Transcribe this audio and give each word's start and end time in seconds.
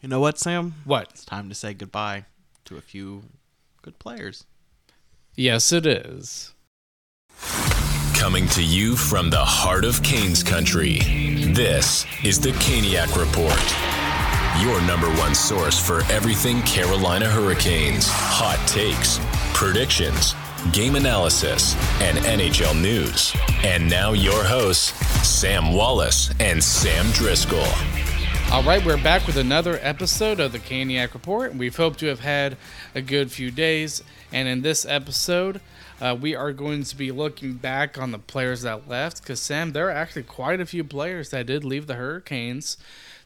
You 0.00 0.08
know 0.08 0.20
what, 0.20 0.38
Sam? 0.38 0.74
What? 0.84 1.08
It's 1.10 1.24
time 1.24 1.48
to 1.48 1.54
say 1.54 1.74
goodbye 1.74 2.26
to 2.66 2.76
a 2.76 2.80
few 2.80 3.24
good 3.82 3.98
players. 3.98 4.44
Yes, 5.34 5.72
it 5.72 5.86
is. 5.86 6.52
Coming 8.14 8.46
to 8.48 8.62
you 8.62 8.96
from 8.96 9.30
the 9.30 9.44
heart 9.44 9.84
of 9.84 10.02
Canes 10.02 10.42
country, 10.42 10.98
this 11.52 12.04
is 12.24 12.38
the 12.40 12.50
Caniac 12.50 13.16
Report. 13.16 13.58
Your 14.62 14.80
number 14.86 15.08
one 15.20 15.34
source 15.34 15.84
for 15.84 16.00
everything 16.12 16.60
Carolina 16.62 17.26
Hurricanes, 17.26 18.06
hot 18.08 18.58
takes, 18.68 19.20
predictions, 19.54 20.34
game 20.72 20.96
analysis, 20.96 21.74
and 22.00 22.18
NHL 22.18 22.80
news. 22.80 23.34
And 23.64 23.88
now 23.88 24.12
your 24.12 24.44
hosts, 24.44 24.92
Sam 25.26 25.72
Wallace 25.72 26.30
and 26.40 26.62
Sam 26.62 27.06
Driscoll. 27.12 27.66
All 28.50 28.62
right, 28.64 28.84
we're 28.84 28.96
back 28.96 29.26
with 29.26 29.36
another 29.36 29.78
episode 29.82 30.40
of 30.40 30.52
the 30.52 30.58
Caniac 30.58 31.12
Report. 31.12 31.54
We've 31.54 31.76
hoped 31.76 32.00
to 32.00 32.06
have 32.06 32.20
had 32.20 32.56
a 32.94 33.02
good 33.02 33.30
few 33.30 33.50
days, 33.50 34.02
and 34.32 34.48
in 34.48 34.62
this 34.62 34.86
episode, 34.86 35.60
uh, 36.00 36.16
we 36.18 36.34
are 36.34 36.52
going 36.52 36.82
to 36.84 36.96
be 36.96 37.12
looking 37.12 37.54
back 37.54 37.98
on 37.98 38.10
the 38.10 38.18
players 38.18 38.62
that 38.62 38.88
left. 38.88 39.22
Because 39.22 39.40
Sam, 39.40 39.72
there 39.72 39.88
are 39.88 39.92
actually 39.92 40.22
quite 40.22 40.60
a 40.60 40.66
few 40.66 40.82
players 40.82 41.28
that 41.28 41.46
did 41.46 41.62
leave 41.62 41.86
the 41.86 41.96
Hurricanes 41.96 42.78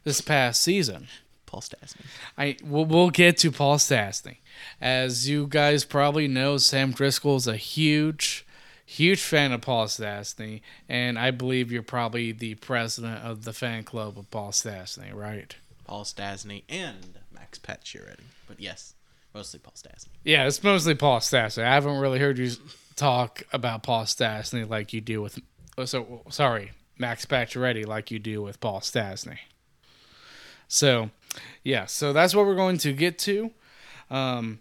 this 0.02 0.20
past 0.20 0.60
season. 0.60 1.06
Paul 1.46 1.60
Stastny. 1.60 2.04
I 2.36 2.56
we'll, 2.64 2.84
we'll 2.84 3.10
get 3.10 3.38
to 3.38 3.52
Paul 3.52 3.76
Stastny. 3.76 4.38
As 4.80 5.28
you 5.28 5.46
guys 5.46 5.84
probably 5.84 6.26
know, 6.26 6.58
Sam 6.58 6.90
Driscoll 6.90 7.36
is 7.36 7.46
a 7.46 7.56
huge, 7.56 8.44
huge 8.92 9.22
fan 9.22 9.52
of 9.52 9.60
Paul 9.62 9.86
Stastny, 9.86 10.60
and 10.88 11.18
I 11.18 11.30
believe 11.30 11.72
you're 11.72 11.82
probably 11.82 12.32
the 12.32 12.54
president 12.56 13.24
of 13.24 13.44
the 13.44 13.52
fan 13.52 13.84
club 13.84 14.18
of 14.18 14.30
Paul 14.30 14.50
Stastny, 14.50 15.14
right? 15.14 15.54
Paul 15.84 16.04
Stastny 16.04 16.62
and 16.68 17.18
Max 17.32 17.58
Patch, 17.58 17.94
Pacioretty. 17.94 18.24
But 18.46 18.60
yes, 18.60 18.94
mostly 19.34 19.60
Paul 19.60 19.74
Stastny. 19.76 20.08
Yeah, 20.24 20.46
it's 20.46 20.62
mostly 20.62 20.94
Paul 20.94 21.20
Stastny. 21.20 21.64
I 21.64 21.74
haven't 21.74 21.98
really 21.98 22.18
heard 22.18 22.38
you 22.38 22.50
talk 22.96 23.42
about 23.52 23.82
Paul 23.82 24.04
Stastny 24.04 24.68
like 24.68 24.92
you 24.92 25.00
do 25.00 25.22
with. 25.22 25.38
oh, 25.78 25.84
So 25.86 26.22
sorry, 26.28 26.72
Max 26.98 27.24
Pacioretty 27.26 27.86
like 27.86 28.10
you 28.10 28.18
do 28.18 28.42
with 28.42 28.60
Paul 28.60 28.80
Stastny. 28.80 29.38
So, 30.68 31.10
yeah, 31.62 31.86
so 31.86 32.12
that's 32.12 32.34
what 32.34 32.46
we're 32.46 32.54
going 32.54 32.78
to 32.78 32.92
get 32.92 33.18
to. 33.20 33.50
Um, 34.10 34.60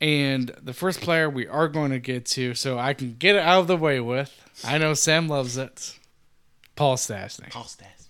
and 0.00 0.54
the 0.62 0.72
first 0.72 1.00
player 1.00 1.28
we 1.28 1.46
are 1.46 1.68
going 1.68 1.90
to 1.90 1.98
get 1.98 2.24
to, 2.26 2.54
so 2.54 2.78
I 2.78 2.94
can 2.94 3.16
get 3.18 3.36
it 3.36 3.42
out 3.42 3.60
of 3.60 3.66
the 3.66 3.76
way 3.76 4.00
with. 4.00 4.32
I 4.64 4.78
know 4.78 4.94
Sam 4.94 5.28
loves 5.28 5.56
it. 5.56 5.98
Paul 6.76 6.96
Stastny. 6.96 7.50
Paul 7.50 7.64
Stastny. 7.64 8.08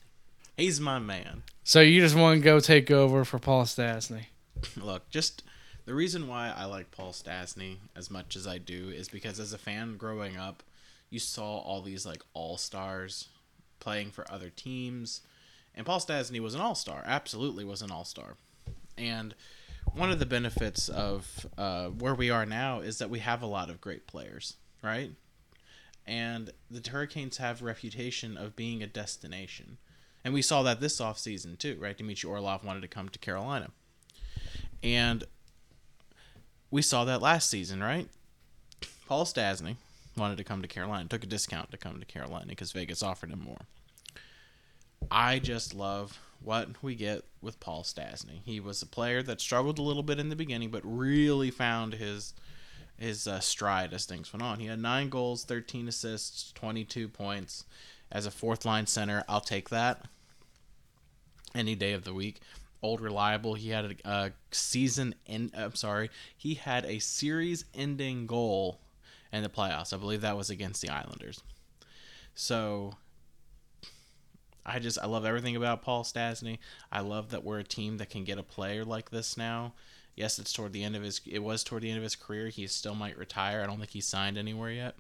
He's 0.57 0.81
my 0.81 0.99
man. 0.99 1.43
So 1.65 1.81
you 1.81 2.01
just 2.01 2.17
want 2.17 2.41
to 2.41 2.45
go 2.45 2.61
take 2.61 2.91
over 2.91 3.25
for 3.25 3.39
Paul 3.39 3.65
Stastny? 3.65 4.27
Look, 4.77 5.09
just 5.11 5.43
the 5.87 5.95
reason 5.95 6.29
why 6.29 6.53
I 6.55 6.67
like 6.67 6.91
Paul 6.91 7.13
Stastny 7.13 7.77
as 7.97 8.11
much 8.11 8.37
as 8.37 8.47
I 8.47 8.59
do 8.59 8.91
is 8.91 9.09
because 9.09 9.41
as 9.41 9.53
a 9.53 9.59
fan 9.59 9.97
growing 9.97 10.37
up, 10.37 10.63
you 11.11 11.19
saw 11.19 11.59
all 11.59 11.81
these 11.81 12.05
like 12.05 12.23
all 12.35 12.59
stars 12.59 13.29
playing 13.81 14.11
for 14.11 14.31
other 14.31 14.51
teams, 14.51 15.23
and 15.75 15.87
Paul 15.87 16.01
Stastny 16.01 16.41
was 16.41 16.55
an 16.55 16.61
all 16.61 16.75
star. 16.75 17.03
Absolutely 17.07 17.65
was 17.65 17.81
an 17.81 17.91
all 17.91 18.05
star, 18.05 18.37
and 18.99 19.35
one 19.95 20.11
of 20.11 20.19
the 20.19 20.27
benefits 20.27 20.89
of 20.89 21.47
uh, 21.57 21.89
where 21.89 22.15
we 22.15 22.31
are 22.31 22.47
now 22.47 22.81
is 22.81 22.99
that 22.99 23.11
we 23.11 23.19
have 23.21 23.43
a 23.43 23.47
lot 23.47 23.71
of 23.71 23.81
great 23.81 24.07
players, 24.07 24.57
right? 24.83 25.11
And 26.07 26.53
the 26.71 26.89
Hurricanes 26.89 27.37
have 27.37 27.63
reputation 27.63 28.37
of 28.37 28.57
being 28.57 28.83
a 28.83 28.87
destination. 28.87 29.79
And 30.25 30.35
we 30.35 30.43
saw 30.43 30.63
that 30.63 30.81
this 30.81 31.01
offseason 31.01 31.59
too, 31.59 31.77
right? 31.81 31.97
Dmitry 31.97 32.29
Orlov 32.29 32.65
wanted 32.65 32.83
to 32.83 32.89
come 32.89 33.09
to 33.09 33.19
Carolina. 33.19 33.71
And 34.83 35.25
we 36.71 36.83
saw 36.83 37.05
that 37.05 37.23
last 37.23 37.51
season, 37.51 37.83
right? 37.83 38.09
Paul 39.07 39.25
Stastny 39.25 39.77
wanted 40.17 40.39
to 40.39 40.45
come 40.45 40.63
to 40.63 40.69
Carolina, 40.69 41.09
took 41.09 41.25
a 41.25 41.27
discount 41.27 41.71
to 41.71 41.77
come 41.77 41.99
to 41.99 42.07
Carolina 42.07 42.47
because 42.49 42.73
Vegas 42.73 43.03
offered 43.03 43.31
him 43.31 43.41
more. 43.41 43.61
I 45.11 45.39
just 45.39 45.75
love 45.75 46.19
what 46.43 46.83
we 46.83 46.95
get 46.95 47.25
with 47.41 47.61
Paul 47.61 47.83
Stastny. 47.83 48.41
He 48.45 48.61
was 48.61 48.83
a 48.83 48.87
player 48.87 49.23
that 49.23 49.41
struggled 49.41 49.79
a 49.79 49.83
little 49.83 50.03
bit 50.03 50.19
in 50.19 50.29
the 50.29 50.37
beginning, 50.37 50.71
but 50.71 50.83
really 50.85 51.51
found 51.51 51.95
his 51.95 52.35
his 52.99 53.29
uh, 53.29 53.39
stride 53.39 53.93
as 53.93 54.07
things 54.07 54.33
went 54.33 54.43
on. 54.43 54.59
He 54.59 54.67
had 54.67 54.81
nine 54.81 55.09
goals, 55.09 55.45
13 55.45 55.87
assists, 55.87 56.51
22 56.53 57.09
points 57.09 57.65
as 58.11 58.27
a 58.27 58.31
fourth 58.31 58.65
line 58.65 58.87
center. 58.87 59.23
I'll 59.29 59.41
take 59.41 59.69
that 59.69 60.07
any 61.55 61.77
day 61.77 61.93
of 61.93 62.03
the 62.03 62.13
week. 62.13 62.41
Old 62.83 63.01
reliable. 63.01 63.55
He 63.55 63.71
had 63.71 63.97
a, 64.05 64.09
a 64.09 64.33
season 64.51 65.15
in. 65.27 65.53
I'm 65.57 65.75
sorry. 65.75 66.11
He 66.37 66.55
had 66.55 66.85
a 66.85 66.99
series-ending 66.99 68.27
goal 68.27 68.81
in 69.33 69.43
the 69.43 69.49
playoffs. 69.49 69.93
I 69.93 69.97
believe 69.97 70.21
that 70.23 70.37
was 70.37 70.51
against 70.51 70.83
the 70.83 70.91
Islanders. 70.91 71.43
So 72.35 72.95
I 74.69 74.79
just 74.79 74.99
I 75.01 75.07
love 75.07 75.25
everything 75.25 75.57
about 75.57 75.83
Paul 75.83 76.05
Stastny. 76.05 76.59
I 76.93 77.01
love 77.01 77.31
that 77.31 77.45
we're 77.45 77.59
a 77.59 77.65
team 77.65 77.97
that 77.99 78.11
can 78.11 78.25
get 78.25 78.39
a 78.39 78.43
player 78.43 78.85
like 78.85 79.11
this 79.11 79.37
now. 79.37 79.73
Yes, 80.15 80.39
it's 80.39 80.53
toward 80.53 80.73
the 80.73 80.85
end 80.85 80.97
of 80.97 81.03
his. 81.03 81.21
It 81.27 81.43
was 81.43 81.65
toward 81.65 81.83
the 81.83 81.91
end 81.91 81.99
of 81.99 82.03
his 82.03 82.17
career. 82.17 82.49
He 82.49 82.67
still 82.67 82.95
might 82.95 83.17
retire. 83.17 83.63
I 83.63 83.67
don't 83.67 83.79
think 83.79 83.91
he's 83.91 84.07
signed 84.07 84.37
anywhere 84.37 84.71
yet. 84.71 84.97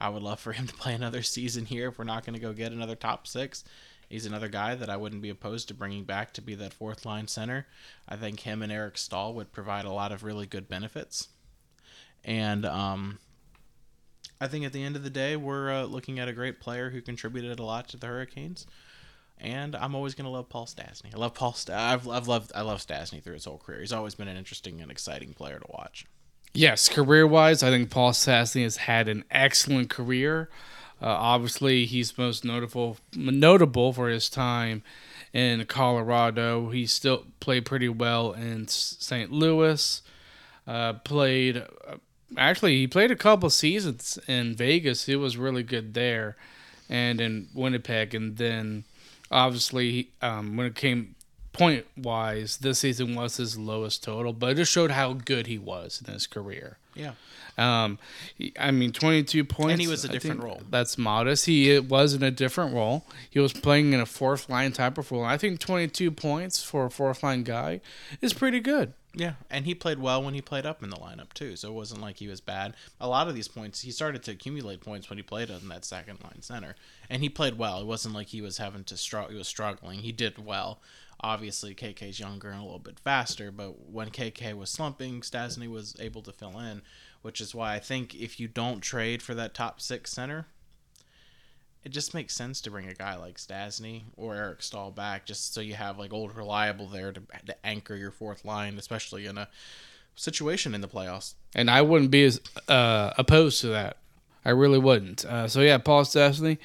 I 0.00 0.08
would 0.08 0.22
love 0.22 0.40
for 0.40 0.52
him 0.52 0.66
to 0.68 0.74
play 0.74 0.94
another 0.94 1.22
season 1.22 1.66
here 1.66 1.88
if 1.88 1.98
we're 1.98 2.04
not 2.04 2.24
going 2.24 2.34
to 2.34 2.40
go 2.40 2.52
get 2.52 2.72
another 2.72 2.96
top 2.96 3.26
six. 3.26 3.64
He's 4.08 4.26
another 4.26 4.48
guy 4.48 4.74
that 4.74 4.90
I 4.90 4.96
wouldn't 4.96 5.22
be 5.22 5.30
opposed 5.30 5.68
to 5.68 5.74
bringing 5.74 6.02
back 6.02 6.32
to 6.32 6.42
be 6.42 6.56
that 6.56 6.72
fourth 6.72 7.06
line 7.06 7.28
center. 7.28 7.68
I 8.08 8.16
think 8.16 8.40
him 8.40 8.60
and 8.60 8.72
Eric 8.72 8.98
Staal 8.98 9.34
would 9.34 9.52
provide 9.52 9.84
a 9.84 9.92
lot 9.92 10.10
of 10.10 10.24
really 10.24 10.46
good 10.46 10.68
benefits. 10.68 11.28
And 12.24 12.66
um, 12.66 13.20
I 14.40 14.48
think 14.48 14.64
at 14.64 14.72
the 14.72 14.82
end 14.82 14.96
of 14.96 15.02
the 15.02 15.10
day, 15.10 15.36
we're 15.36 15.70
uh, 15.70 15.84
looking 15.84 16.18
at 16.18 16.28
a 16.28 16.32
great 16.32 16.60
player 16.60 16.90
who 16.90 17.02
contributed 17.02 17.58
a 17.58 17.64
lot 17.64 17.88
to 17.88 17.96
the 17.96 18.06
Hurricanes. 18.06 18.66
And 19.38 19.74
I'm 19.74 19.94
always 19.94 20.14
gonna 20.14 20.30
love 20.30 20.48
Paul 20.48 20.66
Stastny. 20.66 21.14
I 21.14 21.18
love 21.18 21.34
Paul. 21.34 21.54
St- 21.54 21.76
I've, 21.76 22.06
I've 22.08 22.28
loved 22.28 22.52
I 22.54 22.60
love 22.60 22.78
Stastny 22.78 23.22
through 23.22 23.34
his 23.34 23.46
whole 23.46 23.58
career. 23.58 23.80
He's 23.80 23.92
always 23.92 24.14
been 24.14 24.28
an 24.28 24.36
interesting 24.36 24.80
and 24.82 24.90
exciting 24.90 25.32
player 25.32 25.58
to 25.58 25.66
watch. 25.70 26.04
Yes, 26.52 26.88
career 26.88 27.26
wise, 27.26 27.62
I 27.62 27.70
think 27.70 27.90
Paul 27.90 28.12
Stastny 28.12 28.64
has 28.64 28.78
had 28.78 29.08
an 29.08 29.24
excellent 29.30 29.88
career. 29.88 30.50
Uh, 31.00 31.06
obviously, 31.06 31.86
he's 31.86 32.18
most 32.18 32.44
notable 32.44 32.98
notable 33.14 33.92
for 33.94 34.08
his 34.10 34.28
time 34.28 34.82
in 35.32 35.64
Colorado. 35.64 36.68
He 36.70 36.86
still 36.86 37.24
played 37.40 37.64
pretty 37.64 37.88
well 37.88 38.32
in 38.32 38.68
St. 38.68 39.30
Louis. 39.32 40.02
Uh, 40.66 40.94
played 40.94 41.56
uh, 41.56 41.96
actually 42.36 42.78
he 42.78 42.86
played 42.86 43.10
a 43.10 43.16
couple 43.16 43.50
seasons 43.50 44.18
in 44.26 44.54
Vegas. 44.54 45.06
He 45.06 45.16
was 45.16 45.36
really 45.36 45.62
good 45.62 45.94
there, 45.94 46.36
and 46.88 47.20
in 47.20 47.48
Winnipeg, 47.54 48.14
and 48.14 48.36
then 48.36 48.84
obviously 49.30 50.10
um, 50.22 50.56
when 50.56 50.66
it 50.66 50.74
came 50.74 51.14
point 51.52 51.86
wise, 51.96 52.58
this 52.58 52.78
season 52.78 53.14
was 53.14 53.36
his 53.36 53.58
lowest 53.58 54.04
total, 54.04 54.32
but 54.32 54.50
it 54.50 54.54
just 54.56 54.72
showed 54.72 54.90
how 54.90 55.12
good 55.12 55.46
he 55.46 55.58
was 55.58 56.02
in 56.06 56.12
his 56.12 56.26
career. 56.26 56.78
Yeah. 56.94 57.12
Um, 57.58 57.98
he, 58.36 58.52
I 58.58 58.70
mean, 58.70 58.92
22 58.92 59.44
points. 59.44 59.72
And 59.72 59.80
he 59.80 59.88
was 59.88 60.04
a 60.04 60.08
different 60.08 60.42
role. 60.42 60.62
That's 60.70 60.96
modest. 60.96 61.46
He 61.46 61.78
was 61.78 62.14
in 62.14 62.22
a 62.22 62.30
different 62.30 62.74
role. 62.74 63.04
He 63.28 63.38
was 63.38 63.52
playing 63.52 63.92
in 63.92 64.00
a 64.00 64.06
fourth 64.06 64.48
line 64.48 64.72
type 64.72 64.96
of 64.96 65.10
role. 65.12 65.24
I 65.24 65.36
think 65.36 65.60
22 65.60 66.10
points 66.10 66.62
for 66.62 66.86
a 66.86 66.90
fourth 66.90 67.22
line 67.22 67.42
guy 67.42 67.80
is 68.20 68.32
pretty 68.32 68.60
good. 68.60 68.94
Yeah, 69.12 69.34
and 69.50 69.66
he 69.66 69.74
played 69.74 69.98
well 69.98 70.22
when 70.22 70.34
he 70.34 70.40
played 70.40 70.64
up 70.64 70.84
in 70.84 70.90
the 70.90 70.96
lineup 70.96 71.32
too. 71.32 71.56
So 71.56 71.68
it 71.68 71.74
wasn't 71.74 72.00
like 72.00 72.18
he 72.18 72.28
was 72.28 72.40
bad. 72.40 72.74
A 73.00 73.08
lot 73.08 73.26
of 73.26 73.34
these 73.34 73.48
points, 73.48 73.80
he 73.80 73.90
started 73.90 74.22
to 74.24 74.30
accumulate 74.30 74.80
points 74.80 75.10
when 75.10 75.18
he 75.18 75.22
played 75.22 75.50
in 75.50 75.68
that 75.68 75.84
second 75.84 76.22
line 76.22 76.42
center, 76.42 76.76
and 77.08 77.22
he 77.22 77.28
played 77.28 77.58
well. 77.58 77.80
It 77.80 77.86
wasn't 77.86 78.14
like 78.14 78.28
he 78.28 78.40
was 78.40 78.58
having 78.58 78.84
to 78.84 78.96
struggle. 78.96 79.32
He 79.32 79.36
was 79.36 79.48
struggling. 79.48 80.00
He 80.00 80.12
did 80.12 80.44
well. 80.44 80.80
Obviously, 81.22 81.74
KK's 81.74 82.20
younger 82.20 82.50
and 82.50 82.60
a 82.60 82.62
little 82.62 82.78
bit 82.78 82.98
faster, 83.00 83.50
but 83.50 83.90
when 83.90 84.10
KK 84.10 84.54
was 84.54 84.70
slumping, 84.70 85.20
Stastny 85.20 85.68
was 85.68 85.96
able 85.98 86.22
to 86.22 86.32
fill 86.32 86.58
in, 86.58 86.80
which 87.20 87.40
is 87.40 87.54
why 87.54 87.74
I 87.74 87.78
think 87.78 88.14
if 88.14 88.40
you 88.40 88.48
don't 88.48 88.80
trade 88.80 89.22
for 89.22 89.34
that 89.34 89.52
top 89.52 89.80
six 89.80 90.12
center, 90.12 90.46
it 91.84 91.90
just 91.90 92.14
makes 92.14 92.34
sense 92.34 92.60
to 92.62 92.70
bring 92.70 92.88
a 92.88 92.94
guy 92.94 93.16
like 93.16 93.36
Stastny 93.36 94.02
or 94.16 94.34
Eric 94.34 94.62
Staal 94.62 94.90
back, 94.90 95.24
just 95.24 95.54
so 95.54 95.60
you 95.60 95.74
have 95.74 95.98
like 95.98 96.12
old 96.12 96.36
reliable 96.36 96.86
there 96.86 97.12
to, 97.12 97.22
to 97.46 97.66
anchor 97.66 97.94
your 97.96 98.10
fourth 98.10 98.44
line, 98.44 98.78
especially 98.78 99.26
in 99.26 99.38
a 99.38 99.48
situation 100.14 100.74
in 100.74 100.80
the 100.80 100.88
playoffs. 100.88 101.34
And 101.54 101.70
I 101.70 101.82
wouldn't 101.82 102.10
be 102.10 102.24
as 102.24 102.40
uh, 102.68 103.12
opposed 103.16 103.60
to 103.62 103.68
that. 103.68 103.96
I 104.44 104.50
really 104.50 104.78
wouldn't. 104.78 105.24
Uh, 105.24 105.48
so 105.48 105.60
yeah, 105.60 105.78
Paul 105.78 106.04
Stastny, 106.04 106.58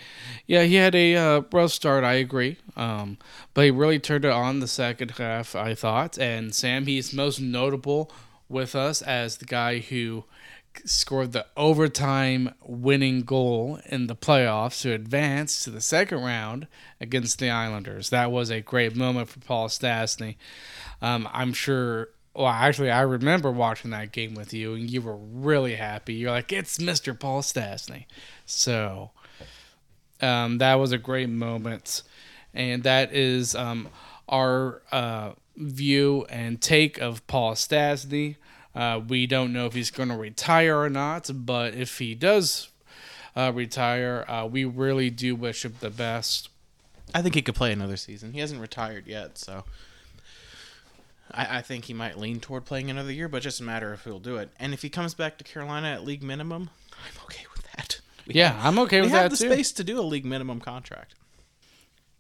yeah, 0.47 0.63
he 0.63 0.75
had 0.75 0.95
a 0.95 1.15
uh, 1.15 1.41
rough 1.51 1.71
start. 1.71 2.03
I 2.03 2.13
agree, 2.13 2.57
um, 2.77 3.17
but 3.53 3.65
he 3.65 3.71
really 3.71 4.00
turned 4.00 4.23
it 4.23 4.31
on 4.31 4.59
the 4.59 4.67
second 4.67 5.12
half. 5.12 5.56
I 5.56 5.75
thought, 5.75 6.17
and 6.17 6.56
Sam, 6.56 6.85
he's 6.85 7.13
most 7.13 7.39
notable 7.41 8.12
with 8.47 8.75
us 8.75 9.01
as 9.01 9.38
the 9.38 9.45
guy 9.45 9.79
who 9.79 10.23
scored 10.86 11.31
the 11.31 11.45
overtime 11.56 12.54
winning 12.63 13.22
goal 13.22 13.80
in 13.86 14.07
the 14.07 14.16
playoffs 14.16 14.81
to 14.81 14.94
advance 14.94 15.63
to 15.63 15.69
the 15.69 15.81
second 15.81 16.22
round 16.22 16.68
against 17.00 17.39
the 17.39 17.50
Islanders. 17.50 18.10
That 18.10 18.31
was 18.31 18.50
a 18.50 18.62
great 18.62 18.95
moment 18.95 19.30
for 19.30 19.39
Paul 19.39 19.68
Stastny. 19.69 20.36
Um, 21.01 21.27
I'm 21.31 21.54
sure. 21.54 22.10
Well, 22.33 22.48
actually, 22.48 22.92
I 22.92 23.01
remember 23.01 23.50
watching 23.50 23.92
that 23.92 24.12
game 24.12 24.33
with 24.36 24.54
you, 24.54 24.74
and 24.74 24.89
you 24.89 25.01
were 25.01 25.16
really 25.16 25.75
happy. 25.75 26.16
You're 26.16 26.31
like, 26.31 26.51
"It's 26.51 26.77
Mr. 26.77 27.18
Paul 27.18 27.42
Stastny." 27.42 28.06
So, 28.45 29.12
um, 30.22 30.57
that 30.57 30.75
was 30.75 30.92
a 30.92 30.98
great 30.98 31.30
moment, 31.30 32.01
and 32.54 32.83
that 32.83 33.13
is 33.13 33.56
um, 33.56 33.88
our 34.27 34.81
uh, 34.92 35.31
view 35.56 36.25
and 36.30 36.62
take 36.62 36.98
of 36.98 37.25
Paul 37.27 37.54
Stastny. 37.54 38.36
Uh, 38.75 39.00
we 39.07 39.25
don't 39.25 39.54
know 39.54 39.66
if 39.68 39.74
he's 39.74 39.89
going 39.89 40.10
to 40.10 40.18
retire 40.18 40.77
or 40.77 40.89
not, 40.89 41.30
but 41.33 41.74
if 41.74 41.98
he 42.00 42.13
does 42.13 42.68
uh, 43.36 43.51
retire, 43.56 44.25
uh, 44.27 44.45
we 44.51 44.66
really 44.66 45.10
do 45.10 45.36
wish 45.36 45.63
him 45.63 45.75
the 45.80 45.89
best. 45.89 46.50
I 47.13 47.22
think 47.22 47.36
he 47.36 47.42
could 47.42 47.56
play 47.56 47.72
another 47.72 47.95
season. 47.98 48.33
He 48.33 48.39
hasn't 48.39 48.60
retired 48.60 49.07
yet, 49.07 49.38
so 49.38 49.63
I, 51.31 51.60
I 51.60 51.62
think 51.62 51.86
he 51.86 51.94
might 51.94 52.18
lean 52.18 52.39
toward 52.39 52.66
playing 52.66 52.89
another 52.89 53.12
year, 53.12 53.30
but 53.30 53.42
just 53.42 53.60
a 53.62 53.63
matter 53.63 53.94
of 53.94 54.01
who'll 54.01 54.19
do 54.19 54.38
it. 54.38 54.50
And 54.60 54.74
if 54.74 54.81
he 54.81 54.89
comes 54.89 55.13
back 55.13 55.38
to 55.38 55.44
Carolina 55.44 55.89
at 55.89 56.04
league 56.04 56.24
minimum, 56.24 56.69
I'm 56.94 57.24
okay 57.25 57.45
with 57.54 57.63
that. 57.75 58.01
We 58.27 58.33
Yeah, 58.36 58.51
have- 58.54 58.66
I'm 58.66 58.80
okay 58.80 59.01
with 59.01 59.12
that. 59.12 59.18
we 59.18 59.22
have 59.22 59.31
the 59.31 59.38
too. 59.38 59.50
space 59.51 59.72
to 59.74 59.83
do 59.83 60.00
a 60.00 60.01
league 60.01 60.25
minimum 60.25 60.60
contract. 60.60 61.16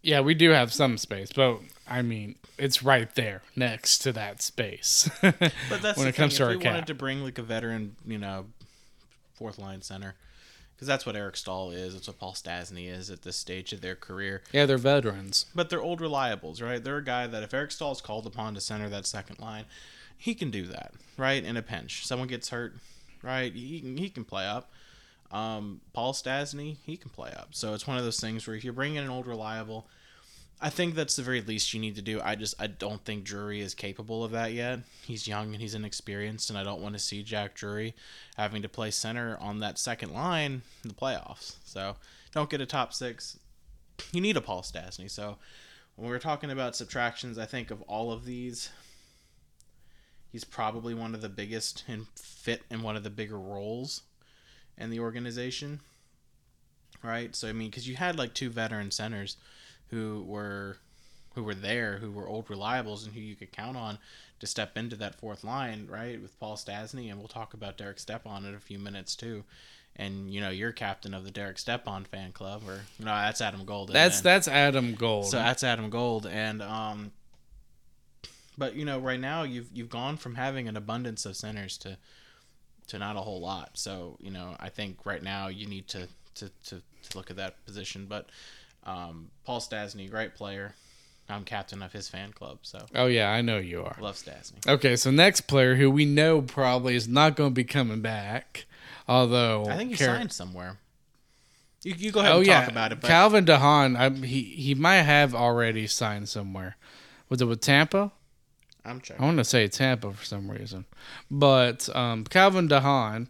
Yeah, 0.01 0.21
we 0.21 0.35
do 0.35 0.51
have 0.51 0.71
some 0.71 0.97
space, 0.97 1.31
but 1.35 1.59
I 1.87 2.01
mean, 2.01 2.35
it's 2.57 2.81
right 2.83 3.13
there 3.15 3.41
next 3.55 3.99
to 3.99 4.11
that 4.13 4.41
space. 4.41 5.09
But 5.21 5.81
that's 5.81 5.97
when 5.97 6.07
it 6.07 6.15
comes 6.15 6.33
thing. 6.33 6.37
to 6.37 6.43
if 6.43 6.49
our 6.49 6.57
we 6.57 6.63
cap. 6.63 6.73
wanted 6.73 6.87
to 6.87 6.93
bring 6.95 7.23
like 7.23 7.37
a 7.37 7.43
veteran, 7.43 7.95
you 8.05 8.17
know, 8.17 8.45
fourth 9.35 9.59
line 9.59 9.81
center, 9.81 10.15
because 10.75 10.87
that's 10.87 11.05
what 11.05 11.15
Eric 11.15 11.35
Staal 11.37 11.71
is. 11.71 11.93
It's 11.95 12.07
what 12.07 12.17
Paul 12.19 12.33
Stastny 12.33 12.91
is 12.91 13.09
at 13.09 13.21
this 13.21 13.35
stage 13.35 13.71
of 13.73 13.81
their 13.81 13.95
career. 13.95 14.41
yeah, 14.51 14.65
they're 14.65 14.77
veterans. 14.77 15.45
But 15.53 15.69
they're 15.69 15.81
old 15.81 15.99
reliables, 15.99 16.61
right? 16.61 16.83
They're 16.83 16.97
a 16.97 17.03
guy 17.03 17.27
that 17.27 17.43
if 17.43 17.53
Eric 17.53 17.71
Staal 17.71 17.91
is 17.91 18.01
called 18.01 18.25
upon 18.25 18.55
to 18.55 18.61
center 18.61 18.89
that 18.89 19.05
second 19.05 19.39
line, 19.39 19.65
he 20.17 20.33
can 20.33 20.49
do 20.49 20.63
that, 20.67 20.93
right? 21.17 21.43
In 21.43 21.55
a 21.57 21.61
pinch, 21.61 22.05
someone 22.05 22.27
gets 22.27 22.49
hurt, 22.49 22.75
right? 23.21 23.53
He 23.53 23.79
can, 23.81 23.97
he 23.97 24.09
can 24.09 24.23
play 24.23 24.45
up. 24.47 24.71
Um, 25.31 25.81
Paul 25.93 26.13
Stastny, 26.13 26.77
he 26.83 26.97
can 26.97 27.09
play 27.09 27.31
up. 27.31 27.49
So 27.51 27.73
it's 27.73 27.85
one 27.85 27.97
of 27.97 28.03
those 28.03 28.19
things 28.19 28.47
where 28.47 28.55
if 28.55 28.63
you're 28.63 28.73
bringing 28.73 28.97
an 28.99 29.09
old 29.09 29.27
reliable, 29.27 29.87
I 30.61 30.69
think 30.69 30.95
that's 30.95 31.17
the 31.17 31.21
very 31.23 31.41
least 31.41 31.73
you 31.73 31.81
need 31.81 31.95
to 31.95 32.01
do. 32.01 32.21
I 32.23 32.35
just 32.35 32.55
I 32.59 32.67
don't 32.67 33.03
think 33.03 33.23
Drury 33.23 33.61
is 33.61 33.73
capable 33.73 34.23
of 34.23 34.31
that 34.31 34.53
yet. 34.53 34.79
He's 35.05 35.27
young 35.27 35.53
and 35.53 35.61
he's 35.61 35.75
inexperienced, 35.75 36.49
and 36.49 36.57
I 36.57 36.63
don't 36.63 36.81
want 36.81 36.95
to 36.95 36.99
see 36.99 37.23
Jack 37.23 37.55
Drury 37.55 37.93
having 38.37 38.61
to 38.61 38.69
play 38.69 38.91
center 38.91 39.37
on 39.39 39.59
that 39.59 39.77
second 39.77 40.13
line 40.13 40.61
in 40.83 40.89
the 40.89 40.95
playoffs. 40.95 41.55
So 41.65 41.97
don't 42.31 42.49
get 42.49 42.61
a 42.61 42.65
top 42.65 42.93
six. 42.93 43.37
You 44.11 44.21
need 44.21 44.37
a 44.37 44.41
Paul 44.41 44.61
Stastny. 44.61 45.11
So 45.11 45.37
when 45.95 46.09
we're 46.09 46.19
talking 46.19 46.51
about 46.51 46.75
subtractions, 46.75 47.37
I 47.37 47.45
think 47.45 47.69
of 47.69 47.81
all 47.83 48.11
of 48.11 48.25
these, 48.25 48.69
he's 50.31 50.43
probably 50.43 50.93
one 50.93 51.13
of 51.13 51.21
the 51.21 51.29
biggest 51.29 51.83
and 51.87 52.07
fit 52.15 52.63
in 52.69 52.81
one 52.81 52.95
of 52.95 53.03
the 53.03 53.09
bigger 53.09 53.39
roles 53.39 54.03
in 54.77 54.89
the 54.89 54.99
organization. 54.99 55.81
Right? 57.03 57.35
So 57.35 57.49
I 57.49 57.51
mean, 57.51 57.69
because 57.69 57.87
you 57.87 57.97
had 57.97 58.17
like 58.17 58.33
two 58.33 58.49
veteran 58.49 58.89
centers 58.89 59.35
who 59.89 60.23
were 60.27 60.77
who 61.35 61.43
were 61.43 61.55
there, 61.55 61.97
who 61.97 62.11
were 62.11 62.27
old 62.27 62.47
reliables, 62.47 63.05
and 63.05 63.13
who 63.13 63.19
you 63.19 63.35
could 63.35 63.51
count 63.51 63.75
on 63.75 63.99
to 64.39 64.47
step 64.47 64.77
into 64.77 64.95
that 64.95 65.15
fourth 65.15 65.43
line, 65.43 65.87
right? 65.89 66.21
With 66.21 66.39
Paul 66.39 66.55
Stastny, 66.55 67.09
and 67.09 67.19
we'll 67.19 67.27
talk 67.27 67.53
about 67.53 67.77
Derek 67.77 67.99
Stepan 67.99 68.45
in 68.45 68.55
a 68.55 68.59
few 68.59 68.79
minutes 68.79 69.15
too. 69.15 69.43
And 69.97 70.33
you 70.33 70.41
know, 70.41 70.49
you're 70.49 70.71
captain 70.71 71.13
of 71.13 71.23
the 71.23 71.31
Derek 71.31 71.57
Stepan 71.57 72.05
fan 72.05 72.31
club, 72.31 72.63
or 72.67 72.81
no, 72.99 73.05
that's 73.05 73.41
Adam 73.41 73.65
Gold. 73.65 73.91
That's 73.93 74.19
it? 74.19 74.23
that's 74.23 74.47
Adam 74.47 74.95
Gold. 74.95 75.27
So 75.27 75.37
that's 75.37 75.63
Adam 75.63 75.89
Gold, 75.89 76.25
and 76.25 76.61
um, 76.61 77.11
but 78.57 78.75
you 78.75 78.85
know, 78.85 78.99
right 78.99 79.19
now 79.19 79.43
you've 79.43 79.69
you've 79.73 79.89
gone 79.89 80.17
from 80.17 80.35
having 80.35 80.67
an 80.67 80.77
abundance 80.77 81.25
of 81.25 81.35
centers 81.35 81.77
to 81.79 81.97
to 82.87 82.99
not 82.99 83.15
a 83.15 83.21
whole 83.21 83.39
lot. 83.39 83.71
So 83.73 84.17
you 84.19 84.31
know, 84.31 84.55
I 84.59 84.69
think 84.69 85.05
right 85.05 85.23
now 85.23 85.47
you 85.47 85.65
need 85.65 85.87
to 85.89 86.07
to 86.35 86.49
to, 86.65 86.81
to 87.09 87.17
look 87.17 87.29
at 87.29 87.37
that 87.37 87.65
position. 87.65 88.05
But 88.07 88.29
um, 88.85 89.29
Paul 89.45 89.59
Stastny, 89.59 90.09
great 90.09 90.35
player. 90.35 90.75
I'm 91.27 91.43
captain 91.43 91.81
of 91.81 91.91
his 91.91 92.07
fan 92.07 92.33
club, 92.33 92.59
so 92.61 92.85
oh 92.93 93.07
yeah, 93.07 93.31
I 93.31 93.41
know 93.41 93.57
you 93.57 93.81
are. 93.83 93.97
Love 93.99 94.15
Stastny. 94.15 94.67
Okay, 94.67 94.95
so 94.95 95.09
next 95.09 95.41
player 95.41 95.75
who 95.75 95.89
we 95.89 96.05
know 96.05 96.41
probably 96.41 96.95
is 96.95 97.07
not 97.07 97.35
going 97.35 97.49
to 97.49 97.53
be 97.53 97.63
coming 97.63 98.01
back, 98.01 98.65
although 99.07 99.65
I 99.67 99.75
think 99.75 99.91
he 99.91 99.97
Car- 99.97 100.17
signed 100.17 100.31
somewhere. 100.31 100.77
You, 101.83 101.95
you 101.97 102.11
go 102.11 102.19
ahead 102.19 102.31
Oh 102.31 102.37
and 102.37 102.47
yeah, 102.47 102.61
talk 102.61 102.69
about 102.71 102.91
it, 102.91 103.01
but 103.01 103.07
Calvin 103.07 103.45
DeHaan. 103.45 103.97
I, 103.97 104.09
he 104.25 104.43
he 104.43 104.75
might 104.75 105.01
have 105.01 105.33
already 105.33 105.87
signed 105.87 106.29
somewhere. 106.29 106.77
Was 107.29 107.41
it 107.41 107.45
with 107.45 107.61
Tampa? 107.61 108.11
I'm 108.83 109.01
checking. 109.01 109.23
I 109.23 109.25
want 109.25 109.37
to 109.37 109.43
say 109.43 109.67
Tampa 109.67 110.13
for 110.13 110.25
some 110.25 110.49
reason, 110.51 110.85
but 111.31 111.89
um, 111.95 112.23
Calvin 112.23 112.67
DeHaan, 112.67 113.29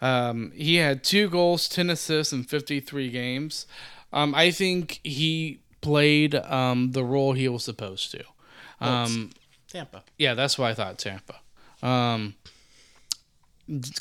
um, 0.00 0.50
he 0.56 0.76
had 0.76 1.04
two 1.04 1.28
goals, 1.28 1.68
ten 1.68 1.88
assists 1.88 2.32
in 2.32 2.42
fifty 2.42 2.80
three 2.80 3.10
games. 3.10 3.66
Um, 4.12 4.34
I 4.34 4.50
think 4.50 5.00
he 5.02 5.60
played 5.80 6.34
um, 6.34 6.92
the 6.92 7.04
role 7.04 7.32
he 7.32 7.48
was 7.48 7.64
supposed 7.64 8.10
to. 8.12 8.24
Um, 8.80 9.30
Tampa. 9.68 10.02
yeah, 10.18 10.34
that's 10.34 10.58
why 10.58 10.70
I 10.70 10.74
thought 10.74 10.98
Tampa. 10.98 11.36
Um, 11.82 12.34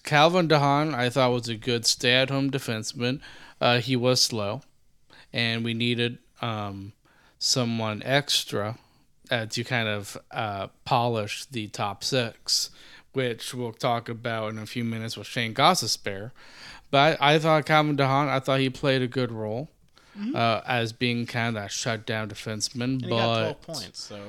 Calvin 0.03 0.47
DeHaan, 0.47 0.93
I 0.93 1.09
thought 1.09 1.31
was 1.31 1.49
a 1.49 1.55
good 1.55 1.85
stay-at-home 1.85 2.51
defenseman. 2.51 3.21
Uh, 3.59 3.79
he 3.79 3.95
was 3.95 4.21
slow, 4.21 4.61
and 5.31 5.63
we 5.63 5.73
needed 5.73 6.17
um, 6.41 6.93
someone 7.39 8.01
extra 8.03 8.77
uh, 9.29 9.45
to 9.45 9.63
kind 9.63 9.87
of 9.87 10.17
uh, 10.31 10.67
polish 10.83 11.45
the 11.45 11.67
top 11.67 12.03
six, 12.03 12.69
which 13.13 13.53
we'll 13.53 13.71
talk 13.71 14.09
about 14.09 14.49
in 14.49 14.59
a 14.59 14.65
few 14.65 14.83
minutes 14.83 15.15
with 15.15 15.27
Shane 15.27 15.53
Gostisbehere. 15.53 16.31
But 16.89 17.17
I, 17.21 17.35
I 17.35 17.39
thought 17.39 17.65
Calvin 17.65 17.95
DeHaan, 17.95 18.27
I 18.27 18.39
thought 18.39 18.59
he 18.59 18.69
played 18.69 19.01
a 19.01 19.07
good 19.07 19.31
role 19.31 19.69
uh, 20.35 20.61
as 20.65 20.93
being 20.93 21.25
kind 21.25 21.55
of 21.55 21.61
that 21.61 21.71
shutdown 21.71 22.29
defenseman. 22.29 22.83
And 22.83 23.01
but 23.01 23.09
got 23.09 23.39
12 23.39 23.61
points, 23.61 24.03
so 24.03 24.19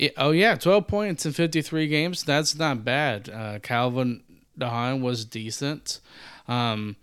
yeah, 0.00 0.10
oh 0.16 0.30
yeah, 0.30 0.54
twelve 0.54 0.86
points 0.86 1.26
in 1.26 1.32
fifty 1.32 1.60
three 1.60 1.86
games. 1.86 2.22
That's 2.22 2.58
not 2.58 2.84
bad. 2.84 3.28
Uh, 3.28 3.58
Calvin 3.58 4.22
DeHaan 4.58 5.02
was 5.02 5.26
decent, 5.26 6.00
um, 6.48 6.96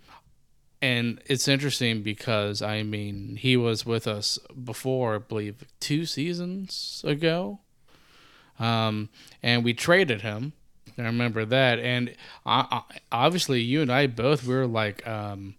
and 0.82 1.20
it's 1.26 1.46
interesting 1.46 2.02
because 2.02 2.60
I 2.60 2.82
mean 2.82 3.36
he 3.36 3.56
was 3.56 3.86
with 3.86 4.08
us 4.08 4.38
before, 4.64 5.14
I 5.14 5.18
believe, 5.18 5.64
two 5.78 6.06
seasons 6.06 7.02
ago, 7.06 7.60
um, 8.58 9.10
and 9.44 9.64
we 9.64 9.74
traded 9.74 10.22
him. 10.22 10.54
I 10.98 11.02
remember 11.02 11.44
that, 11.44 11.78
and 11.78 12.16
I, 12.44 12.66
I, 12.70 12.98
obviously 13.12 13.60
you 13.60 13.80
and 13.80 13.92
I 13.92 14.08
both 14.08 14.44
we 14.44 14.54
were 14.54 14.66
like. 14.66 15.06
Um, 15.06 15.54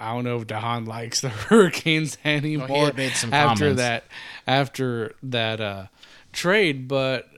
I 0.00 0.14
don't 0.14 0.24
know 0.24 0.38
if 0.38 0.46
DeHaan 0.46 0.86
likes 0.86 1.20
the 1.22 1.28
Hurricanes 1.28 2.18
anymore 2.24 2.92
some 3.12 3.32
after 3.32 3.74
comments. 3.74 3.76
that 3.78 4.04
after 4.46 5.14
that 5.22 5.60
uh, 5.60 5.86
trade, 6.32 6.88
but 6.88 7.28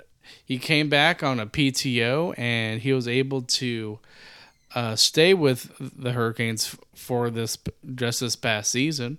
he 0.45 0.59
came 0.59 0.89
back 0.89 1.23
on 1.23 1.41
a 1.41 1.47
PTO 1.47 2.39
and 2.39 2.81
he 2.81 2.93
was 2.93 3.09
able 3.09 3.43
to 3.43 3.99
uh, 4.75 4.97
stay 4.97 5.35
with 5.35 5.73
the 5.79 6.13
Hurricanes 6.13 6.77
for 6.95 7.31
this 7.31 7.59
just 7.95 8.21
this 8.21 8.37
past 8.37 8.71
season. 8.71 9.19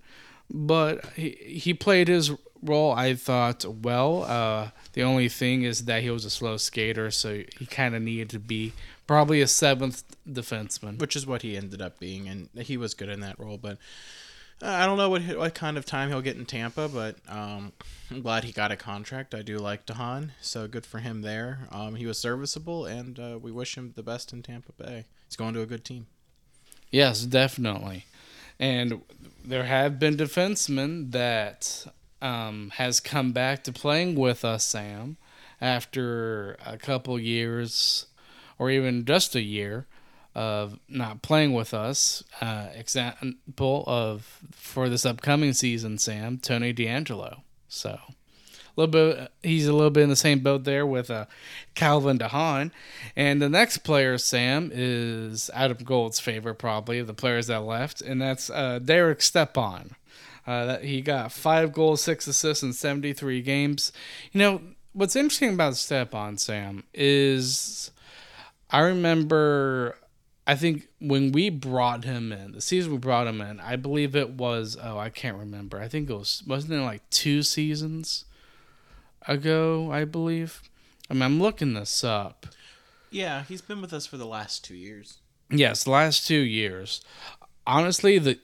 But 0.50 1.06
he 1.16 1.32
he 1.42 1.74
played 1.74 2.08
his 2.08 2.32
role, 2.62 2.94
I 2.94 3.16
thought, 3.16 3.66
well. 3.66 4.24
Uh, 4.24 4.70
the 4.94 5.04
only 5.04 5.28
thing 5.28 5.64
is 5.64 5.86
that 5.86 6.04
he 6.04 6.10
was 6.10 6.24
a 6.24 6.30
slow 6.30 6.58
skater, 6.58 7.10
so 7.12 7.42
he 7.58 7.66
kind 7.66 7.96
of 7.96 8.02
needed 8.02 8.30
to 8.32 8.40
be 8.40 8.74
probably 9.08 9.42
a 9.42 9.48
seventh 9.48 10.04
defenseman. 10.28 11.00
which 11.00 11.16
is 11.16 11.26
what 11.28 11.42
he 11.42 11.58
ended 11.58 11.82
up 11.82 12.00
being, 12.00 12.28
and 12.28 12.50
he 12.56 12.78
was 12.78 12.94
good 12.94 13.10
in 13.10 13.20
that 13.22 13.40
role. 13.40 13.58
But 13.58 13.78
uh, 14.62 14.68
I 14.68 14.86
don't 14.86 14.98
know 14.98 15.10
what 15.10 15.22
what 15.38 15.54
kind 15.56 15.78
of 15.78 15.86
time 15.86 16.10
he'll 16.10 16.22
get 16.22 16.38
in 16.38 16.46
Tampa, 16.46 16.88
but 16.88 17.18
um, 17.28 17.74
I'm 18.10 18.22
glad 18.22 18.44
he 18.44 18.52
got 18.52 18.72
a 18.72 18.78
contract. 18.78 19.34
I 19.34 19.42
do 19.42 19.58
like 19.58 19.86
DeHaan, 19.86 20.32
so 20.42 20.68
good 20.68 20.86
for 20.86 21.00
him 21.00 21.22
there. 21.22 21.68
Um, 21.72 21.96
he 21.96 22.06
was 22.06 22.18
serviceable, 22.18 22.86
and 22.86 23.20
uh, 23.20 23.40
we 23.42 23.52
wish 23.52 23.78
him 23.78 23.94
the 23.96 24.04
best 24.04 24.32
in 24.32 24.42
Tampa 24.42 24.72
Bay. 24.74 25.06
He's 25.28 25.36
going 25.36 25.54
to 25.56 25.62
a 25.62 25.66
good 25.66 25.84
team. 25.84 26.08
Yes, 26.92 27.24
definitely. 27.24 28.06
And 28.60 29.02
there 29.44 29.64
have 29.64 30.00
been 30.00 30.16
defensemen 30.16 31.12
that 31.12 31.88
um, 32.22 32.72
has 32.76 33.00
come 33.00 33.32
back 33.32 33.64
to 33.64 33.74
playing 33.74 34.16
with 34.16 34.46
us, 34.46 34.64
Sam, 34.64 35.18
after 35.60 36.56
a 36.66 36.78
couple 36.78 37.20
years 37.20 38.06
or 38.58 38.70
even 38.70 39.06
just 39.06 39.36
a 39.36 39.42
year 39.42 39.88
of 40.36 40.80
not 40.88 41.22
playing 41.22 41.54
with 41.54 41.74
us. 41.74 42.24
Uh, 42.42 42.68
example 42.74 43.84
of 43.88 44.40
for 44.52 44.90
this 44.90 45.06
upcoming 45.06 45.54
season, 45.54 45.98
Sam, 45.98 46.38
Tony 46.38 46.74
DeAngelo. 46.74 47.42
So 47.68 48.00
a 48.76 48.82
little 48.82 48.92
bit. 48.92 49.32
He's 49.44 49.68
a 49.68 49.74
little 49.74 49.92
bit 49.92 50.04
in 50.04 50.10
the 50.10 50.16
same 50.16 50.40
boat 50.40 50.64
there 50.64 50.86
with 50.86 51.12
uh, 51.12 51.26
Calvin 51.76 52.18
DeHaan. 52.18 52.72
And 53.16 53.42
the 53.42 53.50
next 53.50 53.80
player, 53.80 54.18
Sam, 54.18 54.72
is 54.74 55.50
Adam 55.54 55.78
Gold's 55.84 56.20
favorite, 56.20 56.56
probably 56.56 57.00
of 57.00 57.08
the 57.08 57.14
players 57.14 57.48
that 57.48 57.64
left, 57.64 58.02
and 58.02 58.22
that's 58.22 58.50
uh, 58.50 58.80
Derek 58.80 59.22
Stepan. 59.22 59.96
Uh, 60.46 60.66
that 60.66 60.84
he 60.84 61.00
got 61.00 61.32
five 61.32 61.72
goals, 61.72 62.02
six 62.02 62.28
assists 62.28 62.64
in 62.64 62.74
73 62.74 63.42
games. 63.42 63.94
You 64.34 64.40
know 64.40 64.62
what's 64.92 65.16
interesting 65.16 65.54
about 65.54 65.78
Stepan, 65.78 66.38
Sam, 66.38 66.84
is 66.94 67.92
I 68.74 68.80
remember. 68.80 69.96
I 70.46 70.56
think 70.56 70.90
when 71.00 71.32
we 71.32 71.50
brought 71.50 72.04
him 72.04 72.34
in, 72.34 72.52
the 72.52 72.60
season 72.60 72.92
we 72.92 72.98
brought 72.98 73.28
him 73.28 73.40
in, 73.40 73.62
I 73.62 73.78
believe 73.78 74.14
it 74.14 74.32
was 74.32 74.76
oh 74.82 74.98
I 74.98 75.10
can't 75.10 75.38
remember. 75.38 75.80
I 75.80 75.88
think 75.88 76.10
it 76.10 76.14
was 76.14 76.44
wasn't 76.46 76.74
it 76.74 76.82
like 76.82 77.10
two 77.10 77.44
seasons 77.44 78.26
ago, 79.26 79.90
I 79.90 80.04
believe. 80.04 80.62
I 81.10 81.14
mean 81.14 81.24
I'm 81.24 81.40
looking 81.40 81.76
this 81.76 82.04
up. 82.04 82.48
Yeah, 83.10 83.44
he's 83.44 83.62
been 83.62 83.80
with 83.80 83.94
us 83.94 84.06
for 84.06 84.18
the 84.18 84.26
last 84.26 84.66
two 84.66 84.76
years. 84.76 85.20
Yes, 85.50 85.88
last 85.88 86.28
two 86.28 86.36
years. 86.36 87.02
Honestly, 87.66 88.18
the 88.18 88.38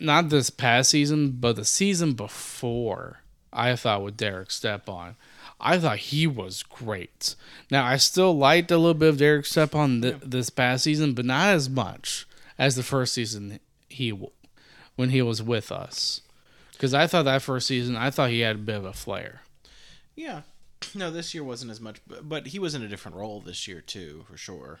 not 0.00 0.30
this 0.30 0.50
past 0.50 0.90
season, 0.90 1.36
but 1.38 1.54
the 1.56 1.64
season 1.64 2.14
before, 2.14 3.20
I 3.52 3.76
thought 3.76 4.02
with 4.02 4.16
Derek 4.16 4.50
Stepan, 4.50 5.16
I 5.60 5.78
thought 5.78 5.98
he 5.98 6.26
was 6.26 6.62
great. 6.62 7.34
Now 7.70 7.84
I 7.84 7.96
still 7.96 8.36
liked 8.36 8.70
a 8.70 8.76
little 8.78 8.94
bit 8.94 9.08
of 9.10 9.18
Derek 9.18 9.46
Stepan 9.46 10.02
th- 10.02 10.16
this 10.24 10.50
past 10.50 10.84
season, 10.84 11.14
but 11.14 11.24
not 11.24 11.48
as 11.48 11.68
much 11.68 12.26
as 12.58 12.76
the 12.76 12.82
first 12.82 13.14
season 13.14 13.58
he 13.88 14.10
w- 14.10 14.30
when 14.96 15.10
he 15.10 15.22
was 15.22 15.42
with 15.42 15.72
us. 15.72 16.20
Because 16.72 16.94
I 16.94 17.06
thought 17.08 17.24
that 17.24 17.42
first 17.42 17.66
season, 17.66 17.96
I 17.96 18.10
thought 18.10 18.30
he 18.30 18.40
had 18.40 18.56
a 18.56 18.60
bit 18.60 18.76
of 18.76 18.84
a 18.84 18.92
flair. 18.92 19.42
Yeah. 20.14 20.42
No, 20.94 21.10
this 21.10 21.34
year 21.34 21.42
wasn't 21.42 21.72
as 21.72 21.80
much, 21.80 22.00
but, 22.06 22.28
but 22.28 22.46
he 22.48 22.60
was 22.60 22.74
in 22.76 22.82
a 22.82 22.88
different 22.88 23.16
role 23.16 23.40
this 23.40 23.66
year 23.66 23.80
too, 23.80 24.24
for 24.30 24.36
sure. 24.36 24.78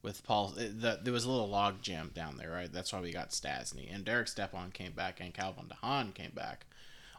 With 0.00 0.24
Paul, 0.24 0.54
eh, 0.58 0.68
the, 0.72 1.00
there 1.02 1.12
was 1.12 1.24
a 1.24 1.30
little 1.30 1.48
log 1.48 1.82
jam 1.82 2.12
down 2.14 2.36
there, 2.36 2.50
right? 2.50 2.72
That's 2.72 2.92
why 2.92 3.00
we 3.00 3.12
got 3.12 3.30
Stastny 3.30 3.92
and 3.92 4.04
Derek 4.04 4.28
Stepan 4.28 4.70
came 4.70 4.92
back, 4.92 5.18
and 5.20 5.34
Calvin 5.34 5.66
DeHaan 5.66 6.14
came 6.14 6.30
back 6.30 6.66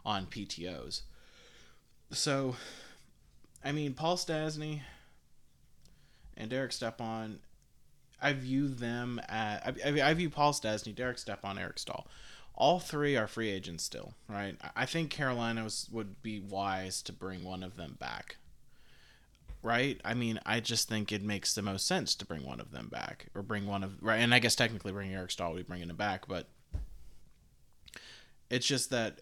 on 0.04 0.26
PTOS. 0.26 1.02
So, 2.10 2.56
I 3.64 3.72
mean, 3.72 3.94
Paul 3.94 4.16
Stastny 4.16 4.80
and 6.36 6.50
Derek 6.50 6.72
Stepan, 6.72 7.38
I 8.20 8.32
view 8.32 8.68
them 8.68 9.20
at 9.28 9.78
I, 9.84 10.02
I 10.02 10.14
view 10.14 10.30
Paul 10.30 10.52
Stastny, 10.52 10.94
Derek 10.94 11.18
Stepan, 11.18 11.58
Eric 11.58 11.78
Staal. 11.78 12.06
All 12.54 12.80
three 12.80 13.16
are 13.16 13.26
free 13.26 13.50
agents 13.50 13.82
still, 13.82 14.14
right? 14.28 14.56
I 14.76 14.84
think 14.84 15.10
Carolina 15.10 15.64
was, 15.64 15.88
would 15.90 16.22
be 16.22 16.38
wise 16.38 17.00
to 17.02 17.12
bring 17.12 17.44
one 17.44 17.62
of 17.62 17.76
them 17.76 17.96
back. 17.98 18.36
Right? 19.62 20.00
I 20.04 20.14
mean, 20.14 20.40
I 20.44 20.58
just 20.60 20.88
think 20.88 21.12
it 21.12 21.22
makes 21.22 21.54
the 21.54 21.62
most 21.62 21.86
sense 21.86 22.16
to 22.16 22.26
bring 22.26 22.44
one 22.44 22.60
of 22.60 22.72
them 22.72 22.88
back 22.90 23.26
or 23.34 23.42
bring 23.42 23.66
one 23.66 23.84
of 23.84 24.02
right. 24.02 24.16
And 24.16 24.34
I 24.34 24.40
guess 24.40 24.56
technically 24.56 24.92
bringing 24.92 25.14
Eric 25.14 25.30
Staal 25.30 25.52
would 25.52 25.58
be 25.58 25.62
bringing 25.62 25.88
him 25.88 25.96
back, 25.96 26.26
but 26.26 26.48
it's 28.50 28.66
just 28.66 28.90
that 28.90 29.18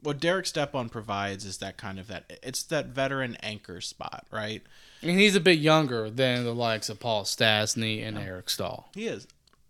what 0.00 0.20
Derek 0.20 0.46
Stepan 0.46 0.88
provides 0.88 1.44
is 1.44 1.58
that 1.58 1.76
kind 1.76 1.98
of 1.98 2.08
that 2.08 2.38
it's 2.42 2.62
that 2.64 2.86
veteran 2.86 3.36
anchor 3.42 3.80
spot, 3.80 4.26
right? 4.30 4.62
And 5.00 5.18
he's 5.18 5.36
a 5.36 5.40
bit 5.40 5.58
younger 5.58 6.10
than 6.10 6.44
the 6.44 6.54
likes 6.54 6.88
of 6.88 7.00
Paul 7.00 7.24
Stastny 7.24 8.06
and 8.06 8.18
Eric 8.18 8.50
Staal. 8.50 8.90
He 8.94 9.06
is, 9.06 9.26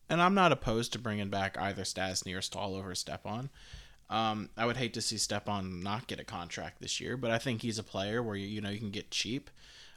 and 0.09 0.23
I'm 0.23 0.35
not 0.35 0.52
opposed 0.52 0.92
to 0.92 0.99
bringing 0.99 1.28
back 1.28 1.59
either 1.59 1.83
Stastny 1.83 2.37
or 2.37 2.42
Staal 2.42 2.75
over 2.75 2.95
Stepan. 2.95 3.50
Um, 4.11 4.50
I 4.57 4.66
would 4.66 4.76
hate 4.76 4.95
to 4.95 5.00
see 5.00 5.16
Stepan 5.16 5.83
not 5.83 6.07
get 6.07 6.21
a 6.21 6.25
contract 6.25 6.81
this 6.81 7.00
year, 7.00 7.16
but 7.16 7.31
I 7.31 7.38
think 7.38 7.62
he's 7.62 7.78
a 7.78 7.83
player 7.83 8.23
where 8.23 8.37
you 8.37 8.47
you 8.47 8.61
know 8.61 8.71
you 8.71 8.78
can 8.78 8.90
get 8.90 9.11
cheap. 9.11 9.50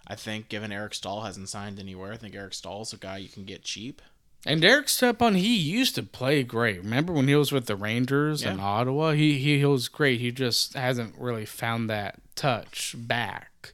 I 0.08 0.16
think 0.16 0.50
given 0.50 0.72
Eric 0.72 0.94
Staal 0.94 1.22
hasn't 1.22 1.50
signed 1.50 1.80
anywhere, 1.80 2.14
I 2.14 2.18
think 2.18 2.36
Eric 2.36 2.54
Staal's 2.54 2.94
a 2.94 2.98
guy 2.98 3.18
you 3.18 3.30
can 3.30 3.44
get 3.44 3.64
cheap. 3.64 4.02
And 4.46 4.62
Derek 4.62 4.90
Stepan, 4.90 5.36
he 5.36 5.56
used 5.56 5.96
to 5.96 6.04
play 6.04 6.44
great. 6.44 6.78
Remember 6.84 7.12
when 7.14 7.28
he 7.28 7.36
was 7.36 7.52
with 7.52 7.66
the 7.66 7.76
Rangers 7.76 8.44
Yeah. 8.44 8.54
in 8.54 8.60
Ottawa? 8.60 9.12
He, 9.14 9.40
he 9.40 9.58
he 9.60 9.66
was 9.66 9.88
great. 9.88 10.20
He 10.20 10.32
just 10.32 10.76
hasn't 10.76 11.16
really 11.18 11.46
found 11.46 11.90
that 11.90 12.20
touch 12.36 12.94
back. 12.96 13.74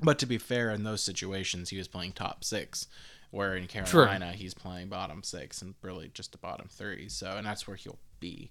But 0.00 0.18
to 0.20 0.26
be 0.26 0.38
fair, 0.38 0.70
in 0.70 0.82
those 0.84 1.02
situations, 1.02 1.70
he 1.70 1.78
was 1.78 1.88
playing 1.88 2.12
top 2.12 2.42
six, 2.44 2.86
where 3.30 3.56
in 3.56 3.66
Carolina 3.68 4.32
he's 4.32 4.54
playing 4.54 4.88
bottom 4.88 5.22
six 5.22 5.62
and 5.62 5.74
really 5.82 6.10
just 6.14 6.34
a 6.34 6.38
bottom 6.38 6.66
three. 6.68 7.08
So, 7.08 7.36
and 7.36 7.46
that's 7.46 7.66
where 7.66 7.76
he'll 7.76 7.98
be. 8.20 8.50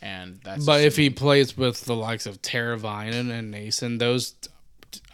And 0.00 0.40
that's 0.42 0.64
But 0.66 0.80
if 0.82 0.96
he 0.96 1.10
plays 1.10 1.56
with 1.56 1.84
the 1.84 1.94
likes 1.94 2.26
of 2.26 2.42
Teravainen 2.42 3.30
and 3.30 3.50
Nason, 3.50 3.98
those 3.98 4.34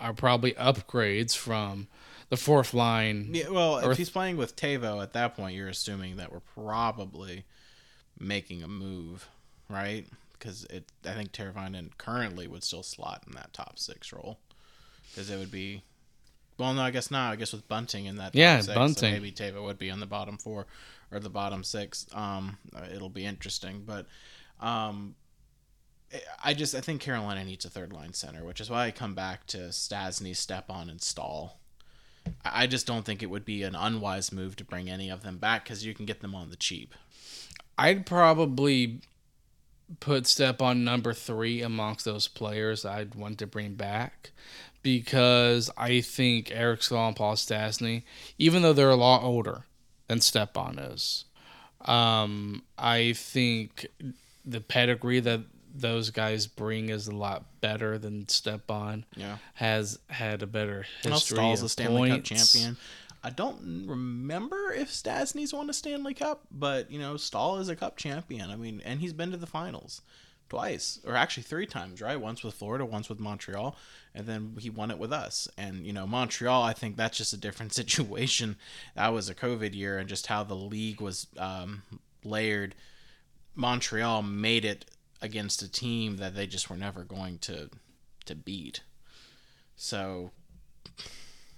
are 0.00 0.12
probably 0.14 0.52
upgrades 0.52 1.37
from 1.37 1.88
the 2.28 2.37
fourth 2.37 2.75
line. 2.75 3.30
yeah, 3.32 3.49
well, 3.49 3.78
if 3.78 3.97
he's 3.97 4.11
playing 4.11 4.37
with 4.37 4.56
Tavo 4.56 5.02
at 5.02 5.12
that 5.14 5.35
point, 5.37 5.54
you're 5.56 5.68
assuming 5.68 6.16
that 6.16 6.32
we're 6.32 6.40
probably 6.40 7.44
making 8.18 8.62
a 8.62 8.68
move, 8.68 9.28
right? 9.68 10.06
Because 10.32 10.64
it, 10.64 10.90
I 11.04 11.12
think 11.12 11.32
Teravainen 11.32 11.90
currently 11.99 12.47
would 12.47 12.62
still 12.62 12.82
slot 12.82 13.25
in 13.26 13.35
that 13.35 13.52
top 13.52 13.78
six 13.78 14.12
role, 14.12 14.38
because 15.11 15.30
it 15.30 15.38
would 15.38 15.50
be. 15.50 15.82
Well, 16.58 16.75
no, 16.75 16.82
I 16.82 16.90
guess 16.90 17.11
not. 17.11 17.32
I 17.32 17.37
guess 17.37 17.52
with 17.52 17.68
Bunting 17.68 18.06
in 18.06 18.16
that. 18.16 18.35
Yeah, 18.35 18.61
six, 18.61 18.75
Bunting. 18.75 18.94
So 18.97 19.11
maybe 19.11 19.32
Tavo 19.32 19.62
would 19.64 19.78
be 19.78 19.90
on 19.90 20.00
the 20.00 20.06
bottom 20.06 20.37
four 20.38 20.66
or 21.11 21.20
the 21.20 21.30
bottom 21.30 21.64
six. 21.64 22.06
Um, 22.12 22.58
it'll 22.92 23.08
be 23.08 23.25
interesting, 23.25 23.85
but 23.87 24.06
um, 24.61 25.14
I 26.42 26.54
just 26.54 26.75
I 26.75 26.80
think 26.80 27.00
Carolina 27.00 27.44
needs 27.44 27.64
a 27.64 27.70
third 27.70 27.92
line 27.92 28.12
center, 28.12 28.44
which 28.44 28.61
is 28.61 28.70
why 28.70 28.87
I 28.87 28.90
come 28.90 29.14
back 29.14 29.47
to 29.49 29.58
Stastny, 29.68 30.35
Stepan, 30.35 30.90
and 30.90 31.00
Staal. 31.00 31.58
I 32.44 32.66
just 32.66 32.87
don't 32.87 33.04
think 33.04 33.23
it 33.23 33.30
would 33.30 33.44
be 33.44 33.62
an 33.62 33.75
unwise 33.75 34.32
move 34.32 34.56
to 34.56 34.64
bring 34.64 34.88
any 34.88 35.11
of 35.11 35.23
them 35.23 35.38
back 35.38 35.64
because 35.64 35.85
you 35.85 35.94
can 35.94 36.06
get 36.06 36.20
them 36.20 36.35
on 36.35 36.50
the 36.50 36.56
cheap. 36.56 36.94
I'd 37.76 38.06
probably 38.06 39.00
put 40.00 40.26
Step 40.26 40.61
on 40.61 40.85
number 40.85 41.12
three 41.12 41.62
amongst 41.62 42.04
those 42.04 42.28
players 42.28 42.85
I'd 42.85 43.14
want 43.14 43.38
to 43.38 43.47
bring 43.47 43.75
back 43.75 44.32
because 44.82 45.70
I 45.76 46.00
think 46.00 46.50
Eric 46.52 46.82
Staal 46.82 47.08
and 47.08 47.16
Paul 47.16 47.35
Stastny, 47.35 48.04
even 48.38 48.62
though 48.62 48.73
they're 48.73 48.90
a 48.90 48.97
lot 48.97 49.23
older 49.23 49.64
than 50.06 50.20
Stepan 50.20 50.78
is, 50.78 51.25
um, 51.82 52.62
I 52.76 53.12
think 53.12 53.87
the 54.44 54.61
pedigree 54.61 55.20
that 55.20 55.42
those 55.75 56.10
guys 56.10 56.46
bring 56.46 56.88
is 56.88 57.08
a 57.08 57.14
lot 57.14 57.60
better 57.60 57.98
than 57.98 58.28
Stepan. 58.28 59.04
Yeah. 59.16 59.38
Has 59.54 59.98
had 60.08 60.42
a 60.42 60.46
better 60.46 60.87
Well, 61.04 61.14
history. 61.14 61.37
Staal's 61.37 61.60
of 61.60 61.66
a 61.66 61.68
Stanley 61.68 62.10
Cup 62.10 62.25
champion. 62.25 62.76
I 63.22 63.30
don't 63.30 63.87
remember 63.88 64.72
if 64.72 64.92
Stastny's 64.92 65.52
won 65.52 65.68
a 65.68 65.72
Stanley 65.72 66.14
Cup, 66.14 66.46
but 66.50 66.90
you 66.90 66.98
know, 66.98 67.16
Staal 67.16 67.58
is 67.58 67.68
a 67.68 67.76
Cup 67.76 67.96
champion. 67.96 68.50
I 68.50 68.56
mean, 68.56 68.80
and 68.84 69.00
he's 69.00 69.12
been 69.12 69.32
to 69.32 69.37
the 69.37 69.46
finals 69.46 70.02
twice, 70.48 71.00
or 71.04 71.14
actually 71.14 71.42
three 71.42 71.66
times, 71.66 72.00
right? 72.00 72.18
Once 72.20 72.42
with 72.42 72.54
Florida, 72.54 72.84
once 72.84 73.08
with 73.08 73.18
Montreal, 73.20 73.76
and 74.14 74.26
then 74.26 74.56
he 74.58 74.70
won 74.70 74.90
it 74.90 74.98
with 74.98 75.12
us. 75.12 75.48
And 75.58 75.84
you 75.84 75.92
know, 75.92 76.06
Montreal, 76.06 76.62
I 76.62 76.72
think 76.72 76.96
that's 76.96 77.18
just 77.18 77.32
a 77.32 77.37
different 77.37 77.72
situation. 77.75 78.56
That 78.94 79.12
was 79.12 79.28
a 79.28 79.34
COVID 79.34 79.75
year, 79.75 79.98
and 79.98 80.08
just 80.08 80.28
how 80.28 80.44
the 80.44 80.54
league 80.54 81.00
was 81.00 81.26
um, 81.37 81.82
layered. 82.25 82.75
Montreal 83.54 84.22
made 84.22 84.64
it 84.64 84.84
against 85.20 85.62
a 85.62 85.70
team 85.70 86.16
that 86.16 86.34
they 86.34 86.46
just 86.46 86.70
were 86.70 86.76
never 86.76 87.04
going 87.04 87.38
to 87.38 87.70
to 88.26 88.34
beat. 88.34 88.82
So 89.76 90.32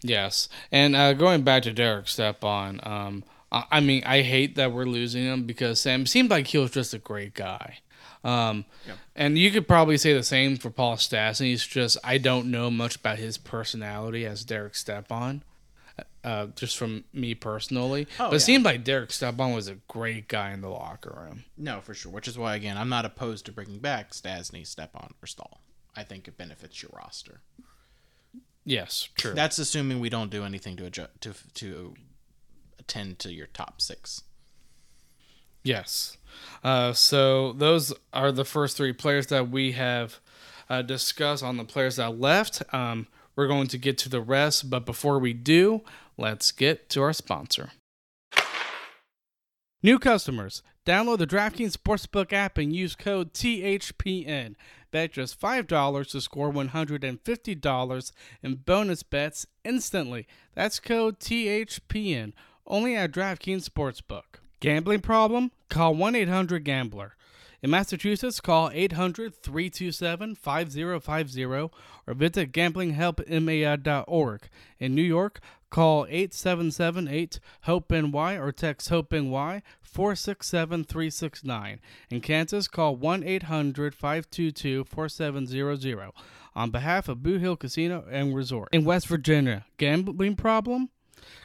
Yes, 0.02 0.48
and 0.72 0.96
uh, 0.96 1.12
going 1.12 1.42
back 1.42 1.62
to 1.64 1.72
Derek 1.72 2.08
Stepan, 2.08 2.80
um, 2.82 3.24
I, 3.52 3.64
I 3.70 3.80
mean, 3.80 4.02
I 4.06 4.22
hate 4.22 4.56
that 4.56 4.72
we're 4.72 4.86
losing 4.86 5.24
him 5.24 5.44
because 5.44 5.80
Sam 5.80 6.06
seemed 6.06 6.30
like 6.30 6.48
he 6.48 6.58
was 6.58 6.70
just 6.70 6.94
a 6.94 6.98
great 6.98 7.34
guy. 7.34 7.78
Um. 8.24 8.64
And 9.14 9.36
you 9.36 9.50
could 9.50 9.68
probably 9.68 9.98
say 9.98 10.14
the 10.14 10.22
same 10.22 10.56
for 10.56 10.70
Paul 10.70 10.96
Stastny. 10.96 11.52
It's 11.52 11.66
just 11.66 11.98
I 12.02 12.16
don't 12.16 12.50
know 12.50 12.70
much 12.70 12.96
about 12.96 13.18
his 13.18 13.36
personality 13.36 14.24
as 14.24 14.44
Derek 14.44 14.74
Stepan, 14.74 15.42
uh, 16.24 16.46
just 16.56 16.76
from 16.76 17.04
me 17.12 17.34
personally. 17.34 18.06
Oh, 18.18 18.24
but 18.24 18.28
it 18.28 18.32
yeah. 18.32 18.38
seemed 18.38 18.64
like 18.64 18.84
Derek 18.84 19.10
Stepan 19.10 19.52
was 19.52 19.68
a 19.68 19.76
great 19.88 20.28
guy 20.28 20.52
in 20.52 20.60
the 20.60 20.68
locker 20.68 21.16
room. 21.24 21.44
No, 21.56 21.80
for 21.80 21.94
sure. 21.94 22.12
Which 22.12 22.28
is 22.28 22.38
why, 22.38 22.56
again, 22.56 22.76
I'm 22.76 22.88
not 22.88 23.04
opposed 23.04 23.46
to 23.46 23.52
bringing 23.52 23.78
back 23.78 24.12
Stastny, 24.12 24.66
Stepan, 24.66 25.14
or 25.22 25.26
Staal. 25.26 25.60
I 25.96 26.02
think 26.02 26.28
it 26.28 26.36
benefits 26.36 26.82
your 26.82 26.90
roster. 26.94 27.40
Yes, 28.64 29.08
true. 29.16 29.34
That's 29.34 29.58
assuming 29.58 30.00
we 30.00 30.10
don't 30.10 30.30
do 30.30 30.44
anything 30.44 30.76
to 30.76 30.86
adjust, 30.86 31.20
to 31.22 31.34
to 31.54 31.94
attend 32.78 33.18
to 33.20 33.32
your 33.32 33.46
top 33.46 33.80
six. 33.80 34.22
Yes. 35.62 36.16
Uh, 36.62 36.92
so 36.92 37.52
those 37.52 37.92
are 38.12 38.32
the 38.32 38.44
first 38.44 38.76
three 38.76 38.92
players 38.92 39.26
that 39.28 39.50
we 39.50 39.72
have 39.72 40.20
uh, 40.68 40.82
discussed 40.82 41.42
on 41.42 41.56
the 41.56 41.64
players 41.64 41.96
that 41.96 42.18
left. 42.18 42.62
Um, 42.72 43.08
we're 43.36 43.48
going 43.48 43.68
to 43.68 43.78
get 43.78 43.98
to 43.98 44.08
the 44.08 44.20
rest, 44.20 44.70
but 44.70 44.86
before 44.86 45.18
we 45.18 45.32
do, 45.32 45.82
let's 46.20 46.52
get 46.52 46.88
to 46.90 47.02
our 47.02 47.12
sponsor. 47.12 47.70
New 49.82 49.98
customers, 49.98 50.62
download 50.84 51.18
the 51.18 51.26
DraftKings 51.26 51.76
Sportsbook 51.76 52.34
app 52.34 52.58
and 52.58 52.76
use 52.76 52.94
code 52.94 53.32
THPN. 53.32 54.54
Bet 54.90 55.12
just 55.12 55.40
$5 55.40 56.10
to 56.10 56.20
score 56.20 56.52
$150 56.52 58.12
in 58.42 58.54
bonus 58.56 59.02
bets 59.02 59.46
instantly. 59.64 60.26
That's 60.54 60.80
code 60.80 61.18
THPN, 61.18 62.32
only 62.66 62.94
at 62.96 63.12
DraftKings 63.12 63.68
Sportsbook. 63.68 64.40
Gambling 64.60 65.00
problem? 65.00 65.52
Call 65.70 65.94
1 65.94 66.14
800 66.14 66.64
Gambler. 66.64 67.14
In 67.62 67.68
Massachusetts, 67.70 68.40
call 68.40 68.70
800 68.72 69.34
327 69.34 70.34
5050 70.34 71.44
or 71.44 71.70
visit 72.08 72.52
gamblinghelpma.org. 72.52 74.48
In 74.78 74.94
New 74.94 75.02
York, 75.02 75.40
call 75.68 76.06
877 76.06 77.06
8 77.08 77.40
HOPE 77.62 77.90
NY 77.90 78.38
or 78.38 78.50
text 78.50 78.88
HOPE 78.88 79.12
NY 79.12 79.62
467 79.82 80.84
369. 80.84 81.80
In 82.08 82.20
Kansas, 82.22 82.66
call 82.66 82.96
1 82.96 83.24
800 83.24 83.94
522 83.94 84.84
4700 84.84 86.12
on 86.54 86.70
behalf 86.70 87.08
of 87.10 87.22
Boot 87.22 87.42
Hill 87.42 87.56
Casino 87.56 88.06
and 88.10 88.34
Resort. 88.34 88.70
In 88.72 88.86
West 88.86 89.06
Virginia, 89.06 89.66
gambling 89.76 90.34
problem? 90.34 90.88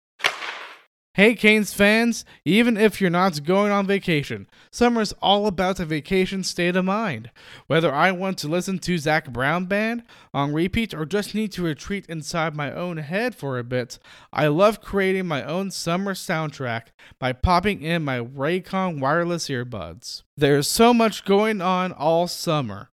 Hey 1.15 1.33
Canes 1.35 1.73
fans, 1.73 2.23
even 2.45 2.77
if 2.77 3.01
you're 3.01 3.09
not 3.09 3.43
going 3.43 3.73
on 3.73 3.85
vacation, 3.85 4.47
summer's 4.71 5.11
all 5.21 5.45
about 5.45 5.81
a 5.81 5.85
vacation 5.85 6.45
state 6.45 6.77
of 6.77 6.85
mind. 6.85 7.31
Whether 7.67 7.93
I 7.93 8.13
want 8.13 8.37
to 8.37 8.47
listen 8.47 8.79
to 8.79 8.97
Zac 8.97 9.33
Brown 9.33 9.65
Band 9.65 10.03
on 10.33 10.53
repeat 10.53 10.93
or 10.93 11.05
just 11.05 11.35
need 11.35 11.51
to 11.51 11.63
retreat 11.63 12.05
inside 12.07 12.55
my 12.55 12.71
own 12.71 12.95
head 12.95 13.35
for 13.35 13.59
a 13.59 13.65
bit, 13.65 13.99
I 14.31 14.47
love 14.47 14.79
creating 14.79 15.27
my 15.27 15.43
own 15.43 15.69
summer 15.71 16.13
soundtrack 16.13 16.83
by 17.19 17.33
popping 17.33 17.81
in 17.81 18.05
my 18.05 18.21
Raycon 18.21 19.01
wireless 19.01 19.49
earbuds. 19.49 20.23
There's 20.37 20.69
so 20.69 20.93
much 20.93 21.25
going 21.25 21.59
on 21.59 21.91
all 21.91 22.29
summer. 22.29 22.89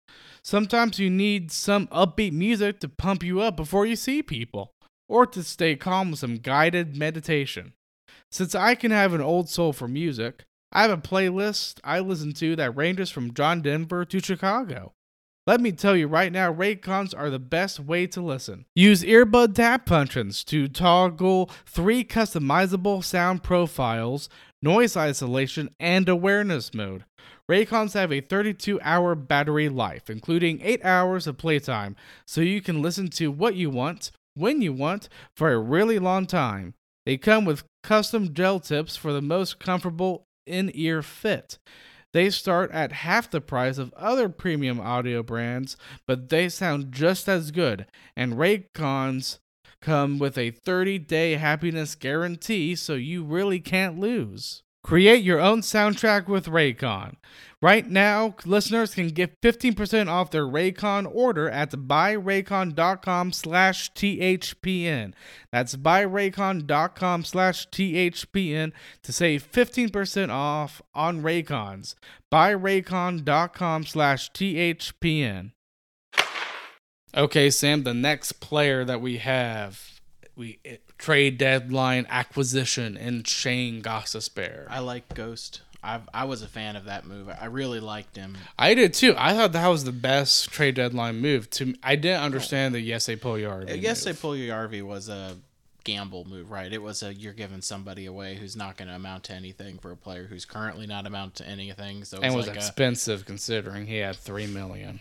Sometimes 0.46 1.00
you 1.00 1.10
need 1.10 1.50
some 1.50 1.88
upbeat 1.88 2.30
music 2.30 2.78
to 2.78 2.88
pump 2.88 3.24
you 3.24 3.40
up 3.40 3.56
before 3.56 3.84
you 3.84 3.96
see 3.96 4.22
people, 4.22 4.70
or 5.08 5.26
to 5.26 5.42
stay 5.42 5.74
calm 5.74 6.12
with 6.12 6.20
some 6.20 6.36
guided 6.36 6.96
meditation. 6.96 7.72
Since 8.30 8.54
I 8.54 8.76
can 8.76 8.92
have 8.92 9.12
an 9.12 9.20
old 9.20 9.48
soul 9.48 9.72
for 9.72 9.88
music, 9.88 10.44
I 10.70 10.82
have 10.82 10.92
a 10.92 10.98
playlist 10.98 11.80
I 11.82 11.98
listen 11.98 12.32
to 12.34 12.54
that 12.54 12.76
ranges 12.76 13.10
from 13.10 13.34
John 13.34 13.60
Denver 13.60 14.04
to 14.04 14.20
Chicago. 14.20 14.92
Let 15.48 15.60
me 15.60 15.72
tell 15.72 15.96
you 15.96 16.06
right 16.06 16.30
now, 16.30 16.52
Raycons 16.52 17.12
are 17.16 17.30
the 17.30 17.40
best 17.40 17.80
way 17.80 18.06
to 18.06 18.20
listen. 18.20 18.66
Use 18.76 19.02
earbud 19.02 19.56
tap 19.56 19.88
functions 19.88 20.44
to 20.44 20.68
toggle 20.68 21.50
three 21.66 22.04
customizable 22.04 23.02
sound 23.02 23.42
profiles, 23.42 24.28
noise 24.66 24.96
isolation, 24.96 25.70
and 25.78 26.08
awareness 26.08 26.74
mode. 26.74 27.04
Raycons 27.48 27.94
have 27.94 28.12
a 28.12 28.20
32 28.20 28.80
hour 28.80 29.14
battery 29.14 29.68
life, 29.68 30.10
including 30.10 30.60
8 30.60 30.84
hours 30.84 31.28
of 31.28 31.38
playtime, 31.38 31.94
so 32.26 32.40
you 32.40 32.60
can 32.60 32.82
listen 32.82 33.08
to 33.10 33.30
what 33.30 33.54
you 33.54 33.70
want, 33.70 34.10
when 34.34 34.60
you 34.60 34.72
want, 34.72 35.08
for 35.36 35.52
a 35.52 35.58
really 35.60 36.00
long 36.00 36.26
time. 36.26 36.74
They 37.04 37.16
come 37.16 37.44
with 37.44 37.62
custom 37.84 38.34
gel 38.34 38.58
tips 38.58 38.96
for 38.96 39.12
the 39.12 39.22
most 39.22 39.60
comfortable 39.60 40.24
in 40.48 40.72
ear 40.74 41.00
fit. 41.00 41.58
They 42.12 42.28
start 42.30 42.72
at 42.72 42.90
half 42.90 43.30
the 43.30 43.40
price 43.40 43.78
of 43.78 43.94
other 43.94 44.28
premium 44.28 44.80
audio 44.80 45.22
brands, 45.22 45.76
but 46.08 46.28
they 46.28 46.48
sound 46.48 46.90
just 46.90 47.28
as 47.28 47.52
good. 47.52 47.86
And 48.16 48.32
Raycons 48.34 49.38
come 49.80 50.18
with 50.18 50.36
a 50.36 50.50
30 50.50 50.98
day 50.98 51.34
happiness 51.34 51.94
guarantee, 51.94 52.74
so 52.74 52.94
you 52.94 53.22
really 53.22 53.60
can't 53.60 54.00
lose. 54.00 54.64
Create 54.86 55.24
your 55.24 55.40
own 55.40 55.62
soundtrack 55.62 56.28
with 56.28 56.46
Raycon. 56.46 57.16
Right 57.60 57.90
now, 57.90 58.36
listeners 58.44 58.94
can 58.94 59.08
get 59.08 59.40
15% 59.40 60.06
off 60.06 60.30
their 60.30 60.44
Raycon 60.44 61.12
order 61.12 61.50
at 61.50 61.72
buyraycon.com 61.72 63.32
slash 63.32 63.92
THPN. 63.94 65.12
That's 65.50 65.74
buyraycon.com 65.74 67.24
slash 67.24 67.68
THPN 67.70 68.70
to 69.02 69.12
save 69.12 69.50
15% 69.50 70.30
off 70.30 70.80
on 70.94 71.20
Raycons. 71.20 71.96
Buyraycon.com 72.32 73.86
slash 73.86 74.30
THPN. 74.30 75.50
Okay, 77.16 77.50
Sam, 77.50 77.82
the 77.82 77.92
next 77.92 78.34
player 78.34 78.84
that 78.84 79.00
we 79.00 79.16
have, 79.16 80.00
we 80.36 80.60
trade 80.98 81.38
deadline 81.38 82.06
acquisition 82.08 82.96
in 82.96 83.24
Shane 83.24 83.82
Gostisbehere. 83.82 84.66
I 84.68 84.80
like 84.80 85.14
Ghost. 85.14 85.62
I 85.82 86.00
I 86.12 86.24
was 86.24 86.42
a 86.42 86.48
fan 86.48 86.76
of 86.76 86.84
that 86.86 87.06
move. 87.06 87.28
I 87.28 87.46
really 87.46 87.80
liked 87.80 88.16
him. 88.16 88.36
I 88.58 88.74
did 88.74 88.92
too. 88.94 89.14
I 89.16 89.34
thought 89.34 89.52
that 89.52 89.68
was 89.68 89.84
the 89.84 89.92
best 89.92 90.50
trade 90.50 90.74
deadline 90.74 91.20
move. 91.20 91.48
To 91.50 91.74
I 91.82 91.96
didn't 91.96 92.22
understand 92.22 92.74
the 92.74 92.86
Jesse 92.86 93.16
Puljujarvi. 93.16 93.70
Uh, 93.70 93.74
I 93.74 93.76
guess 93.76 94.04
Puljujarvi 94.04 94.82
was 94.82 95.08
a 95.08 95.36
gamble 95.84 96.24
move, 96.24 96.50
right? 96.50 96.72
It 96.72 96.82
was 96.82 97.04
a 97.04 97.14
you're 97.14 97.32
giving 97.32 97.62
somebody 97.62 98.06
away 98.06 98.34
who's 98.34 98.56
not 98.56 98.76
going 98.76 98.88
to 98.88 98.94
amount 98.94 99.24
to 99.24 99.32
anything 99.32 99.78
for 99.78 99.92
a 99.92 99.96
player 99.96 100.24
who's 100.24 100.44
currently 100.44 100.86
not 100.86 101.06
amount 101.06 101.36
to 101.36 101.48
anything. 101.48 102.04
So 102.04 102.18
and 102.20 102.34
was 102.34 102.48
like 102.48 102.56
expensive 102.56 103.22
a, 103.22 103.24
considering 103.24 103.86
he 103.86 103.98
had 103.98 104.16
three 104.16 104.48
million. 104.48 105.00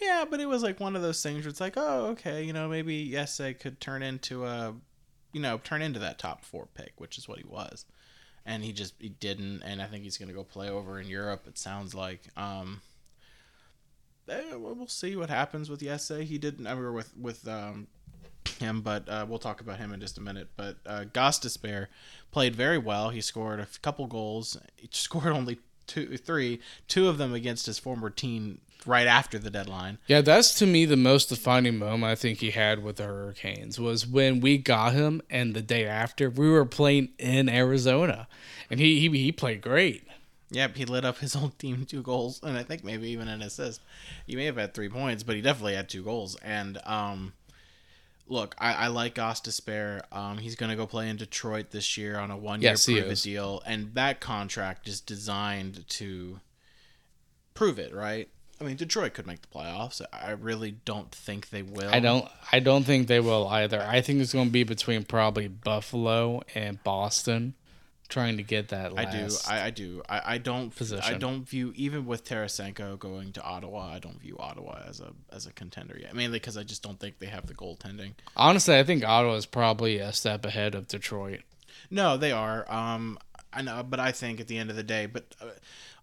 Yeah, 0.00 0.24
but 0.28 0.40
it 0.40 0.46
was 0.46 0.62
like 0.62 0.80
one 0.80 0.96
of 0.96 1.02
those 1.02 1.22
things 1.22 1.44
where 1.44 1.50
it's 1.50 1.60
like, 1.60 1.74
oh, 1.76 2.06
okay, 2.06 2.42
you 2.42 2.52
know, 2.52 2.68
maybe 2.68 3.10
Jesse 3.10 3.54
could 3.54 3.80
turn 3.80 4.02
into 4.02 4.44
a, 4.44 4.74
you 5.38 5.42
know, 5.42 5.58
turn 5.58 5.82
into 5.82 5.98
that 6.00 6.18
top 6.18 6.44
four 6.44 6.66
pick, 6.74 6.92
which 6.96 7.18
is 7.18 7.28
what 7.28 7.38
he 7.38 7.44
was 7.44 7.84
and 8.46 8.64
he 8.64 8.72
just 8.72 8.94
he 9.00 9.08
didn't 9.08 9.62
and 9.62 9.82
i 9.82 9.86
think 9.86 10.04
he's 10.04 10.16
to 10.16 10.32
go 10.32 10.44
play 10.44 10.70
over 10.70 11.00
in 11.00 11.08
europe 11.08 11.42
it 11.48 11.58
sounds 11.58 11.92
like 11.92 12.22
um 12.36 12.80
eh, 14.28 14.54
we'll 14.54 14.86
see 14.86 15.16
what 15.16 15.30
happens 15.30 15.70
with 15.70 15.80
Jesse. 15.80 16.24
He 16.24 16.38
did 16.38 16.60
never 16.60 16.92
with 16.92 17.16
with 17.16 17.46
um, 17.48 17.88
him, 18.58 18.80
but 18.80 19.08
uh, 19.08 19.26
we'll 19.28 19.38
talk 19.38 19.60
about 19.60 19.78
him 19.78 19.92
in 19.92 20.00
just 20.00 20.18
a 20.18 20.20
minute. 20.20 20.48
But 20.56 20.76
uh, 20.86 21.04
Gostisbehere 21.12 21.88
played 22.30 22.54
very 22.54 22.78
well. 22.78 23.10
He 23.10 23.20
scored 23.20 23.60
a 23.60 23.66
couple 23.82 24.06
goals. 24.06 24.56
He 24.76 24.88
scored 24.92 25.32
only 25.32 25.58
two, 25.86 26.16
three, 26.16 26.60
two 26.86 27.08
of 27.08 27.18
them 27.18 27.32
against 27.32 27.66
his 27.66 27.78
former 27.78 28.10
team 28.10 28.60
right 28.86 29.06
after 29.06 29.38
the 29.38 29.50
deadline. 29.50 29.98
Yeah, 30.06 30.20
that's 30.20 30.54
to 30.58 30.66
me 30.66 30.84
the 30.84 30.96
most 30.96 31.28
defining 31.28 31.78
moment 31.78 32.10
I 32.10 32.14
think 32.14 32.38
he 32.38 32.50
had 32.50 32.82
with 32.82 32.96
the 32.96 33.04
Hurricanes 33.04 33.78
was 33.78 34.06
when 34.06 34.40
we 34.40 34.58
got 34.58 34.92
him, 34.92 35.22
and 35.30 35.54
the 35.54 35.62
day 35.62 35.86
after 35.86 36.30
we 36.30 36.50
were 36.50 36.64
playing 36.64 37.10
in 37.18 37.48
Arizona, 37.48 38.28
and 38.70 38.80
he 38.80 39.00
he, 39.00 39.08
he 39.08 39.32
played 39.32 39.60
great. 39.60 40.04
Yep, 40.50 40.76
he 40.76 40.84
lit 40.86 41.04
up 41.04 41.18
his 41.18 41.36
old 41.36 41.58
team 41.58 41.84
two 41.88 42.02
goals, 42.02 42.40
and 42.42 42.56
I 42.56 42.62
think 42.62 42.84
maybe 42.84 43.08
even 43.10 43.28
an 43.28 43.42
assist. 43.42 43.80
He 44.26 44.36
may 44.36 44.46
have 44.46 44.56
had 44.56 44.74
three 44.74 44.88
points, 44.88 45.22
but 45.22 45.36
he 45.36 45.42
definitely 45.42 45.74
had 45.74 45.88
two 45.88 46.02
goals. 46.02 46.36
And 46.36 46.78
um, 46.84 47.34
look, 48.26 48.54
I, 48.58 48.72
I 48.74 48.86
like 48.88 49.14
Gostisbehere. 49.14 50.00
Um, 50.12 50.38
he's 50.38 50.56
going 50.56 50.70
to 50.70 50.76
go 50.76 50.86
play 50.86 51.08
in 51.08 51.16
Detroit 51.16 51.70
this 51.70 51.96
year 51.96 52.18
on 52.18 52.30
a 52.30 52.36
one-year 52.36 52.70
yes, 52.70 52.86
prove 52.86 53.22
deal, 53.22 53.62
and 53.66 53.94
that 53.94 54.20
contract 54.20 54.88
is 54.88 55.00
designed 55.00 55.86
to 55.88 56.40
prove 57.54 57.78
it, 57.78 57.94
right? 57.94 58.28
I 58.60 58.64
mean, 58.64 58.76
Detroit 58.76 59.14
could 59.14 59.26
make 59.26 59.42
the 59.42 59.48
playoffs. 59.48 60.00
I 60.12 60.32
really 60.32 60.72
don't 60.84 61.12
think 61.12 61.50
they 61.50 61.62
will. 61.62 61.90
I 61.90 62.00
don't. 62.00 62.28
I 62.50 62.58
don't 62.58 62.84
think 62.84 63.06
they 63.06 63.20
will 63.20 63.46
either. 63.48 63.80
I 63.80 64.00
think 64.00 64.20
it's 64.20 64.32
going 64.32 64.46
to 64.46 64.52
be 64.52 64.64
between 64.64 65.04
probably 65.04 65.48
Buffalo 65.48 66.42
and 66.54 66.82
Boston 66.82 67.54
trying 68.08 68.38
to 68.38 68.42
get 68.42 68.68
that. 68.68 68.98
I 68.98 69.04
do. 69.04 69.28
I, 69.46 69.60
I 69.66 69.70
do. 69.70 70.02
I, 70.08 70.34
I 70.34 70.38
don't. 70.38 70.72
I 71.02 71.14
don't 71.14 71.48
view 71.48 71.72
even 71.76 72.06
with 72.06 72.24
Tarasenko 72.24 72.98
going 72.98 73.32
to 73.32 73.42
Ottawa. 73.42 73.92
I 73.92 73.98
don't 73.98 74.20
view 74.20 74.36
Ottawa 74.38 74.82
as 74.88 75.00
a 75.00 75.12
as 75.30 75.46
a 75.46 75.52
contender 75.52 75.96
yet. 75.98 76.14
Mainly 76.14 76.38
because 76.38 76.56
I 76.56 76.64
just 76.64 76.82
don't 76.82 76.98
think 76.98 77.18
they 77.18 77.26
have 77.26 77.46
the 77.46 77.54
goaltending. 77.54 78.14
Honestly, 78.36 78.76
I 78.76 78.82
think 78.82 79.04
Ottawa 79.04 79.34
is 79.34 79.46
probably 79.46 79.98
a 79.98 80.12
step 80.12 80.44
ahead 80.44 80.74
of 80.74 80.88
Detroit. 80.88 81.40
No, 81.90 82.16
they 82.16 82.32
are. 82.32 82.70
Um, 82.72 83.18
I 83.52 83.62
know, 83.62 83.82
but 83.82 84.00
I 84.00 84.12
think 84.12 84.40
at 84.40 84.48
the 84.48 84.58
end 84.58 84.70
of 84.70 84.76
the 84.76 84.82
day, 84.82 85.06
but 85.06 85.34
uh, 85.40 85.46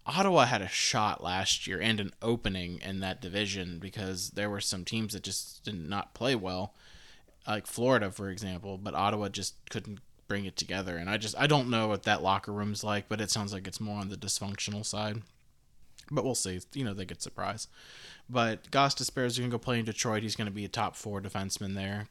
Ottawa 0.06 0.44
had 0.44 0.62
a 0.62 0.68
shot 0.68 1.22
last 1.22 1.66
year 1.66 1.80
and 1.80 1.98
an 1.98 2.12
opening 2.22 2.80
in 2.84 3.00
that 3.00 3.20
division 3.20 3.78
because 3.78 4.30
there 4.30 4.48
were 4.48 4.60
some 4.60 4.84
teams 4.84 5.12
that 5.12 5.22
just 5.22 5.64
did 5.64 5.74
not 5.74 6.14
play 6.14 6.34
well, 6.34 6.74
like 7.46 7.66
Florida, 7.66 8.10
for 8.10 8.30
example. 8.30 8.78
But 8.78 8.94
Ottawa 8.94 9.28
just 9.28 9.54
couldn't 9.68 10.00
bring 10.28 10.44
it 10.44 10.56
together, 10.56 10.96
and 10.96 11.10
I 11.10 11.16
just 11.16 11.36
I 11.38 11.46
don't 11.46 11.70
know 11.70 11.88
what 11.88 12.04
that 12.04 12.22
locker 12.22 12.52
room's 12.52 12.84
like, 12.84 13.08
but 13.08 13.20
it 13.20 13.30
sounds 13.30 13.52
like 13.52 13.66
it's 13.66 13.80
more 13.80 13.98
on 13.98 14.08
the 14.08 14.16
dysfunctional 14.16 14.84
side. 14.84 15.22
But 16.10 16.24
we'll 16.24 16.36
see. 16.36 16.60
You 16.72 16.84
know, 16.84 16.94
they 16.94 17.04
get 17.04 17.20
surprised. 17.20 17.68
But 18.30 18.70
Gostisbehere 18.70 19.26
is 19.26 19.38
going 19.38 19.50
to 19.50 19.54
go 19.54 19.58
play 19.58 19.80
in 19.80 19.84
Detroit. 19.84 20.22
He's 20.22 20.36
going 20.36 20.46
to 20.46 20.54
be 20.54 20.64
a 20.64 20.68
top 20.68 20.94
four 20.94 21.20
defenseman 21.20 21.74
there 21.74 22.06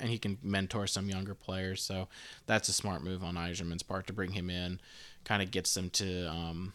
and 0.00 0.08
he 0.08 0.18
can 0.18 0.38
mentor 0.42 0.86
some 0.86 1.08
younger 1.08 1.34
players. 1.34 1.82
So 1.82 2.08
that's 2.46 2.68
a 2.68 2.72
smart 2.72 3.02
move 3.02 3.22
on 3.22 3.34
Yzerman's 3.34 3.82
part 3.82 4.06
to 4.06 4.12
bring 4.12 4.32
him 4.32 4.50
in. 4.50 4.80
Kind 5.24 5.42
of 5.42 5.50
gets 5.50 5.74
them 5.74 5.90
to, 5.90 6.30
um, 6.30 6.72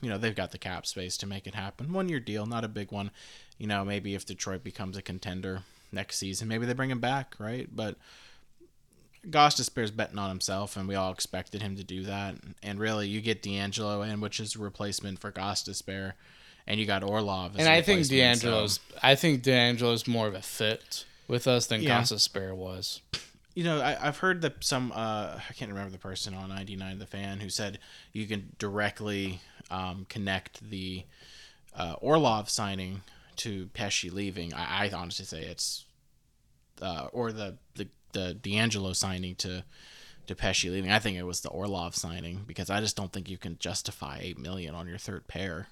you 0.00 0.08
know, 0.10 0.18
they've 0.18 0.34
got 0.34 0.52
the 0.52 0.58
cap 0.58 0.86
space 0.86 1.16
to 1.18 1.26
make 1.26 1.46
it 1.46 1.54
happen. 1.54 1.92
One 1.92 2.08
year 2.08 2.20
deal, 2.20 2.46
not 2.46 2.64
a 2.64 2.68
big 2.68 2.92
one. 2.92 3.10
You 3.58 3.66
know, 3.66 3.84
maybe 3.84 4.14
if 4.14 4.26
Detroit 4.26 4.62
becomes 4.62 4.96
a 4.96 5.02
contender 5.02 5.62
next 5.92 6.18
season, 6.18 6.48
maybe 6.48 6.66
they 6.66 6.74
bring 6.74 6.90
him 6.90 7.00
back, 7.00 7.34
right? 7.38 7.68
But 7.74 7.96
Gostisbehere's 9.28 9.90
betting 9.90 10.18
on 10.18 10.28
himself, 10.28 10.76
and 10.76 10.86
we 10.86 10.94
all 10.94 11.12
expected 11.12 11.62
him 11.62 11.76
to 11.76 11.82
do 11.84 12.04
that. 12.04 12.36
And 12.62 12.78
really, 12.78 13.08
you 13.08 13.20
get 13.20 13.42
DeAngelo 13.42 14.08
in, 14.08 14.20
which 14.20 14.38
is 14.38 14.54
a 14.54 14.58
replacement 14.60 15.18
for 15.18 15.32
Gostisbehere, 15.32 16.12
and 16.66 16.78
you 16.78 16.86
got 16.86 17.02
Orlov. 17.02 17.54
As 17.54 17.60
And 17.60 17.68
I 17.68 17.82
think 17.82 18.02
replacement, 18.02 18.38
so- 18.40 18.50
DeAngelo's. 18.50 18.80
I 19.02 19.14
think 19.16 19.42
DeAngelo's 19.42 20.06
more 20.06 20.28
of 20.28 20.34
a 20.34 20.42
fit 20.42 21.04
with 21.26 21.48
us 21.48 21.66
than 21.66 21.82
Yeah. 21.82 22.00
Gostisbehere 22.02 22.54
was. 22.54 23.00
you 23.54 23.64
know, 23.64 23.80
I, 23.80 23.96
I've 24.08 24.18
heard 24.18 24.42
that 24.42 24.62
some 24.62 24.92
uh, 24.92 25.40
I 25.48 25.52
can't 25.54 25.70
remember 25.70 25.90
the 25.90 25.98
person 25.98 26.34
on 26.34 26.50
99 26.50 26.98
the 26.98 27.06
fan 27.06 27.40
who 27.40 27.48
said 27.48 27.78
you 28.12 28.26
can 28.26 28.52
directly 28.58 29.40
um, 29.70 30.06
connect 30.08 30.68
the 30.68 31.04
uh, 31.74 31.94
Orlov 32.00 32.48
signing 32.48 33.02
to 33.36 33.66
Pesce 33.74 34.10
leaving. 34.10 34.54
I, 34.54 34.86
I 34.86 34.90
honestly 34.94 35.24
say 35.24 35.42
it's 35.42 35.84
uh, 36.80 37.08
or 37.12 37.32
the 37.32 37.56
the 37.74 37.88
the 38.12 38.36
DeAngelo 38.40 38.94
signing 38.94 39.34
to 39.36 39.64
to 40.26 40.34
Pesce 40.34 40.64
leaving. 40.64 40.90
I 40.90 40.98
think 40.98 41.16
it 41.16 41.24
was 41.24 41.40
the 41.40 41.50
Orlov 41.50 41.94
signing 41.94 42.44
because 42.46 42.70
I 42.70 42.80
just 42.80 42.96
don't 42.96 43.12
think 43.12 43.30
you 43.30 43.38
can 43.38 43.58
justify 43.58 44.18
eight 44.20 44.38
million 44.38 44.74
on 44.74 44.88
your 44.88 44.98
third 44.98 45.28
pair. 45.28 45.68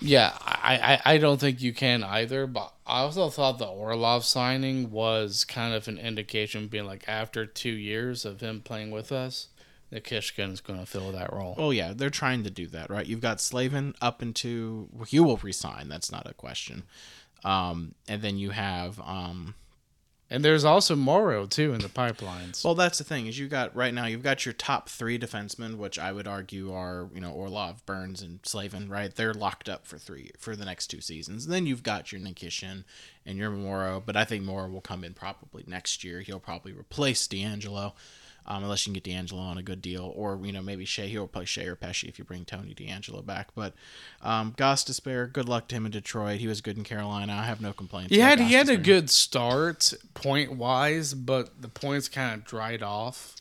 Yeah, 0.00 0.36
I, 0.40 1.00
I, 1.04 1.14
I 1.14 1.18
don't 1.18 1.38
think 1.38 1.62
you 1.62 1.72
can 1.72 2.02
either. 2.02 2.46
But 2.46 2.72
I 2.86 3.00
also 3.00 3.28
thought 3.28 3.58
the 3.58 3.66
Orlov 3.66 4.24
signing 4.24 4.90
was 4.90 5.44
kind 5.44 5.74
of 5.74 5.86
an 5.86 5.98
indication, 5.98 6.66
being 6.66 6.86
like 6.86 7.04
after 7.08 7.46
two 7.46 7.70
years 7.70 8.24
of 8.24 8.40
him 8.40 8.62
playing 8.62 8.90
with 8.90 9.12
us, 9.12 9.48
Nikishin's 9.92 10.60
going 10.60 10.80
to 10.80 10.86
fill 10.86 11.12
that 11.12 11.32
role. 11.32 11.54
Oh 11.58 11.70
yeah, 11.70 11.92
they're 11.94 12.10
trying 12.10 12.44
to 12.44 12.50
do 12.50 12.66
that, 12.68 12.90
right? 12.90 13.06
You've 13.06 13.20
got 13.20 13.40
Slavin 13.40 13.94
up 14.00 14.22
into 14.22 14.88
you 15.08 15.22
will 15.24 15.36
resign. 15.42 15.88
That's 15.88 16.10
not 16.10 16.26
a 16.26 16.34
question. 16.34 16.84
Um, 17.44 17.94
and 18.08 18.22
then 18.22 18.38
you 18.38 18.50
have 18.50 19.00
um, 19.00 19.54
And 20.30 20.44
there's 20.44 20.64
also 20.64 20.94
Morrow 20.96 21.44
too 21.46 21.74
in 21.74 21.80
the 21.80 21.88
pipelines. 21.88 22.64
Well, 22.64 22.74
that's 22.74 22.98
the 22.98 23.04
thing 23.04 23.26
is 23.26 23.38
you 23.38 23.48
got 23.48 23.74
right 23.76 23.92
now 23.92 24.06
you've 24.06 24.22
got 24.22 24.46
your 24.46 24.54
top 24.54 24.88
three 24.88 25.18
defensemen, 25.18 25.76
which 25.76 25.98
I 25.98 26.12
would 26.12 26.26
argue 26.26 26.72
are 26.72 27.10
you 27.14 27.20
know 27.20 27.32
Orlov, 27.32 27.84
Burns, 27.84 28.22
and 28.22 28.40
Slavin. 28.44 28.88
Right, 28.88 29.14
they're 29.14 29.34
locked 29.34 29.68
up 29.68 29.86
for 29.86 29.98
three 29.98 30.30
for 30.38 30.56
the 30.56 30.64
next 30.64 30.86
two 30.86 31.00
seasons. 31.02 31.48
then 31.48 31.66
you've 31.66 31.82
got 31.82 32.12
your 32.12 32.20
Nikishin 32.20 32.84
and 33.26 33.36
your 33.36 33.50
Morrow, 33.50 34.02
but 34.04 34.16
I 34.16 34.24
think 34.24 34.44
Morrow 34.44 34.70
will 34.70 34.80
come 34.80 35.04
in 35.04 35.12
probably 35.12 35.64
next 35.66 36.02
year. 36.02 36.20
He'll 36.20 36.40
probably 36.40 36.72
replace 36.72 37.28
DeAngelo. 37.28 37.92
Um, 38.46 38.64
unless 38.64 38.86
you 38.86 38.92
can 38.92 39.00
get 39.00 39.10
DeAngelo 39.10 39.38
on 39.38 39.58
a 39.58 39.62
good 39.62 39.80
deal, 39.80 40.12
or 40.16 40.38
you 40.42 40.52
know 40.52 40.62
maybe 40.62 40.84
Shea, 40.84 41.08
he'll 41.08 41.28
play 41.28 41.44
Shea 41.44 41.66
or 41.66 41.76
Pesce 41.76 42.04
if 42.04 42.18
you 42.18 42.24
bring 42.24 42.44
Tony 42.44 42.74
DeAngelo 42.74 43.24
back. 43.24 43.48
But 43.54 43.74
um, 44.20 44.52
Gostisbehere, 44.52 45.32
good 45.32 45.48
luck 45.48 45.68
to 45.68 45.76
him 45.76 45.86
in 45.86 45.92
Detroit. 45.92 46.40
He 46.40 46.46
was 46.48 46.60
good 46.60 46.76
in 46.76 46.84
Carolina. 46.84 47.32
I 47.32 47.44
have 47.44 47.60
no 47.60 47.72
complaints. 47.72 48.12
he 48.12 48.20
had 48.20 48.40
he 48.40 48.54
had 48.54 48.68
a 48.68 48.76
good 48.76 49.10
start 49.10 49.92
point 50.14 50.52
wise, 50.52 51.14
but 51.14 51.62
the 51.62 51.68
points 51.68 52.08
kind 52.08 52.34
of 52.34 52.44
dried 52.44 52.82
off 52.82 53.36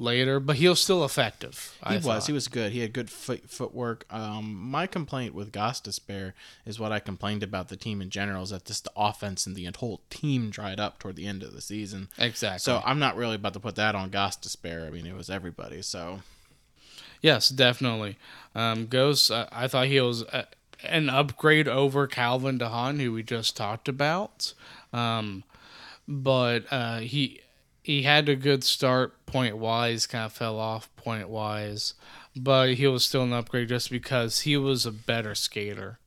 later. 0.00 0.40
But 0.40 0.56
he 0.56 0.68
was 0.68 0.80
still 0.80 1.04
effective. 1.04 1.76
I 1.82 1.90
He 1.90 1.96
was. 1.96 2.04
thought. 2.06 2.26
He 2.26 2.32
was 2.32 2.48
good. 2.48 2.72
He 2.72 2.80
had 2.80 2.92
good 2.92 3.10
foot, 3.10 3.48
footwork. 3.50 4.04
Um, 4.10 4.54
my 4.54 4.86
complaint 4.86 5.34
with 5.34 5.52
Gostisbehere 5.52 6.32
is 6.66 6.80
what 6.80 6.90
I 6.92 6.98
complained 6.98 7.42
about 7.42 7.68
the 7.68 7.76
team 7.76 8.00
in 8.02 8.10
general 8.10 8.42
is 8.42 8.50
that 8.50 8.64
just 8.64 8.84
the 8.84 8.92
offense 8.96 9.46
and 9.46 9.54
the 9.54 9.68
whole 9.78 10.00
team 10.10 10.50
dried 10.50 10.80
up 10.80 10.98
toward 10.98 11.16
the 11.16 11.26
end 11.26 11.42
of 11.42 11.52
the 11.52 11.60
season. 11.60 12.08
exactly. 12.18 12.58
So 12.60 12.82
I'm 12.84 12.98
not 12.98 13.16
really 13.16 13.36
about 13.36 13.52
to 13.54 13.60
put 13.60 13.76
that 13.76 13.94
on 13.94 14.10
Gostisbehere. 14.10 14.86
I 14.86 14.90
mean, 14.90 15.06
it 15.06 15.14
was 15.14 15.30
everybody. 15.30 15.82
So 15.82 16.20
Yes, 17.22 17.50
definitely. 17.50 18.16
Um, 18.54 18.86
Ghost, 18.86 19.30
uh, 19.30 19.46
I 19.52 19.68
thought 19.68 19.88
he 19.88 20.00
was 20.00 20.22
uh, 20.24 20.44
an 20.82 21.10
upgrade 21.10 21.68
over 21.68 22.06
Calvin 22.06 22.58
DeHaan, 22.58 22.98
who 23.00 23.12
we 23.12 23.22
just 23.22 23.56
talked 23.58 23.88
about. 23.88 24.54
Um, 24.92 25.44
but 26.08 26.64
uh, 26.70 27.00
he 27.00 27.42
he 27.82 28.02
had 28.02 28.28
a 28.28 28.36
good 28.36 28.64
start 28.64 29.26
point 29.26 29.56
wise, 29.56 30.06
kind 30.06 30.24
of 30.24 30.32
fell 30.32 30.58
off 30.58 30.94
point 30.96 31.28
wise, 31.28 31.94
but 32.36 32.74
he 32.74 32.86
was 32.86 33.04
still 33.04 33.22
an 33.22 33.32
upgrade 33.32 33.68
just 33.68 33.90
because 33.90 34.40
he 34.40 34.56
was 34.56 34.86
a 34.86 34.92
better 34.92 35.34
skater, 35.34 35.98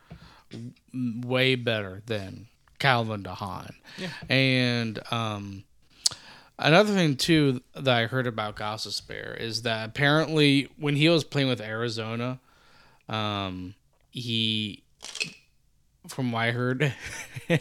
way 0.94 1.56
better 1.56 2.02
than 2.06 2.48
Calvin 2.80 3.24
DeHaan. 3.24 3.76
Yeah. 3.98 4.10
And 4.30 5.00
um, 5.12 5.64
Another 6.60 6.94
thing 6.94 7.16
too 7.16 7.62
that 7.74 7.94
I 7.96 8.06
heard 8.06 8.28
about 8.28 8.56
Gostisbehere 8.56 9.38
is 9.40 9.64
that 9.64 9.90
apparently 9.90 10.70
when 10.78 10.96
he 10.96 11.10
was 11.10 11.24
playing 11.24 11.48
with 11.48 11.60
Arizona, 11.60 12.40
um, 13.10 13.74
he, 14.12 14.84
from 16.08 16.32
what 16.32 16.40
I 16.40 16.52
heard, 16.52 16.94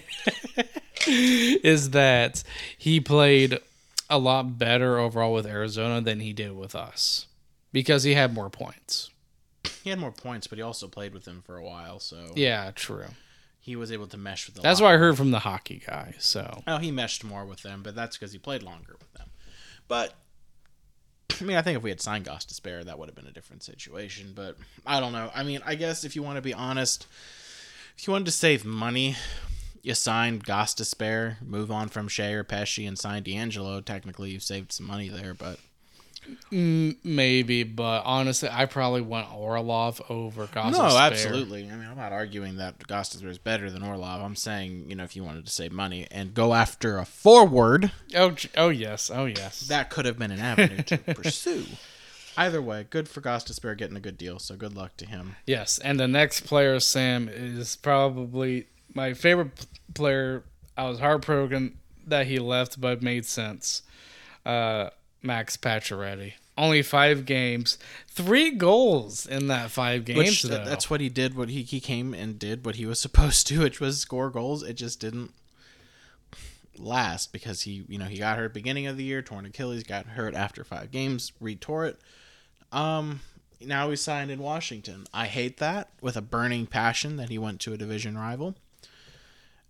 is 1.06 1.90
that 1.90 2.44
he 2.76 3.00
played 3.00 3.58
a 4.12 4.18
lot 4.18 4.58
better 4.58 4.98
overall 4.98 5.32
with 5.32 5.46
Arizona 5.46 6.00
than 6.00 6.20
he 6.20 6.32
did 6.32 6.56
with 6.56 6.74
us 6.74 7.26
because 7.72 8.04
he 8.04 8.14
had 8.14 8.32
more 8.34 8.50
points. 8.50 9.10
he 9.82 9.90
had 9.90 9.98
more 9.98 10.12
points, 10.12 10.46
but 10.46 10.58
he 10.58 10.62
also 10.62 10.86
played 10.88 11.12
with 11.14 11.24
them 11.24 11.42
for 11.44 11.56
a 11.56 11.64
while. 11.64 11.98
So 11.98 12.32
Yeah, 12.36 12.70
true. 12.72 13.06
he 13.60 13.74
was 13.76 13.90
able 13.90 14.06
to 14.08 14.16
mesh 14.16 14.46
with 14.46 14.56
the. 14.56 14.60
That's 14.62 14.80
what 14.80 14.92
I 14.92 14.96
heard 14.98 15.16
from 15.16 15.30
the 15.30 15.38
hockey 15.40 15.82
guy. 15.86 16.14
So 16.18 16.62
Oh, 16.66 16.78
he 16.78 16.90
meshed 16.90 17.24
more 17.24 17.44
with 17.44 17.62
them, 17.62 17.82
but 17.82 17.94
that's 17.94 18.16
because 18.16 18.32
he 18.32 18.38
played 18.38 18.62
longer 18.62 18.96
with 18.98 19.12
them. 19.14 19.28
But 19.88 20.14
I 21.40 21.44
mean, 21.44 21.56
I 21.56 21.62
think 21.62 21.76
if 21.78 21.82
we 21.82 21.90
had 21.90 22.00
signed 22.00 22.26
Gostisbehere, 22.26 22.84
that 22.84 22.98
would 22.98 23.08
have 23.08 23.16
been 23.16 23.26
a 23.26 23.32
different 23.32 23.62
situation. 23.64 24.32
But 24.34 24.56
I 24.86 25.00
don't 25.00 25.12
know. 25.12 25.30
I 25.34 25.42
mean, 25.42 25.60
I 25.64 25.74
guess 25.74 26.04
if 26.04 26.14
you 26.14 26.22
want 26.22 26.36
to 26.36 26.42
be 26.42 26.54
honest, 26.54 27.06
if 27.96 28.06
you 28.06 28.12
wanted 28.12 28.26
to 28.26 28.30
save 28.32 28.64
money, 28.64 29.16
you 29.82 29.94
signed 29.94 30.44
Gostisbehere, 30.44 31.42
move 31.42 31.70
on 31.70 31.88
from 31.88 32.08
Shea 32.08 32.34
or 32.34 32.44
Pesce, 32.44 32.86
and 32.86 32.98
sign 32.98 33.24
DeAngelo. 33.24 33.84
Technically, 33.84 34.30
you've 34.30 34.42
saved 34.42 34.72
some 34.72 34.86
money 34.86 35.08
there, 35.08 35.34
but 35.34 35.58
maybe, 36.50 37.64
but 37.64 38.02
honestly, 38.04 38.48
I 38.50 38.66
probably 38.66 39.00
want 39.00 39.34
Orlov 39.34 40.00
over 40.08 40.46
Gostisbehere 40.46 40.72
no, 40.72 40.96
absolutely. 40.96 41.68
I 41.68 41.74
mean, 41.74 41.88
I'm 41.88 41.96
not 41.96 42.12
arguing 42.12 42.56
that 42.56 42.78
Gostisbehere 42.86 43.30
is 43.30 43.38
better 43.38 43.70
than 43.70 43.82
Orlov. 43.82 44.22
I'm 44.22 44.36
saying, 44.36 44.86
you 44.88 44.94
know, 44.94 45.04
if 45.04 45.16
you 45.16 45.24
wanted 45.24 45.46
to 45.46 45.52
save 45.52 45.72
money 45.72 46.06
and 46.10 46.32
go 46.32 46.54
after 46.54 46.98
a 46.98 47.04
forward. 47.04 47.90
Oh, 48.14 48.36
oh 48.56 48.68
yes, 48.68 49.10
oh 49.12 49.24
yes. 49.24 49.62
that 49.62 49.90
could 49.90 50.04
have 50.04 50.18
been 50.18 50.30
an 50.30 50.40
avenue 50.40 50.82
to 50.84 50.98
pursue. 51.14 51.66
Either 52.36 52.62
way, 52.62 52.86
good 52.88 53.08
for 53.08 53.20
Gostisbehere 53.20 53.76
getting 53.76 53.96
a 53.96 54.00
good 54.00 54.16
deal, 54.16 54.38
so 54.38 54.54
good 54.54 54.74
luck 54.74 54.96
to 54.98 55.06
him. 55.06 55.36
Yes, 55.46 55.78
and 55.78 55.98
the 55.98 56.08
next 56.08 56.42
player, 56.42 56.78
Sam, 56.80 57.28
is 57.28 57.76
probably 57.76 58.68
my 58.94 59.14
favorite 59.14 59.56
p- 59.56 59.64
player. 59.94 60.44
I 60.76 60.88
was 60.88 61.00
heartbroken 61.00 61.78
that 62.06 62.26
he 62.26 62.38
left, 62.38 62.80
but 62.80 62.94
it 62.94 63.02
made 63.02 63.26
sense. 63.26 63.82
Uh, 64.44 64.90
Max 65.22 65.56
Pacioretty. 65.56 66.34
Only 66.58 66.82
five 66.82 67.24
games, 67.24 67.78
three 68.08 68.50
goals 68.50 69.26
in 69.26 69.46
that 69.46 69.70
five 69.70 70.04
games. 70.04 70.18
Which 70.18 70.42
though. 70.42 70.64
that's 70.64 70.90
what 70.90 71.00
he 71.00 71.08
did. 71.08 71.34
What 71.34 71.48
he 71.48 71.62
he 71.62 71.80
came 71.80 72.12
and 72.12 72.38
did 72.38 72.66
what 72.66 72.76
he 72.76 72.84
was 72.84 73.00
supposed 73.00 73.46
to, 73.48 73.60
which 73.60 73.80
was 73.80 73.98
score 73.98 74.30
goals. 74.30 74.62
It 74.62 74.74
just 74.74 75.00
didn't 75.00 75.32
last 76.78 77.32
because 77.32 77.62
he 77.62 77.84
you 77.88 77.98
know 77.98 78.04
he 78.04 78.18
got 78.18 78.38
hurt 78.38 78.52
beginning 78.52 78.86
of 78.86 78.98
the 78.98 79.04
year, 79.04 79.22
torn 79.22 79.46
Achilles, 79.46 79.82
got 79.82 80.06
hurt 80.06 80.34
after 80.34 80.62
five 80.62 80.90
games, 80.90 81.32
retore 81.42 81.88
it. 81.88 81.98
Um, 82.70 83.20
now 83.60 83.88
he's 83.90 84.02
signed 84.02 84.30
in 84.30 84.40
Washington. 84.40 85.06
I 85.12 85.26
hate 85.26 85.58
that 85.58 85.90
with 86.00 86.16
a 86.16 86.22
burning 86.22 86.66
passion 86.66 87.16
that 87.16 87.28
he 87.30 87.38
went 87.38 87.60
to 87.60 87.72
a 87.72 87.76
division 87.78 88.18
rival. 88.18 88.56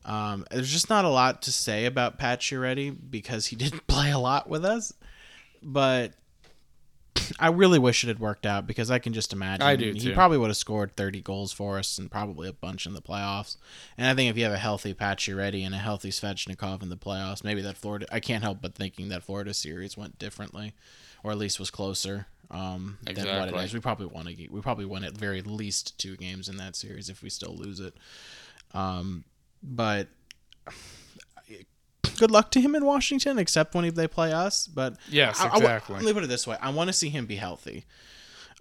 Um, 0.05 0.45
there's 0.51 0.73
just 0.73 0.91
not 0.91 1.05
a 1.05 1.09
lot 1.09 1.43
to 1.43 1.53
say 1.53 1.87
about 1.87 2.19
Pacioretty 2.19 2.97
because 3.11 3.47
he 3.47 3.57
didn't 3.65 3.87
play 3.87 4.11
a 4.11 4.19
lot 4.19 4.49
with 4.49 4.65
us, 4.65 4.93
but 5.63 6.13
I 7.39 7.49
really 7.49 7.79
wish 7.79 8.05
it 8.05 8.09
had 8.09 8.19
worked 8.19 8.47
out 8.47 8.67
because 8.67 8.91
I 8.91 8.99
can 8.99 9.13
just 9.13 9.33
imagine 9.33 9.67
I 9.67 9.77
do, 9.77 9.93
he 9.93 10.01
too. 10.01 10.15
probably 10.15 10.39
would 10.39 10.49
have 10.49 10.57
scored 10.57 10.97
30 10.97 11.21
goals 11.21 11.53
for 11.53 11.79
us 11.79 11.99
and 11.99 12.11
probably 12.11 12.49
a 12.49 12.53
bunch 12.53 12.87
in 12.87 12.95
the 12.95 13.03
playoffs. 13.03 13.57
And 13.97 14.07
I 14.07 14.15
think 14.15 14.31
if 14.31 14.37
you 14.37 14.45
have 14.45 14.53
a 14.53 14.59
healthy 14.59 14.95
Pacioretty 14.95 15.65
and 15.65 15.75
a 15.75 15.79
healthy 15.79 16.11
Svechnikov 16.11 16.83
in 16.83 16.89
the 16.89 16.97
playoffs, 16.97 17.45
maybe 17.45 17.63
that 17.63 17.77
Florida 17.77 18.07
I 18.11 18.21
can't 18.21 18.43
help 18.43 18.61
but 18.61 18.75
thinking 18.75 19.09
that 19.11 19.23
Florida 19.23 19.55
series 19.55 19.97
went 19.97 20.19
differently 20.19 20.75
or 21.23 21.31
at 21.31 21.39
least 21.39 21.61
was 21.61 21.71
closer 21.71 22.27
um, 22.51 22.99
than 23.05 23.27
what 23.39 23.49
it 23.49 23.55
is. 23.65 23.75
We 23.75 23.81
probably 23.81 24.07
won 24.07 24.29
a, 24.29 24.49
we 24.51 24.61
probably 24.61 24.87
won 24.87 25.05
at 25.05 25.17
very 25.17 25.43
least 25.43 25.99
two 25.99 26.17
games 26.17 26.49
in 26.49 26.57
that 26.57 26.77
series 26.77 27.09
if 27.09 27.23
we 27.23 27.31
still 27.31 27.55
lose 27.55 27.81
it. 27.81 27.95
Um, 28.75 29.25
but 29.63 30.09
good 32.19 32.31
luck 32.31 32.51
to 32.53 32.61
him 32.61 32.75
in 32.75 32.85
Washington, 32.85 33.39
except 33.39 33.75
when 33.75 33.93
they 33.95 34.09
play 34.09 34.33
us. 34.33 34.67
But 34.67 34.97
Yes, 35.09 35.41
I- 35.41 35.49
I 35.49 35.57
exactly. 35.57 35.97
let 35.97 36.05
me 36.05 36.13
put 36.13 36.25
it 36.25 36.29
this 36.29 36.47
way: 36.47 36.57
I 36.61 36.71
want 36.71 36.89
to 36.89 36.93
see 36.93 37.09
him 37.09 37.27
be 37.27 37.37
healthy. 37.37 37.85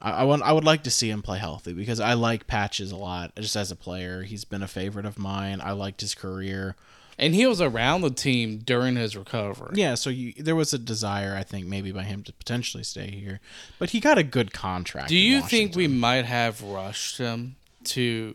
I, 0.02 0.12
I 0.12 0.24
want. 0.24 0.44
I 0.44 0.52
would 0.54 0.64
like 0.64 0.84
to 0.84 0.92
see 0.92 1.10
him 1.10 1.22
play 1.22 1.40
healthy 1.40 1.74
because 1.74 2.00
I 2.00 2.14
like 2.14 2.48
Patches 2.48 2.92
a 2.92 2.98
lot. 2.98 3.36
Just 3.36 3.56
as 3.56 3.72
a 3.72 3.76
player, 3.76 4.24
he's 4.24 4.46
been 4.46 4.64
a 4.64 4.68
favorite 4.68 5.06
of 5.06 5.20
mine. 5.20 5.62
I 5.64 5.72
liked 5.72 6.02
his 6.02 6.16
career. 6.16 6.76
And 7.20 7.36
he 7.36 7.46
was 7.46 7.62
around 7.62 8.02
the 8.02 8.10
team 8.10 8.60
during 8.60 8.96
his 8.96 9.16
recovery. 9.16 9.74
Yeah, 9.76 9.94
so 9.94 10.10
you, 10.10 10.34
there 10.38 10.56
was 10.56 10.74
a 10.74 10.80
desire, 10.80 11.36
I 11.36 11.44
think, 11.44 11.68
maybe 11.68 11.92
by 11.92 12.02
him 12.02 12.24
to 12.24 12.34
potentially 12.34 12.84
stay 12.84 13.12
here, 13.12 13.40
but 13.78 13.92
he 13.92 14.00
got 14.00 14.18
a 14.18 14.24
good 14.24 14.54
contract. 14.54 15.10
Do 15.10 15.18
you 15.18 15.42
think 15.42 15.76
we 15.76 15.88
might 15.88 16.26
have 16.26 16.64
rushed 16.64 17.20
him 17.20 17.58
to 17.84 18.34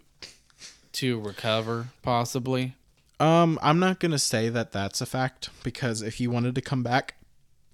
to 0.97 1.21
recover 1.21 1.89
possibly? 2.03 2.75
Um, 3.19 3.59
I'm 3.63 3.79
not 3.79 4.01
gonna 4.01 4.19
say 4.19 4.49
that 4.49 4.73
that's 4.73 5.01
a 5.01 5.07
fact 5.07 5.51
because 5.63 6.03
if 6.03 6.17
he 6.17 6.27
wanted 6.27 6.55
to 6.55 6.61
come 6.61 6.83
back, 6.83 7.15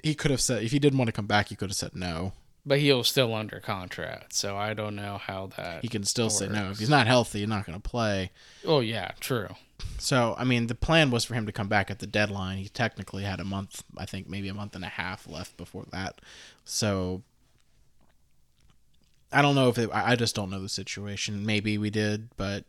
he 0.02 0.14
could 0.14 0.30
have 0.30 0.40
said. 0.40 0.62
If 0.62 0.72
he 0.72 0.78
didn't 0.78 0.98
want 0.98 1.08
to 1.08 1.12
come 1.12 1.26
back, 1.26 1.48
he 1.48 1.56
could 1.56 1.70
have 1.70 1.76
said 1.76 1.94
no. 1.94 2.32
But 2.64 2.78
he 2.78 2.92
was 2.92 3.08
still 3.08 3.34
under 3.34 3.58
contract, 3.58 4.34
so 4.34 4.56
I 4.56 4.72
don't 4.74 4.94
know 4.94 5.18
how 5.18 5.48
that. 5.56 5.82
He 5.82 5.88
can 5.88 6.04
still 6.04 6.30
say 6.30 6.46
no. 6.48 6.70
If 6.70 6.78
he's 6.78 6.88
not 6.88 7.08
healthy, 7.08 7.40
he's 7.40 7.48
not 7.48 7.66
gonna 7.66 7.80
play. 7.80 8.30
Oh 8.64 8.80
yeah, 8.80 9.12
true. 9.18 9.48
So, 9.98 10.34
I 10.38 10.44
mean, 10.44 10.66
the 10.68 10.74
plan 10.74 11.10
was 11.10 11.24
for 11.24 11.34
him 11.34 11.46
to 11.46 11.52
come 11.52 11.68
back 11.68 11.90
at 11.90 11.98
the 11.98 12.06
deadline. 12.06 12.58
He 12.58 12.68
technically 12.68 13.24
had 13.24 13.40
a 13.40 13.44
month, 13.44 13.82
I 13.96 14.06
think 14.06 14.28
maybe 14.28 14.48
a 14.48 14.54
month 14.54 14.74
and 14.74 14.84
a 14.84 14.88
half 14.88 15.28
left 15.28 15.56
before 15.56 15.86
that. 15.90 16.20
So, 16.64 17.22
I 19.32 19.42
don't 19.42 19.54
know 19.54 19.68
if 19.68 19.78
it, 19.78 19.90
I 19.92 20.16
just 20.16 20.34
don't 20.34 20.50
know 20.50 20.60
the 20.60 20.68
situation. 20.68 21.46
Maybe 21.46 21.78
we 21.78 21.90
did, 21.90 22.28
but 22.36 22.64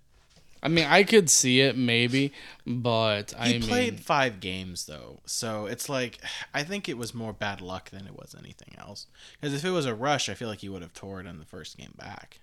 I 0.63 0.69
mean, 0.69 0.86
I 0.86 1.04
could 1.04 1.30
see 1.30 1.60
it 1.60 1.78
maybe, 1.78 2.32
but 2.65 3.34
I 3.38 3.47
he 3.49 3.54
mean, 3.60 3.63
played 3.63 3.99
five 3.99 4.39
games 4.39 4.86
though. 4.86 5.19
So 5.26 5.65
it's 5.65 5.89
like 5.89 6.19
I 6.54 6.63
think 6.63 6.88
it 6.88 6.97
was 6.97 7.13
more 7.13 7.34
bad 7.34 7.60
luck 7.62 7.89
than 7.89 8.08
it 8.08 8.15
was 8.15 8.34
anything 8.39 8.73
else. 8.80 9.06
Because 9.39 9.54
if 9.54 9.65
it 9.65 9.71
was 9.71 9.86
a 9.86 9.93
rush, 9.93 10.30
I 10.30 10.34
feel 10.36 10.47
like 10.47 10.60
he 10.60 10.69
would 10.69 10.82
have 10.82 10.93
tore 10.93 11.19
it 11.19 11.28
in 11.28 11.38
the 11.38 11.45
first 11.45 11.78
game 11.78 11.93
back. 11.97 12.39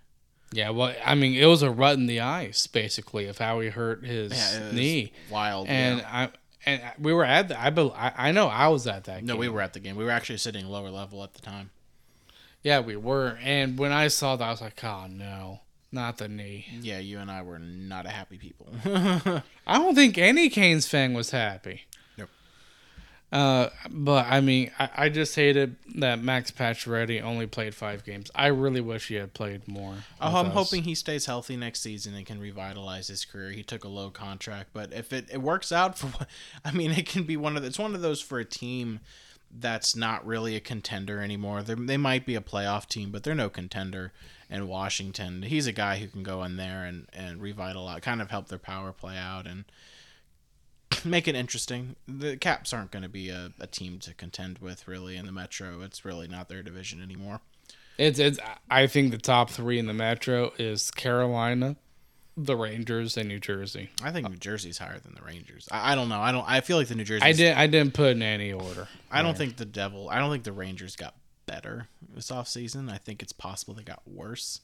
yeah. 0.52 0.68
Well, 0.70 0.94
I 1.04 1.14
mean, 1.14 1.34
it 1.34 1.46
was 1.46 1.62
a 1.62 1.70
rut 1.70 1.94
in 1.96 2.06
the 2.06 2.20
ice 2.20 2.66
basically 2.66 3.26
of 3.26 3.38
how 3.38 3.60
he 3.60 3.70
hurt 3.70 4.04
his 4.04 4.32
Yeah, 4.32 4.70
knee, 4.70 5.12
wild. 5.30 5.66
and 5.68 6.00
yeah. 6.00 6.08
I 6.12 6.28
and 6.66 6.82
we 6.98 7.14
were 7.14 7.24
at 7.24 7.48
the. 7.48 7.58
I 7.58 7.70
bel 7.70 7.90
I, 7.96 8.12
I 8.28 8.32
know 8.32 8.48
I 8.48 8.68
was 8.68 8.86
at 8.86 9.04
that. 9.04 9.20
Game. 9.20 9.26
No, 9.28 9.32
game. 9.32 9.40
we 9.40 9.48
were 9.48 9.62
at 9.62 9.72
the 9.72 9.80
game. 9.80 9.96
We 9.96 10.04
were 10.04 10.10
actually 10.10 10.36
sitting 10.38 10.66
lower 10.66 10.90
level 10.90 11.24
at 11.24 11.32
the 11.32 11.40
time. 11.40 11.70
Yeah, 12.62 12.80
we 12.80 12.96
were. 12.96 13.38
And 13.42 13.78
when 13.78 13.92
I 13.92 14.08
saw 14.08 14.36
that, 14.36 14.44
I 14.46 14.50
was 14.50 14.60
like, 14.60 14.84
oh 14.84 15.06
no, 15.08 15.60
not 15.92 16.18
the 16.18 16.28
knee. 16.28 16.66
Yeah, 16.80 16.98
you 16.98 17.18
and 17.18 17.30
I 17.30 17.42
were 17.42 17.58
not 17.58 18.06
a 18.06 18.10
happy 18.10 18.38
people. 18.38 18.68
I 19.66 19.78
don't 19.78 19.94
think 19.94 20.18
any 20.18 20.48
Canes 20.48 20.86
fan 20.86 21.14
was 21.14 21.30
happy. 21.30 21.82
Nope. 22.16 22.28
Uh, 23.32 23.68
but 23.90 24.26
I 24.28 24.40
mean, 24.40 24.70
I, 24.78 24.90
I 24.96 25.08
just 25.08 25.34
hated 25.34 25.76
that 25.96 26.22
Max 26.22 26.50
Pacioretty 26.50 27.22
only 27.22 27.46
played 27.46 27.74
five 27.74 28.04
games. 28.04 28.30
I 28.34 28.48
really 28.48 28.80
wish 28.80 29.08
he 29.08 29.16
had 29.16 29.34
played 29.34 29.66
more. 29.66 29.94
Oh, 30.20 30.36
I'm 30.36 30.46
us. 30.46 30.52
hoping 30.52 30.84
he 30.84 30.94
stays 30.94 31.26
healthy 31.26 31.56
next 31.56 31.80
season 31.80 32.14
and 32.14 32.24
can 32.24 32.40
revitalize 32.40 33.08
his 33.08 33.24
career. 33.24 33.50
He 33.50 33.62
took 33.62 33.84
a 33.84 33.88
low 33.88 34.10
contract, 34.10 34.70
but 34.72 34.92
if 34.92 35.12
it, 35.12 35.26
it 35.32 35.42
works 35.42 35.72
out 35.72 35.98
for, 35.98 36.12
I 36.64 36.70
mean, 36.72 36.92
it 36.92 37.06
can 37.06 37.24
be 37.24 37.36
one 37.36 37.56
of 37.56 37.62
the, 37.62 37.68
it's 37.68 37.78
one 37.78 37.94
of 37.94 38.00
those 38.00 38.20
for 38.20 38.38
a 38.38 38.44
team 38.44 39.00
that's 39.52 39.96
not 39.96 40.24
really 40.24 40.54
a 40.54 40.60
contender 40.60 41.20
anymore. 41.20 41.62
They're, 41.62 41.76
they 41.76 41.96
might 41.96 42.24
be 42.24 42.36
a 42.36 42.40
playoff 42.40 42.86
team, 42.86 43.10
but 43.10 43.24
they're 43.24 43.34
no 43.34 43.48
contender. 43.48 44.12
In 44.50 44.66
Washington, 44.66 45.42
he's 45.42 45.66
a 45.66 45.72
guy 45.72 45.98
who 45.98 46.08
can 46.08 46.22
go 46.22 46.42
in 46.42 46.56
there 46.56 46.84
and 46.84 47.06
and 47.12 47.40
revitalize, 47.40 48.00
kind 48.00 48.20
of 48.20 48.30
help 48.30 48.48
their 48.48 48.58
power 48.58 48.92
play 48.92 49.16
out 49.16 49.46
and 49.46 49.64
make 51.04 51.28
it 51.28 51.34
interesting. 51.34 51.96
The 52.08 52.36
Caps 52.36 52.72
aren't 52.72 52.90
going 52.90 53.04
to 53.04 53.08
be 53.08 53.30
a, 53.30 53.52
a 53.60 53.66
team 53.66 53.98
to 54.00 54.14
contend 54.14 54.58
with 54.58 54.88
really 54.88 55.16
in 55.16 55.26
the 55.26 55.32
Metro. 55.32 55.80
It's 55.82 56.04
really 56.04 56.26
not 56.26 56.48
their 56.48 56.62
division 56.62 57.00
anymore. 57.00 57.40
It's 57.96 58.18
it's. 58.18 58.38
I 58.68 58.86
think 58.86 59.12
the 59.12 59.18
top 59.18 59.50
three 59.50 59.78
in 59.78 59.86
the 59.86 59.94
Metro 59.94 60.52
is 60.58 60.90
Carolina, 60.90 61.76
the 62.36 62.56
Rangers, 62.56 63.16
and 63.16 63.28
New 63.28 63.38
Jersey. 63.38 63.90
I 64.02 64.10
think 64.10 64.28
New 64.28 64.36
Jersey's 64.36 64.78
higher 64.78 64.98
than 64.98 65.14
the 65.14 65.22
Rangers. 65.22 65.68
I, 65.70 65.92
I 65.92 65.94
don't 65.94 66.08
know. 66.08 66.20
I 66.20 66.32
don't. 66.32 66.48
I 66.48 66.60
feel 66.60 66.76
like 66.78 66.88
the 66.88 66.94
New 66.94 67.04
Jersey. 67.04 67.22
I 67.22 67.32
didn't. 67.32 67.58
I 67.58 67.66
didn't 67.66 67.94
put 67.94 68.12
in 68.12 68.22
any 68.22 68.52
order. 68.52 68.88
I 69.10 69.22
don't 69.22 69.36
think 69.36 69.58
the 69.58 69.64
Devil. 69.66 70.08
I 70.08 70.18
don't 70.18 70.30
think 70.30 70.44
the 70.44 70.52
Rangers 70.52 70.96
got 70.96 71.14
better 71.50 71.88
this 72.14 72.30
offseason. 72.30 72.90
I 72.90 72.98
think 72.98 73.22
it's 73.22 73.32
possible 73.32 73.74
they 73.74 73.82
got 73.82 74.02
worse, 74.06 74.60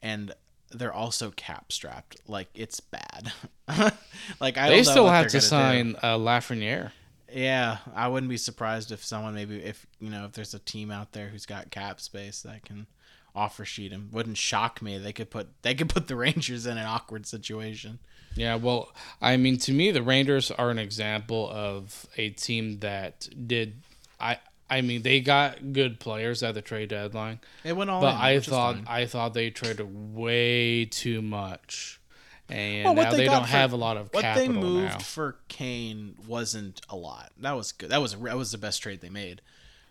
and 0.00 0.32
they're 0.70 0.92
also 0.92 1.32
cap 1.32 1.72
strapped. 1.72 2.16
Like 2.28 2.48
it's 2.54 2.78
bad. 2.80 3.32
like 4.40 4.56
I. 4.56 4.68
They 4.68 4.76
don't 4.76 4.84
still 4.84 5.08
have 5.08 5.26
to 5.26 5.32
do. 5.32 5.40
sign 5.40 5.96
uh, 6.02 6.16
Lafreniere. 6.16 6.92
Yeah, 7.32 7.78
I 7.94 8.08
wouldn't 8.08 8.30
be 8.30 8.36
surprised 8.36 8.92
if 8.92 9.04
someone 9.04 9.34
maybe 9.34 9.56
if 9.58 9.86
you 10.00 10.10
know 10.10 10.24
if 10.24 10.32
there's 10.32 10.54
a 10.54 10.58
team 10.60 10.90
out 10.90 11.12
there 11.12 11.28
who's 11.28 11.46
got 11.46 11.70
cap 11.70 12.00
space 12.00 12.42
that 12.42 12.64
can 12.64 12.86
offer 13.34 13.64
sheet 13.64 13.92
him. 13.92 14.08
Wouldn't 14.12 14.36
shock 14.36 14.80
me. 14.82 14.98
They 14.98 15.12
could 15.12 15.30
put 15.30 15.48
they 15.62 15.74
could 15.74 15.88
put 15.88 16.06
the 16.06 16.16
Rangers 16.26 16.66
in 16.66 16.78
an 16.78 16.86
awkward 16.86 17.26
situation. 17.26 17.98
Yeah, 18.36 18.54
well, 18.54 18.92
I 19.20 19.36
mean, 19.36 19.58
to 19.58 19.72
me, 19.72 19.90
the 19.90 20.04
Rangers 20.04 20.52
are 20.52 20.70
an 20.70 20.78
example 20.78 21.50
of 21.50 22.06
a 22.16 22.30
team 22.30 22.78
that 22.80 23.28
did. 23.48 23.82
I 24.20 24.38
I 24.70 24.80
mean, 24.82 25.02
they 25.02 25.20
got 25.20 25.72
good 25.72 25.98
players 26.00 26.42
at 26.42 26.54
the 26.54 26.62
trade 26.62 26.90
deadline, 26.90 27.40
It 27.64 27.74
went 27.76 27.90
all 27.90 28.00
but 28.00 28.14
in, 28.14 28.20
I 28.20 28.38
thought. 28.40 28.76
I 28.86 29.06
thought 29.06 29.34
they 29.34 29.50
traded 29.50 30.14
way 30.14 30.84
too 30.84 31.20
much, 31.22 32.00
and 32.48 32.84
Well, 32.84 32.94
now 32.94 33.10
they, 33.10 33.24
got 33.26 33.32
don't 33.32 33.42
for- 33.42 33.48
have 33.48 33.72
a 33.72 33.76
lot 33.76 33.96
of 33.96 34.08
what 34.12 34.22
capital 34.22 34.46
they 34.54 34.58
moved 34.60 34.92
now. 34.92 34.98
for 34.98 35.36
Kane 35.48 36.14
wasn't 36.26 36.80
a 36.88 36.96
lot. 36.96 37.32
That 37.38 37.52
was 37.52 37.72
good. 37.72 37.90
That 37.90 38.00
was 38.00 38.14
that 38.16 38.36
was 38.36 38.52
the 38.52 38.58
best 38.58 38.80
trade 38.82 39.00
they 39.00 39.08
made. 39.10 39.42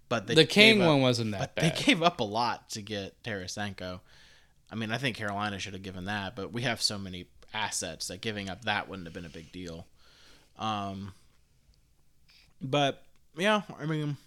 But 0.07 0.25
they 0.27 0.33
The 0.35 0.45
Kane 0.45 0.81
up- 0.81 0.87
one 0.87 1.01
wasn't 1.01 1.31
that 1.31 1.39
but 1.39 1.55
bad. 1.55 1.75
They 1.77 1.83
gave 1.83 2.01
up 2.01 2.19
a 2.19 2.23
lot 2.23 2.69
to 2.71 2.81
get 2.81 3.21
Tarasenko. 3.23 3.99
I 4.71 4.75
mean, 4.75 4.91
I 4.91 4.97
think 4.97 5.17
Carolina 5.17 5.59
should 5.59 5.73
have 5.73 5.83
given 5.83 6.05
that, 6.05 6.35
but 6.35 6.51
we 6.53 6.61
have 6.61 6.81
so 6.81 6.97
many 6.97 7.25
assets 7.53 8.07
that 8.07 8.21
giving 8.21 8.49
up 8.49 8.63
that 8.65 8.87
wouldn't 8.87 9.07
have 9.07 9.13
been 9.13 9.25
a 9.25 9.29
big 9.29 9.51
deal. 9.51 9.85
Um, 10.57 11.13
but 12.61 13.03
yeah, 13.37 13.61
I 13.79 13.85
mean, 13.85 14.17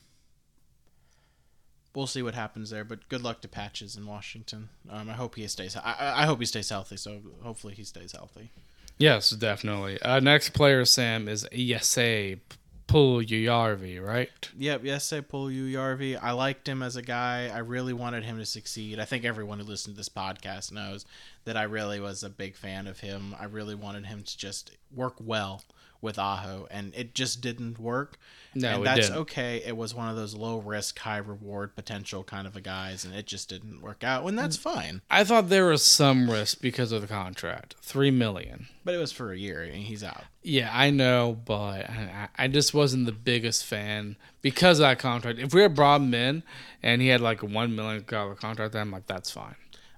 we'll 1.94 2.06
see 2.06 2.22
what 2.22 2.34
happens 2.34 2.70
there. 2.70 2.84
But 2.84 3.08
good 3.08 3.22
luck 3.22 3.40
to 3.42 3.48
Patches 3.48 3.96
in 3.96 4.06
Washington. 4.06 4.68
Um, 4.90 5.08
I 5.10 5.14
hope 5.14 5.34
he 5.34 5.46
stays. 5.48 5.76
I, 5.76 6.22
I 6.22 6.26
hope 6.26 6.38
he 6.38 6.46
stays 6.46 6.68
healthy. 6.68 6.96
So 6.96 7.20
hopefully 7.42 7.74
he 7.74 7.84
stays 7.84 8.12
healthy. 8.12 8.50
Yes, 8.98 9.30
definitely. 9.30 10.00
Uh, 10.02 10.20
next 10.20 10.50
player, 10.50 10.84
Sam, 10.84 11.28
is 11.28 11.48
Jesse 11.52 12.40
Puljujärvi, 12.86 14.04
right? 14.04 14.50
Yep, 14.58 14.84
yes, 14.84 15.12
I 15.12 15.20
pull 15.20 15.50
you, 15.50 15.64
Yarvi. 15.78 16.18
I 16.22 16.32
liked 16.32 16.68
him 16.68 16.82
as 16.82 16.96
a 16.96 17.02
guy. 17.02 17.50
I 17.52 17.58
really 17.58 17.94
wanted 17.94 18.22
him 18.22 18.38
to 18.38 18.44
succeed. 18.44 18.98
I 18.98 19.04
think 19.06 19.24
everyone 19.24 19.58
who 19.58 19.64
listened 19.64 19.94
to 19.94 19.98
this 19.98 20.08
podcast 20.08 20.72
knows 20.72 21.06
that 21.44 21.56
I 21.56 21.62
really 21.62 22.00
was 22.00 22.22
a 22.22 22.28
big 22.28 22.54
fan 22.54 22.86
of 22.86 23.00
him. 23.00 23.34
I 23.40 23.44
really 23.44 23.74
wanted 23.74 24.06
him 24.06 24.22
to 24.22 24.38
just 24.38 24.72
work 24.94 25.14
well 25.18 25.62
with 26.02 26.18
Aho, 26.18 26.66
and 26.70 26.92
it 26.94 27.14
just 27.14 27.40
didn't 27.40 27.78
work. 27.78 28.18
No, 28.54 28.76
and 28.76 28.86
that's 28.86 29.06
didn't. 29.06 29.16
okay. 29.22 29.62
It 29.64 29.76
was 29.76 29.94
one 29.94 30.10
of 30.10 30.16
those 30.16 30.34
low 30.34 30.58
risk, 30.58 30.98
high 30.98 31.18
reward 31.18 31.74
potential 31.74 32.22
kind 32.22 32.46
of 32.46 32.54
a 32.56 32.60
guys, 32.60 33.04
and 33.04 33.14
it 33.14 33.26
just 33.26 33.48
didn't 33.48 33.80
work 33.80 34.04
out, 34.04 34.26
and 34.26 34.38
that's 34.38 34.56
fine. 34.56 35.00
I 35.10 35.24
thought 35.24 35.48
there 35.48 35.66
was 35.66 35.82
some 35.82 36.28
risk 36.30 36.60
because 36.60 36.92
of 36.92 37.00
the 37.00 37.06
contract, 37.06 37.76
three 37.80 38.10
million. 38.10 38.66
But 38.84 38.94
it 38.94 38.98
was 38.98 39.12
for 39.12 39.32
a 39.32 39.38
year, 39.38 39.62
and 39.62 39.74
he's 39.76 40.04
out. 40.04 40.24
Yeah, 40.42 40.70
I 40.72 40.90
know, 40.90 41.38
but 41.44 41.88
I, 41.88 42.28
I 42.36 42.48
just 42.48 42.74
wasn't 42.74 43.06
the 43.06 43.12
biggest 43.12 43.64
fan 43.64 44.16
because 44.42 44.80
of 44.80 44.82
that 44.82 44.98
contract. 44.98 45.38
If 45.38 45.54
we 45.54 45.62
had 45.62 45.74
brought 45.74 46.00
him 46.00 46.12
in 46.12 46.42
and 46.82 47.00
he 47.00 47.08
had 47.08 47.20
like 47.20 47.42
a 47.42 47.46
one 47.46 47.74
million 47.76 48.04
dollar 48.06 48.34
contract, 48.34 48.72
then 48.72 48.82
I'm 48.82 48.90
like, 48.90 49.06
that's 49.06 49.30
fine. 49.30 49.54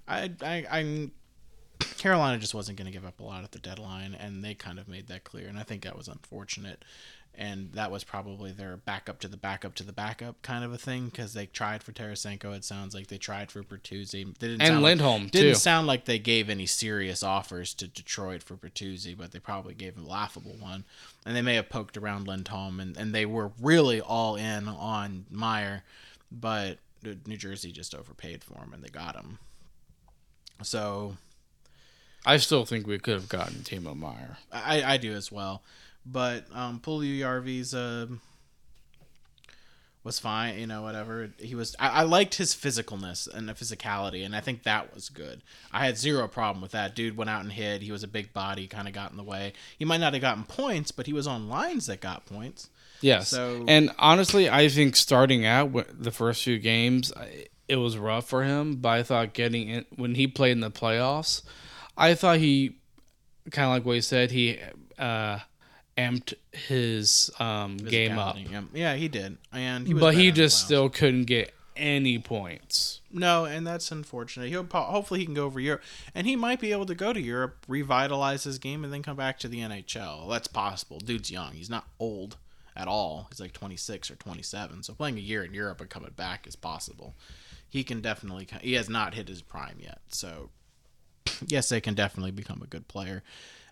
I, 0.06 0.30
I, 0.42 0.66
I, 0.70 1.10
Carolina 1.98 2.38
just 2.38 2.54
wasn't 2.54 2.78
going 2.78 2.86
to 2.86 2.92
give 2.92 3.04
up 3.06 3.20
a 3.20 3.24
lot 3.24 3.44
at 3.44 3.52
the 3.52 3.58
deadline, 3.58 4.14
and 4.14 4.44
they 4.44 4.54
kind 4.54 4.78
of 4.78 4.88
made 4.88 5.06
that 5.08 5.24
clear. 5.24 5.48
And 5.48 5.58
I 5.58 5.62
think 5.62 5.82
that 5.84 5.96
was 5.96 6.08
unfortunate. 6.08 6.84
And 7.36 7.72
that 7.72 7.90
was 7.90 8.04
probably 8.04 8.52
their 8.52 8.76
backup 8.76 9.18
to 9.18 9.26
the 9.26 9.36
backup 9.36 9.74
to 9.74 9.82
the 9.82 9.92
backup 9.92 10.40
kind 10.42 10.62
of 10.64 10.72
a 10.72 10.78
thing 10.78 11.06
because 11.06 11.34
they 11.34 11.46
tried 11.46 11.82
for 11.82 11.90
Tarasenko. 11.90 12.54
It 12.54 12.62
sounds 12.62 12.94
like 12.94 13.08
they 13.08 13.18
tried 13.18 13.50
for 13.50 13.64
Bertuzzi. 13.64 14.38
They 14.38 14.46
didn't 14.48 14.60
And 14.62 14.68
sound 14.68 14.82
like- 14.82 14.90
Lindholm, 14.90 15.26
didn't 15.26 15.54
too. 15.54 15.54
sound 15.56 15.88
like 15.88 16.04
they 16.04 16.20
gave 16.20 16.48
any 16.48 16.66
serious 16.66 17.24
offers 17.24 17.74
to 17.74 17.88
Detroit 17.88 18.44
for 18.44 18.54
Bertuzzi, 18.54 19.16
but 19.18 19.32
they 19.32 19.40
probably 19.40 19.74
gave 19.74 19.98
a 19.98 20.00
laughable 20.00 20.54
one. 20.60 20.84
And 21.26 21.34
they 21.34 21.42
may 21.42 21.56
have 21.56 21.68
poked 21.68 21.96
around 21.96 22.28
Lindholm, 22.28 22.78
and, 22.78 22.96
and 22.96 23.12
they 23.12 23.26
were 23.26 23.50
really 23.60 24.00
all 24.00 24.36
in 24.36 24.68
on 24.68 25.26
Meier, 25.28 25.82
but 26.30 26.78
New 27.02 27.36
Jersey 27.36 27.72
just 27.72 27.96
overpaid 27.96 28.44
for 28.44 28.58
him 28.58 28.72
and 28.72 28.80
they 28.84 28.88
got 28.90 29.16
him. 29.16 29.38
So 30.62 31.16
I 32.26 32.38
still 32.38 32.64
think 32.64 32.86
we 32.86 32.98
could 32.98 33.14
have 33.14 33.28
gotten 33.28 33.56
Timo 33.56 33.96
Meier. 33.96 34.38
I, 34.52 34.82
I 34.94 34.96
do 34.96 35.12
as 35.12 35.30
well. 35.30 35.62
But 36.06 36.46
um, 36.52 36.80
Puljujärvi's 36.80 37.74
uh, 37.74 38.06
was 40.02 40.18
fine, 40.18 40.58
you 40.58 40.66
know, 40.66 40.82
whatever. 40.82 41.30
He 41.38 41.54
was. 41.54 41.74
I, 41.78 41.88
I 41.88 42.02
liked 42.02 42.34
his 42.34 42.54
physicalness 42.54 43.26
and 43.32 43.48
the 43.48 43.54
physicality, 43.54 44.24
and 44.24 44.36
I 44.36 44.40
think 44.40 44.64
that 44.64 44.94
was 44.94 45.08
good. 45.08 45.42
I 45.72 45.86
had 45.86 45.96
zero 45.96 46.28
problem 46.28 46.60
with 46.60 46.72
that. 46.72 46.94
Dude 46.94 47.16
went 47.16 47.30
out 47.30 47.42
and 47.42 47.50
hit. 47.52 47.80
He 47.80 47.90
was 47.90 48.02
a 48.02 48.08
big 48.08 48.32
body, 48.34 48.66
kind 48.66 48.86
of 48.86 48.92
got 48.92 49.10
in 49.12 49.16
the 49.16 49.22
way. 49.22 49.54
He 49.78 49.84
might 49.86 50.00
not 50.00 50.12
have 50.12 50.20
gotten 50.22 50.44
points, 50.44 50.90
but 50.92 51.06
he 51.06 51.14
was 51.14 51.26
on 51.26 51.48
lines 51.48 51.86
that 51.86 52.00
got 52.02 52.26
points. 52.26 52.68
Yes. 53.00 53.28
So- 53.28 53.64
and 53.66 53.90
honestly, 53.98 54.48
I 54.50 54.68
think 54.68 54.96
starting 54.96 55.46
out 55.46 55.70
with 55.70 56.02
the 56.02 56.10
first 56.10 56.42
few 56.42 56.58
games, 56.58 57.12
it 57.66 57.76
was 57.76 57.96
rough 57.96 58.28
for 58.28 58.44
him. 58.44 58.76
But 58.76 58.88
I 58.90 59.02
thought 59.02 59.32
getting 59.32 59.68
in 59.70 59.84
when 59.96 60.14
he 60.16 60.26
played 60.26 60.52
in 60.52 60.60
the 60.60 60.70
playoffs, 60.70 61.42
I 61.96 62.14
thought 62.14 62.38
he 62.38 62.76
kind 63.50 63.66
of 63.66 63.72
like 63.72 63.84
what 63.84 63.94
he 63.94 64.00
said. 64.00 64.30
He 64.30 64.58
uh, 64.98 65.38
amped 65.96 66.34
his 66.52 67.30
um, 67.38 67.76
game 67.76 68.18
up, 68.18 68.36
Yeah, 68.72 68.94
he 68.94 69.08
did, 69.08 69.38
and 69.52 69.86
he 69.86 69.94
was 69.94 70.00
but 70.00 70.14
he 70.14 70.30
just 70.30 70.64
still 70.64 70.88
couldn't 70.88 71.24
get 71.24 71.52
any 71.76 72.18
points. 72.18 73.00
No, 73.10 73.44
and 73.44 73.66
that's 73.66 73.90
unfortunate. 73.90 74.48
He'll 74.48 74.64
hopefully 74.64 75.20
he 75.20 75.26
can 75.26 75.34
go 75.34 75.44
over 75.44 75.60
Europe, 75.60 75.82
and 76.14 76.26
he 76.26 76.36
might 76.36 76.60
be 76.60 76.72
able 76.72 76.86
to 76.86 76.94
go 76.94 77.12
to 77.12 77.20
Europe, 77.20 77.64
revitalize 77.68 78.44
his 78.44 78.58
game, 78.58 78.84
and 78.84 78.92
then 78.92 79.02
come 79.02 79.16
back 79.16 79.38
to 79.40 79.48
the 79.48 79.60
NHL. 79.60 80.28
That's 80.30 80.48
possible. 80.48 80.98
Dude's 80.98 81.30
young. 81.30 81.52
He's 81.52 81.70
not 81.70 81.86
old 81.98 82.36
at 82.76 82.88
all. 82.88 83.28
He's 83.30 83.40
like 83.40 83.52
26 83.52 84.10
or 84.10 84.16
27. 84.16 84.82
So 84.82 84.94
playing 84.94 85.18
a 85.18 85.20
year 85.20 85.44
in 85.44 85.54
Europe 85.54 85.80
and 85.80 85.90
coming 85.90 86.12
back 86.16 86.46
is 86.46 86.56
possible. 86.56 87.14
He 87.68 87.84
can 87.84 88.00
definitely. 88.00 88.48
He 88.60 88.74
has 88.74 88.88
not 88.88 89.14
hit 89.14 89.28
his 89.28 89.42
prime 89.42 89.78
yet. 89.80 90.00
So 90.08 90.50
yes, 91.46 91.68
they 91.68 91.80
can 91.80 91.94
definitely 91.94 92.30
become 92.30 92.60
a 92.62 92.66
good 92.66 92.88
player, 92.88 93.22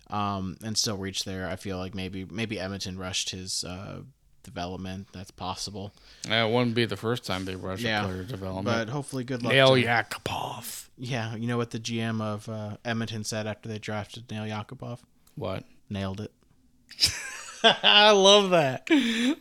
um, 0.09 0.57
and 0.63 0.77
still 0.77 0.97
reach 0.97 1.23
there. 1.25 1.47
I 1.47 1.55
feel 1.55 1.77
like 1.77 1.93
maybe 1.95 2.25
maybe 2.25 2.59
Edmonton 2.59 2.97
rushed 2.97 3.29
his 3.31 3.63
uh, 3.63 4.01
development. 4.43 5.07
That's 5.13 5.31
possible. 5.31 5.93
That 6.27 6.49
wouldn't 6.49 6.75
be 6.75 6.85
the 6.85 6.97
first 6.97 7.25
time 7.25 7.45
they 7.45 7.55
rush 7.55 7.81
Yeah, 7.81 8.03
a 8.03 8.07
player 8.07 8.23
development. 8.23 8.65
But 8.65 8.89
hopefully, 8.89 9.23
good 9.23 9.43
luck. 9.43 9.53
Nail 9.53 9.75
to- 9.75 9.83
Yakupov. 9.83 10.87
Yeah, 10.97 11.35
you 11.35 11.47
know 11.47 11.57
what 11.57 11.71
the 11.71 11.79
GM 11.79 12.21
of 12.21 12.47
uh, 12.49 12.77
Edmonton 12.85 13.23
said 13.23 13.47
after 13.47 13.67
they 13.69 13.79
drafted 13.79 14.29
Nail 14.29 14.43
Yakupov? 14.43 14.99
What? 15.35 15.63
Nailed 15.89 16.21
it. 16.21 16.31
I 17.83 18.11
love 18.11 18.49
that. 18.49 18.87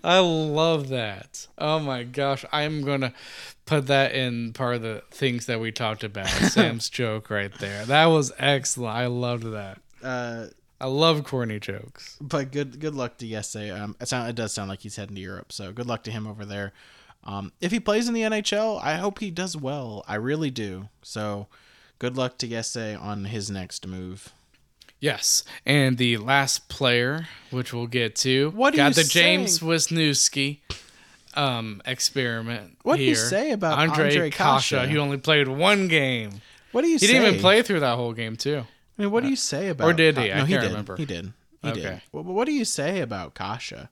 I 0.04 0.18
love 0.20 0.88
that. 0.88 1.46
Oh 1.58 1.78
my 1.80 2.04
gosh. 2.04 2.44
I'm 2.52 2.82
going 2.82 3.00
to 3.00 3.12
put 3.66 3.86
that 3.86 4.12
in 4.14 4.52
part 4.52 4.76
of 4.76 4.82
the 4.82 5.02
things 5.10 5.46
that 5.46 5.60
we 5.60 5.72
talked 5.72 6.04
about. 6.04 6.28
Sam's 6.28 6.88
joke 6.88 7.30
right 7.30 7.52
there. 7.58 7.84
That 7.84 8.06
was 8.06 8.32
excellent. 8.38 8.94
I 8.94 9.06
loved 9.06 9.44
that. 9.44 9.80
Uh, 10.02 10.46
I 10.80 10.86
love 10.86 11.24
corny 11.24 11.60
jokes. 11.60 12.16
but 12.20 12.50
good 12.50 12.80
good 12.80 12.94
luck 12.94 13.16
to 13.18 13.28
Jesse. 13.28 13.70
Um, 13.70 13.94
it, 14.00 14.08
sound, 14.08 14.28
it 14.28 14.34
does 14.34 14.52
sound 14.52 14.68
like 14.68 14.80
he's 14.80 14.96
heading 14.96 15.14
to 15.14 15.20
Europe, 15.20 15.52
so 15.52 15.72
good 15.72 15.86
luck 15.86 16.02
to 16.04 16.10
him 16.10 16.26
over 16.26 16.44
there. 16.44 16.72
Um, 17.24 17.52
if 17.60 17.70
he 17.70 17.78
plays 17.78 18.08
in 18.08 18.14
the 18.14 18.22
NHL, 18.22 18.82
I 18.82 18.96
hope 18.96 19.20
he 19.20 19.30
does 19.30 19.56
well. 19.56 20.04
I 20.08 20.16
really 20.16 20.50
do. 20.50 20.88
So 21.02 21.46
good 22.00 22.16
luck 22.16 22.36
to 22.38 22.48
Jesse 22.48 22.94
on 22.94 23.26
his 23.26 23.48
next 23.48 23.86
move. 23.86 24.32
Yes. 25.02 25.42
And 25.66 25.98
the 25.98 26.16
last 26.18 26.68
player, 26.68 27.26
which 27.50 27.74
we'll 27.74 27.88
get 27.88 28.14
to, 28.16 28.50
What 28.50 28.76
got 28.76 28.94
the 28.94 29.02
James? 29.02 29.58
Wisniewski 29.58 30.60
um, 31.34 31.82
experiment. 31.84 32.78
What 32.84 32.98
do 32.98 33.02
you 33.02 33.16
say 33.16 33.50
about 33.50 33.78
Ondrej, 33.78 34.12
Ondrej 34.12 34.32
Kase? 34.32 34.68
Kase? 34.68 34.88
He 34.88 34.96
only 34.98 35.16
played 35.16 35.48
one 35.48 35.88
game. 35.88 36.40
What 36.70 36.82
do 36.82 36.88
you 36.88 37.00
say? 37.00 37.06
He 37.06 37.12
say? 37.12 37.18
didn't 37.18 37.28
even 37.30 37.40
play 37.40 37.62
through 37.62 37.80
that 37.80 37.96
whole 37.96 38.12
game, 38.12 38.36
too. 38.36 38.64
I 38.96 39.02
mean, 39.02 39.10
what 39.10 39.24
do 39.24 39.28
you 39.28 39.34
say 39.34 39.70
about? 39.70 39.88
Or 39.88 39.92
did 39.92 40.16
he? 40.16 40.30
I 40.30 40.38
no, 40.38 40.44
he 40.44 40.52
can't 40.52 40.62
did. 40.62 40.68
remember. 40.68 40.96
He 40.96 41.04
did. 41.04 41.32
He 41.62 41.72
did. 41.72 41.84
Okay. 41.84 42.02
Well, 42.12 42.22
but 42.22 42.32
what 42.32 42.46
do 42.46 42.52
you 42.52 42.64
say 42.64 43.00
about 43.00 43.34
Kase? 43.34 43.88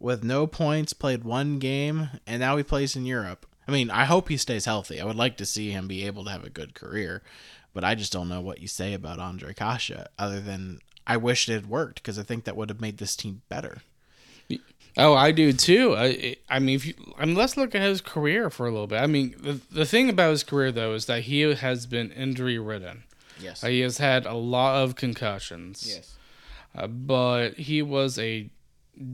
With 0.00 0.24
no 0.24 0.46
points, 0.46 0.94
played 0.94 1.24
one 1.24 1.58
game, 1.58 2.08
and 2.26 2.40
now 2.40 2.56
he 2.56 2.62
plays 2.62 2.96
in 2.96 3.04
Europe. 3.04 3.44
I 3.66 3.70
mean, 3.70 3.90
I 3.90 4.06
hope 4.06 4.30
he 4.30 4.38
stays 4.38 4.64
healthy. 4.64 4.98
I 4.98 5.04
would 5.04 5.16
like 5.16 5.36
to 5.36 5.44
see 5.44 5.72
him 5.72 5.88
be 5.88 6.06
able 6.06 6.24
to 6.24 6.30
have 6.30 6.44
a 6.44 6.48
good 6.48 6.74
career, 6.74 7.22
but 7.74 7.84
I 7.84 7.94
just 7.94 8.12
don't 8.12 8.28
know 8.28 8.40
what 8.40 8.60
you 8.60 8.68
say 8.68 8.94
about 8.94 9.18
Ondrej 9.18 9.56
Kase, 9.56 10.06
other 10.18 10.40
than 10.40 10.80
I 11.06 11.16
wish 11.16 11.48
it 11.48 11.52
had 11.52 11.68
worked 11.68 12.02
because 12.02 12.18
I 12.18 12.22
think 12.22 12.44
that 12.44 12.56
would 12.56 12.68
have 12.68 12.80
made 12.80 12.98
this 12.98 13.16
team 13.16 13.42
better. 13.48 13.82
Oh, 14.96 15.14
I 15.14 15.30
do 15.30 15.52
too. 15.52 15.94
I, 15.96 16.36
I 16.50 16.58
mean, 16.58 16.74
if 16.74 16.84
you, 16.84 16.94
I 17.16 17.24
mean, 17.24 17.36
let's 17.36 17.56
look 17.56 17.74
at 17.74 17.82
his 17.82 18.00
career 18.00 18.50
for 18.50 18.66
a 18.66 18.70
little 18.72 18.88
bit. 18.88 19.00
I 19.00 19.06
mean, 19.06 19.34
the, 19.38 19.60
the 19.70 19.86
thing 19.86 20.08
about 20.10 20.30
his 20.30 20.42
career 20.42 20.72
though 20.72 20.94
is 20.94 21.06
that 21.06 21.22
he 21.22 21.42
has 21.42 21.86
been 21.86 22.10
injury 22.10 22.58
ridden. 22.58 23.04
Yes. 23.40 23.62
Uh, 23.62 23.68
he 23.68 23.80
has 23.80 23.98
had 23.98 24.26
a 24.26 24.34
lot 24.34 24.82
of 24.82 24.96
concussions. 24.96 25.84
yes. 25.88 26.16
Uh, 26.74 26.88
but 26.88 27.54
he 27.54 27.80
was 27.80 28.18
a 28.18 28.50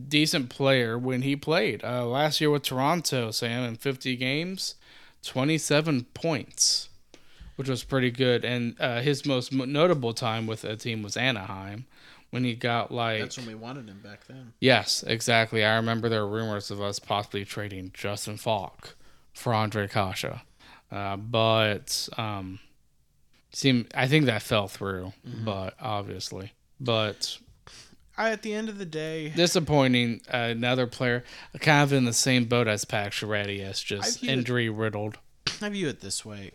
decent 0.09 0.49
player 0.49 0.99
when 0.99 1.23
he 1.23 1.37
played. 1.37 1.85
Uh, 1.85 2.07
last 2.07 2.41
year 2.41 2.51
with 2.51 2.63
Toronto, 2.63 3.31
Sam, 3.31 3.65
in 3.65 3.77
50 3.77 4.17
games, 4.17 4.77
27 5.23 6.05
points, 6.15 6.89
which 7.57 7.69
was 7.69 7.85
pretty 7.85 8.11
good. 8.11 8.45
And 8.45 8.75
uh, 8.81 9.01
his 9.01 9.25
most 9.27 9.53
notable 9.53 10.15
time 10.15 10.47
with 10.47 10.65
a 10.65 10.77
team 10.77 11.03
was 11.03 11.17
Anaheim, 11.17 11.87
when 12.35 12.43
he 12.43 12.57
got 12.57 12.91
like 12.91 13.21
That's 13.21 13.37
when 13.37 13.47
we 13.47 13.55
wanted 13.55 13.89
him 13.89 14.01
back 14.03 14.27
then. 14.27 14.55
Yes, 14.59 15.05
exactly. 15.07 15.65
I 15.65 15.77
remember 15.77 16.09
there 16.09 16.27
were 16.27 16.33
rumors 16.33 16.69
of 16.69 16.83
us 16.83 16.99
possibly 16.99 17.45
trading 17.45 17.93
Justin 17.95 18.39
Faulk 18.39 18.97
for 19.33 19.53
Ondrej 19.53 19.91
Kase, 19.93 20.41
uh, 20.91 21.17
but 21.17 22.09
um, 22.19 22.59
seem 23.53 23.87
I 23.95 24.09
think 24.09 24.27
that 24.27 24.43
fell 24.43 24.67
through. 24.67 25.13
But 25.45 25.75
obviously, 25.81 26.55
but 26.81 27.39
I, 28.17 28.31
at 28.31 28.43
the 28.43 28.53
end 28.53 28.69
of 28.69 28.79
the 28.79 28.85
day, 28.85 29.29
disappointing. 29.29 30.21
Uh, 30.27 30.49
another 30.51 30.89
player, 30.89 31.23
kind 31.61 31.85
of 31.85 31.93
in 31.93 32.05
the 32.05 32.13
same 32.13 32.47
boat 32.47 32.67
as 32.67 32.85
Pacioretty, 32.85 33.61
as 33.61 33.81
just 33.81 34.25
injury 34.25 34.69
riddled. 34.69 35.19
I 35.63 35.69
view 35.69 35.87
it 35.87 36.01
this 36.01 36.25
way. 36.25 36.51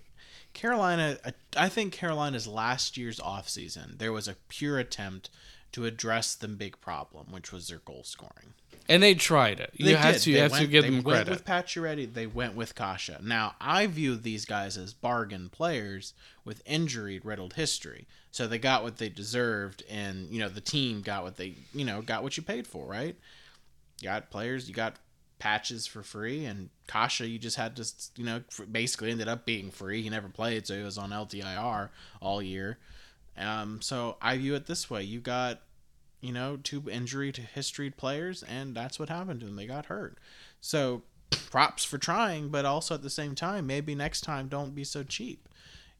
Carolina, 0.53 1.17
I 1.55 1.69
think 1.69 1.93
Carolina's 1.93 2.47
last 2.47 2.97
year's 2.97 3.19
offseason, 3.19 3.97
there 3.97 4.11
was 4.11 4.27
a 4.27 4.35
pure 4.49 4.77
attempt 4.79 5.29
to 5.71 5.85
address 5.85 6.35
the 6.35 6.47
big 6.47 6.79
problem, 6.81 7.27
which 7.31 7.51
was 7.51 7.67
their 7.67 7.79
goal 7.79 8.03
scoring. 8.03 8.53
And 8.89 9.03
they 9.03 9.13
tried 9.13 9.59
it. 9.59 9.69
You 9.75 9.85
They 9.85 9.93
have 9.93 10.15
did. 10.15 10.21
to, 10.23 10.29
you 10.31 10.35
They 10.37 10.41
have 10.41 10.51
to 10.53 10.57
went- 10.59 10.71
give 10.71 10.83
they 10.83 10.89
them 10.89 11.03
went 11.03 11.27
credit. 11.27 11.29
with 11.29 11.45
Pacioretty. 11.45 12.11
They 12.11 12.25
went 12.25 12.55
with 12.55 12.73
Kase. 12.73 13.11
Now 13.21 13.55
I 13.61 13.85
view 13.85 14.15
these 14.15 14.45
guys 14.45 14.77
as 14.77 14.93
bargain 14.95 15.49
players 15.49 16.13
with 16.43 16.63
injury 16.65 17.19
riddled 17.23 17.53
history. 17.53 18.07
So 18.31 18.47
they 18.47 18.57
got 18.57 18.81
what 18.81 18.97
they 18.97 19.09
deserved, 19.09 19.83
and 19.89 20.29
you 20.31 20.39
know 20.39 20.49
the 20.49 20.59
team 20.61 21.01
got 21.03 21.23
what 21.23 21.37
they 21.37 21.55
you 21.71 21.85
know 21.85 22.01
got 22.01 22.23
what 22.23 22.35
you 22.35 22.41
paid 22.41 22.65
for, 22.65 22.87
right? 22.87 23.15
You 24.01 24.05
got 24.07 24.31
players, 24.31 24.67
you 24.67 24.73
got 24.73 24.95
patches 25.39 25.87
for 25.87 26.03
free, 26.03 26.45
and 26.45 26.69
Kase 26.87 27.21
you 27.21 27.39
just 27.39 27.57
had 27.57 27.75
to 27.77 27.91
you 28.15 28.25
know 28.25 28.41
basically 28.71 29.11
ended 29.11 29.27
up 29.27 29.45
being 29.45 29.71
free. 29.71 30.01
He 30.01 30.09
never 30.09 30.29
played, 30.29 30.67
so 30.67 30.77
he 30.77 30.83
was 30.83 30.97
on 30.97 31.09
LTIR 31.09 31.89
all 32.21 32.41
year. 32.41 32.77
Um, 33.37 33.81
so 33.81 34.17
I 34.21 34.37
view 34.37 34.55
it 34.55 34.67
this 34.67 34.89
way: 34.89 35.03
you 35.03 35.19
got 35.19 35.61
you 36.21 36.33
know, 36.33 36.57
two 36.61 36.83
injury 36.89 37.31
to 37.31 37.41
history 37.41 37.89
players, 37.89 38.43
and 38.43 38.75
that's 38.75 38.99
what 38.99 39.09
happened 39.09 39.39
to 39.39 39.45
them. 39.45 39.55
They 39.55 39.67
got 39.67 39.85
hurt. 39.85 40.17
So 40.61 41.03
props 41.49 41.83
for 41.83 41.97
trying, 41.97 42.49
but 42.49 42.65
also 42.65 42.95
at 42.95 43.01
the 43.01 43.09
same 43.09 43.35
time, 43.35 43.67
maybe 43.67 43.95
next 43.95 44.21
time 44.21 44.47
don't 44.47 44.75
be 44.75 44.83
so 44.83 45.03
cheap. 45.03 45.47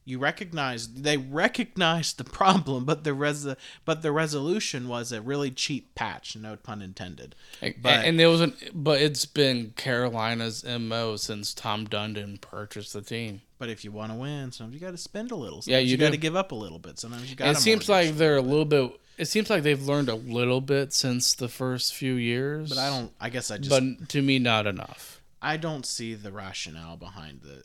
You 0.05 0.17
recognize 0.17 0.87
they 0.87 1.17
recognized 1.17 2.17
the 2.17 2.23
problem, 2.23 2.85
but 2.85 3.03
the 3.03 3.13
res 3.13 3.47
but 3.85 4.01
the 4.01 4.11
resolution 4.11 4.87
was 4.87 5.11
a 5.11 5.21
really 5.21 5.51
cheap 5.51 5.93
patch, 5.95 6.35
no 6.35 6.55
pun 6.55 6.81
intended. 6.81 7.35
And- 7.61 7.75
But 7.81 8.05
and 8.05 8.19
there 8.19 8.29
was 8.29 8.41
an, 8.41 8.53
but 8.73 9.01
it's 9.01 9.25
been 9.25 9.71
Carolina's 9.75 10.63
mo 10.63 11.15
since 11.15 11.53
Tom 11.53 11.87
Dundon 11.87 12.39
purchased 12.41 12.93
the 12.93 13.01
team. 13.01 13.41
but 13.59 13.69
if 13.69 13.83
you 13.83 13.91
want 13.91 14.11
to 14.11 14.17
win, 14.17 14.51
sometimes 14.51 14.73
you 14.73 14.79
got 14.79 14.91
to 14.91 14.97
spend 14.97 15.31
a 15.31 15.35
little. 15.35 15.61
Sometimes 15.61 15.67
Yeah, 15.73 15.79
you 15.85 15.91
you 15.91 15.97
got 15.97 16.11
to 16.11 16.17
give 16.17 16.35
up 16.35 16.51
a 16.51 16.55
little 16.55 16.79
bit. 16.79 16.97
Sometimes 16.97 17.29
you 17.29 17.35
got. 17.35 17.49
it 17.49 17.57
seems 17.57 17.87
like 17.89 18.15
they're 18.15 18.37
a 18.37 18.41
little 18.41 18.65
bit. 18.65 18.91
It 19.17 19.25
seems 19.25 19.49
like 19.49 19.63
they've 19.63 19.81
learned 19.85 20.07
a 20.07 20.15
little 20.15 20.61
bit 20.61 20.93
since 20.93 21.33
the 21.33 21.49
first 21.49 21.93
few 21.93 22.13
years, 22.13 22.69
but 22.69 22.77
I 22.77 22.89
don't. 22.89 23.11
I 23.19 23.29
guess 23.29 23.51
I 23.51 23.57
just. 23.57 23.69
but 23.69 24.09
to 24.09 24.21
me, 24.21 24.39
not 24.39 24.65
enough. 24.65 25.21
I 25.41 25.57
don't 25.57 25.85
see 25.85 26.13
the 26.15 26.31
rationale 26.31 26.95
behind 26.97 27.41
the. 27.41 27.63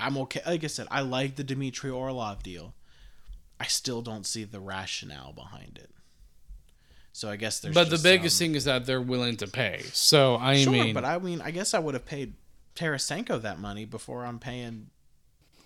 I'm 0.00 0.16
okay. 0.18 0.40
Like 0.46 0.64
I 0.64 0.68
said, 0.68 0.86
I 0.90 1.00
like 1.02 1.36
the 1.36 1.44
Dmitry 1.44 1.90
Orlov 1.90 2.42
deal. 2.42 2.74
I 3.60 3.66
still 3.66 4.02
don't 4.02 4.26
see 4.26 4.44
the 4.44 4.60
rationale 4.60 5.32
behind 5.32 5.78
it. 5.82 5.90
So 7.12 7.30
I 7.30 7.36
guess 7.36 7.60
there's. 7.60 7.74
But 7.74 7.90
the 7.90 7.98
biggest 7.98 8.36
some- 8.36 8.46
thing 8.48 8.54
is 8.56 8.64
that 8.64 8.86
they're 8.86 9.00
willing 9.00 9.36
to 9.38 9.46
pay. 9.46 9.82
So 9.92 10.36
I 10.36 10.62
Sure, 10.62 10.72
mean, 10.72 10.94
but 10.94 11.04
I 11.04 11.18
mean, 11.18 11.40
I 11.40 11.52
guess 11.52 11.72
I 11.72 11.78
would 11.78 11.94
have 11.94 12.06
paid 12.06 12.34
Tarasenko 12.74 13.40
that 13.42 13.60
money 13.60 13.84
before 13.84 14.24
I'm 14.26 14.40
paying 14.40 14.90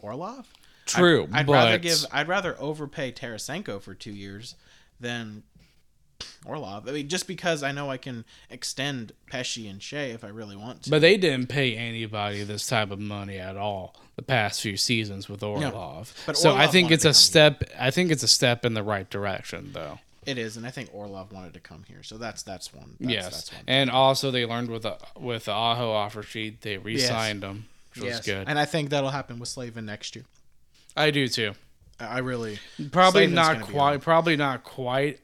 Orlov. 0.01 0.47
true. 0.85 1.29
I'd 1.33 1.47
but 1.47 1.53
rather 1.53 1.79
give. 1.79 2.05
I'd 2.13 2.29
rather 2.29 2.55
overpay 2.61 3.13
Tarasenko 3.13 3.81
for 3.81 3.95
two 3.95 4.13
years 4.13 4.55
than 5.01 5.43
Orlov. 6.45 6.89
I 6.89 6.93
mean, 6.93 7.09
just 7.09 7.27
because 7.27 7.63
I 7.63 7.73
know 7.73 7.91
I 7.91 7.97
can 7.97 8.25
extend 8.51 9.13
Pesce 9.31 9.67
and 9.69 9.81
Skjei 9.81 10.15
if 10.15 10.25
I 10.25 10.29
really 10.29 10.57
want 10.57 10.85
to. 10.85 10.91
But 10.91 11.01
they 11.01 11.17
didn't 11.17 11.49
pay 11.49 11.77
anybody 11.77 12.43
this 12.43 12.67
type 12.67 12.91
of 12.91 12.99
money 12.99 13.39
at 13.39 13.57
all 13.57 13.95
the 14.17 14.23
past 14.23 14.61
few 14.61 14.77
seasons 14.77 15.29
with 15.29 15.43
Orlov. 15.43 16.13
but 16.27 16.37
so 16.37 16.57
I 16.57 16.67
think 16.67 16.91
it's 16.91 17.05
a 17.05 17.15
step. 17.15 17.63
I 17.79 17.91
think 17.91 18.11
it's 18.11 18.23
a 18.23 18.29
step 18.29 18.65
in 18.65 18.75
the 18.75 18.83
right 18.83 19.09
direction, 19.09 19.71
though. 19.73 19.99
it 20.27 20.39
is, 20.39 20.57
and 20.57 20.67
I 20.67 20.71
think 20.71 20.91
Orlov 20.93 21.33
wanted 21.33 21.55
to 21.55 21.61
come 21.61 21.85
here, 21.87 22.03
so 22.03 22.19
that's 22.19 22.43
that's 22.43 22.73
one. 22.75 22.97
That's, 22.99 23.13
yes, 23.13 23.25
that's 23.33 23.53
one. 23.53 23.63
and 23.69 23.91
also 23.91 24.31
they 24.31 24.45
learned 24.47 24.71
with 24.71 24.83
the 24.83 24.97
with 25.19 25.45
the 25.45 25.53
Aho 25.53 25.91
offer 25.93 26.23
sheet, 26.23 26.63
they 26.63 26.79
re-signed 26.79 27.43
him, 27.45 27.67
which 27.95 28.05
Yes. 28.05 28.19
was 28.19 28.27
good. 28.27 28.49
And 28.49 28.59
I 28.59 28.65
think 28.65 28.91
that'll 28.91 29.11
happen 29.11 29.39
with 29.39 29.49
Slavin 29.51 29.87
next 29.87 30.17
year. 30.17 30.25
I 30.97 31.11
do 31.11 31.29
too. 31.29 31.53
I 32.01 32.07
I 32.07 32.19
really 32.19 32.59
Probably 32.91 33.29
Slavin's 33.29 33.35
not 33.35 33.61
quite. 33.63 34.01
Probably 34.01 34.37
not 34.37 34.65
quite 34.65 35.21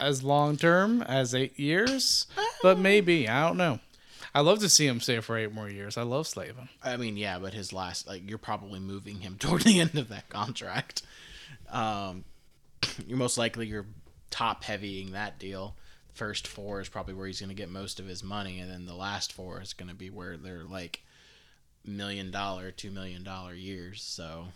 as 0.00 0.22
long 0.22 0.56
term 0.56 1.02
as 1.02 1.34
eight 1.34 1.58
years, 1.58 2.26
but 2.62 2.78
maybe 2.78 3.28
I 3.28 3.46
don't 3.46 3.56
know. 3.56 3.80
I 4.34 4.40
love 4.40 4.60
to 4.60 4.68
see 4.68 4.86
him 4.86 5.00
stay 5.00 5.20
for 5.20 5.36
eight 5.36 5.52
more 5.52 5.68
years. 5.68 5.96
I 5.96 6.02
love 6.02 6.26
Slavin. 6.26 6.68
I 6.82 6.96
mean, 6.96 7.16
yeah, 7.16 7.38
but 7.38 7.52
his 7.52 7.72
last, 7.72 8.06
like, 8.06 8.28
you're 8.28 8.38
probably 8.38 8.78
moving 8.78 9.20
him 9.20 9.36
toward 9.38 9.62
the 9.62 9.80
end 9.80 9.96
of 9.96 10.08
that 10.08 10.28
contract. 10.28 11.02
Um, 11.68 12.24
you're 13.06 13.18
most 13.18 13.38
likely 13.38 13.66
you're 13.66 13.86
top 14.30 14.64
heavying 14.64 15.12
that 15.12 15.38
deal. 15.38 15.74
First 16.12 16.46
four 16.46 16.80
is 16.80 16.88
probably 16.88 17.14
where 17.14 17.26
he's 17.26 17.40
going 17.40 17.50
to 17.50 17.54
get 17.54 17.70
most 17.70 17.98
of 17.98 18.06
his 18.06 18.22
money, 18.22 18.60
and 18.60 18.70
then 18.70 18.86
the 18.86 18.94
last 18.94 19.32
four 19.32 19.60
is 19.60 19.72
going 19.72 19.88
to 19.88 19.94
be 19.94 20.10
where 20.10 20.36
they're 20.36 20.64
like 20.64 21.02
million 21.84 22.30
dollar, 22.30 22.70
two 22.70 22.90
million 22.90 23.22
dollar 23.22 23.54
years. 23.54 24.02
So 24.02 24.48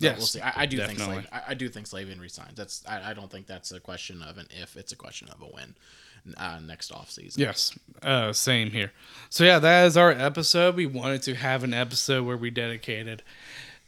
Yes, 0.00 0.16
we'll 0.18 0.26
see. 0.26 0.40
I, 0.40 0.52
I 0.56 0.66
do 0.66 0.78
think. 0.78 0.98
Slavin, 0.98 1.26
I, 1.30 1.42
I 1.48 1.54
do 1.54 1.68
think 1.68 1.86
Slavin 1.86 2.20
resigns. 2.20 2.54
That's 2.56 2.82
I, 2.88 3.10
I 3.10 3.14
don't 3.14 3.30
think 3.30 3.46
that's 3.46 3.70
a 3.70 3.80
question 3.80 4.22
of 4.22 4.38
an 4.38 4.46
if. 4.50 4.76
It's 4.76 4.92
a 4.92 4.96
question 4.96 5.28
of 5.28 5.40
a 5.40 5.46
when. 5.46 5.76
Uh, 6.36 6.58
next 6.60 6.92
off 6.92 7.10
season. 7.10 7.40
Yes, 7.40 7.78
uh, 8.02 8.30
same 8.34 8.70
here. 8.70 8.92
So 9.30 9.42
yeah, 9.42 9.58
that 9.58 9.86
is 9.86 9.96
our 9.96 10.10
episode. 10.10 10.76
We 10.76 10.84
wanted 10.84 11.22
to 11.22 11.34
have 11.34 11.64
an 11.64 11.72
episode 11.72 12.26
where 12.26 12.36
we 12.36 12.50
dedicated 12.50 13.22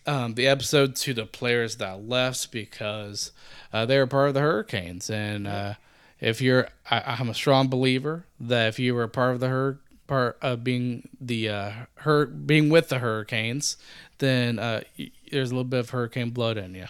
um, 0.07 0.35
the 0.35 0.49
episode 0.49 0.97
to 0.97 1.15
the 1.15 1.27
players 1.27 1.77
that 1.77 2.09
left 2.09 2.51
because 2.51 3.33
uh, 3.73 3.85
they 3.85 3.99
were 3.99 4.07
part 4.07 4.29
of 4.29 4.35
the 4.35 4.41
Hurricanes, 4.41 5.11
and 5.11 5.47
uh, 5.47 5.75
if 6.21 6.41
you're, 6.41 6.69
I, 6.91 7.17
I'm 7.19 7.29
a 7.29 7.35
strong 7.35 7.69
believer 7.69 8.25
that 8.41 8.69
if 8.69 8.79
you 8.79 8.95
were 8.95 9.09
part 9.09 9.35
of 9.35 9.41
the 9.41 9.49
hur- 9.49 9.79
part 10.07 10.39
of 10.43 10.63
being 10.65 11.09
the 11.21 11.49
uh, 11.49 11.73
hur- 11.97 12.27
being 12.27 12.69
with 12.71 12.89
the 12.89 12.99
Hurricanes, 12.99 13.77
then 14.19 14.59
uh, 14.59 14.83
y- 14.99 15.11
there's 15.31 15.51
a 15.51 15.55
little 15.55 15.65
bit 15.65 15.81
of 15.81 15.91
Hurricane 15.91 16.31
blood 16.31 16.57
in 16.59 16.75
you. 16.75 16.87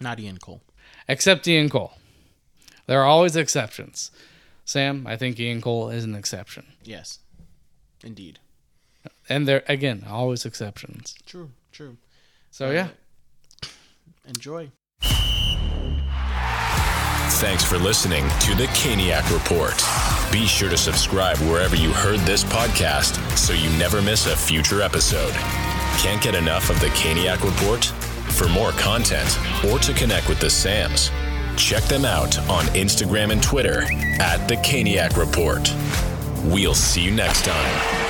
Not 0.00 0.18
Ian 0.20 0.38
Cole. 0.38 0.60
Except 1.08 1.46
Ian 1.46 1.68
Cole. 1.70 1.92
There 2.86 3.00
are 3.00 3.06
always 3.06 3.36
exceptions. 3.36 4.10
Sam, 4.64 5.06
I 5.06 5.16
think 5.16 5.38
Ian 5.38 5.60
Cole 5.60 5.90
is 5.90 6.04
an 6.04 6.14
exception. 6.14 6.66
Yes, 6.82 7.18
indeed. 8.02 8.38
And 9.28 9.46
there 9.48 9.62
again, 9.68 10.04
always 10.08 10.44
exceptions. 10.46 11.14
True. 11.26 11.50
True. 11.72 11.96
So 12.50 12.70
yeah. 12.70 12.88
Enjoy. 14.26 14.70
Thanks 17.40 17.64
for 17.64 17.78
listening 17.78 18.24
to 18.40 18.54
the 18.54 18.66
Caniac 18.68 19.30
Report. 19.32 19.74
Be 20.32 20.46
sure 20.46 20.68
to 20.68 20.76
subscribe 20.76 21.36
wherever 21.38 21.76
you 21.76 21.92
heard 21.92 22.18
this 22.20 22.42
podcast 22.44 23.16
so 23.36 23.52
you 23.52 23.70
never 23.78 24.02
miss 24.02 24.26
a 24.26 24.36
future 24.36 24.82
episode. 24.82 25.32
Can't 25.98 26.20
get 26.22 26.34
enough 26.34 26.70
of 26.70 26.80
the 26.80 26.88
Caniac 26.88 27.42
Report? 27.44 27.84
For 28.34 28.48
more 28.48 28.72
content 28.72 29.38
or 29.64 29.78
to 29.78 29.94
connect 29.94 30.28
with 30.28 30.40
the 30.40 30.50
Sams, 30.50 31.10
check 31.56 31.84
them 31.84 32.04
out 32.04 32.36
on 32.50 32.64
Instagram 32.74 33.30
and 33.30 33.42
Twitter 33.42 33.84
at 34.20 34.46
the 34.48 34.56
Caniac 34.56 35.16
Report. 35.16 35.72
We'll 36.52 36.74
see 36.74 37.02
you 37.02 37.12
next 37.12 37.44
time. 37.44 38.03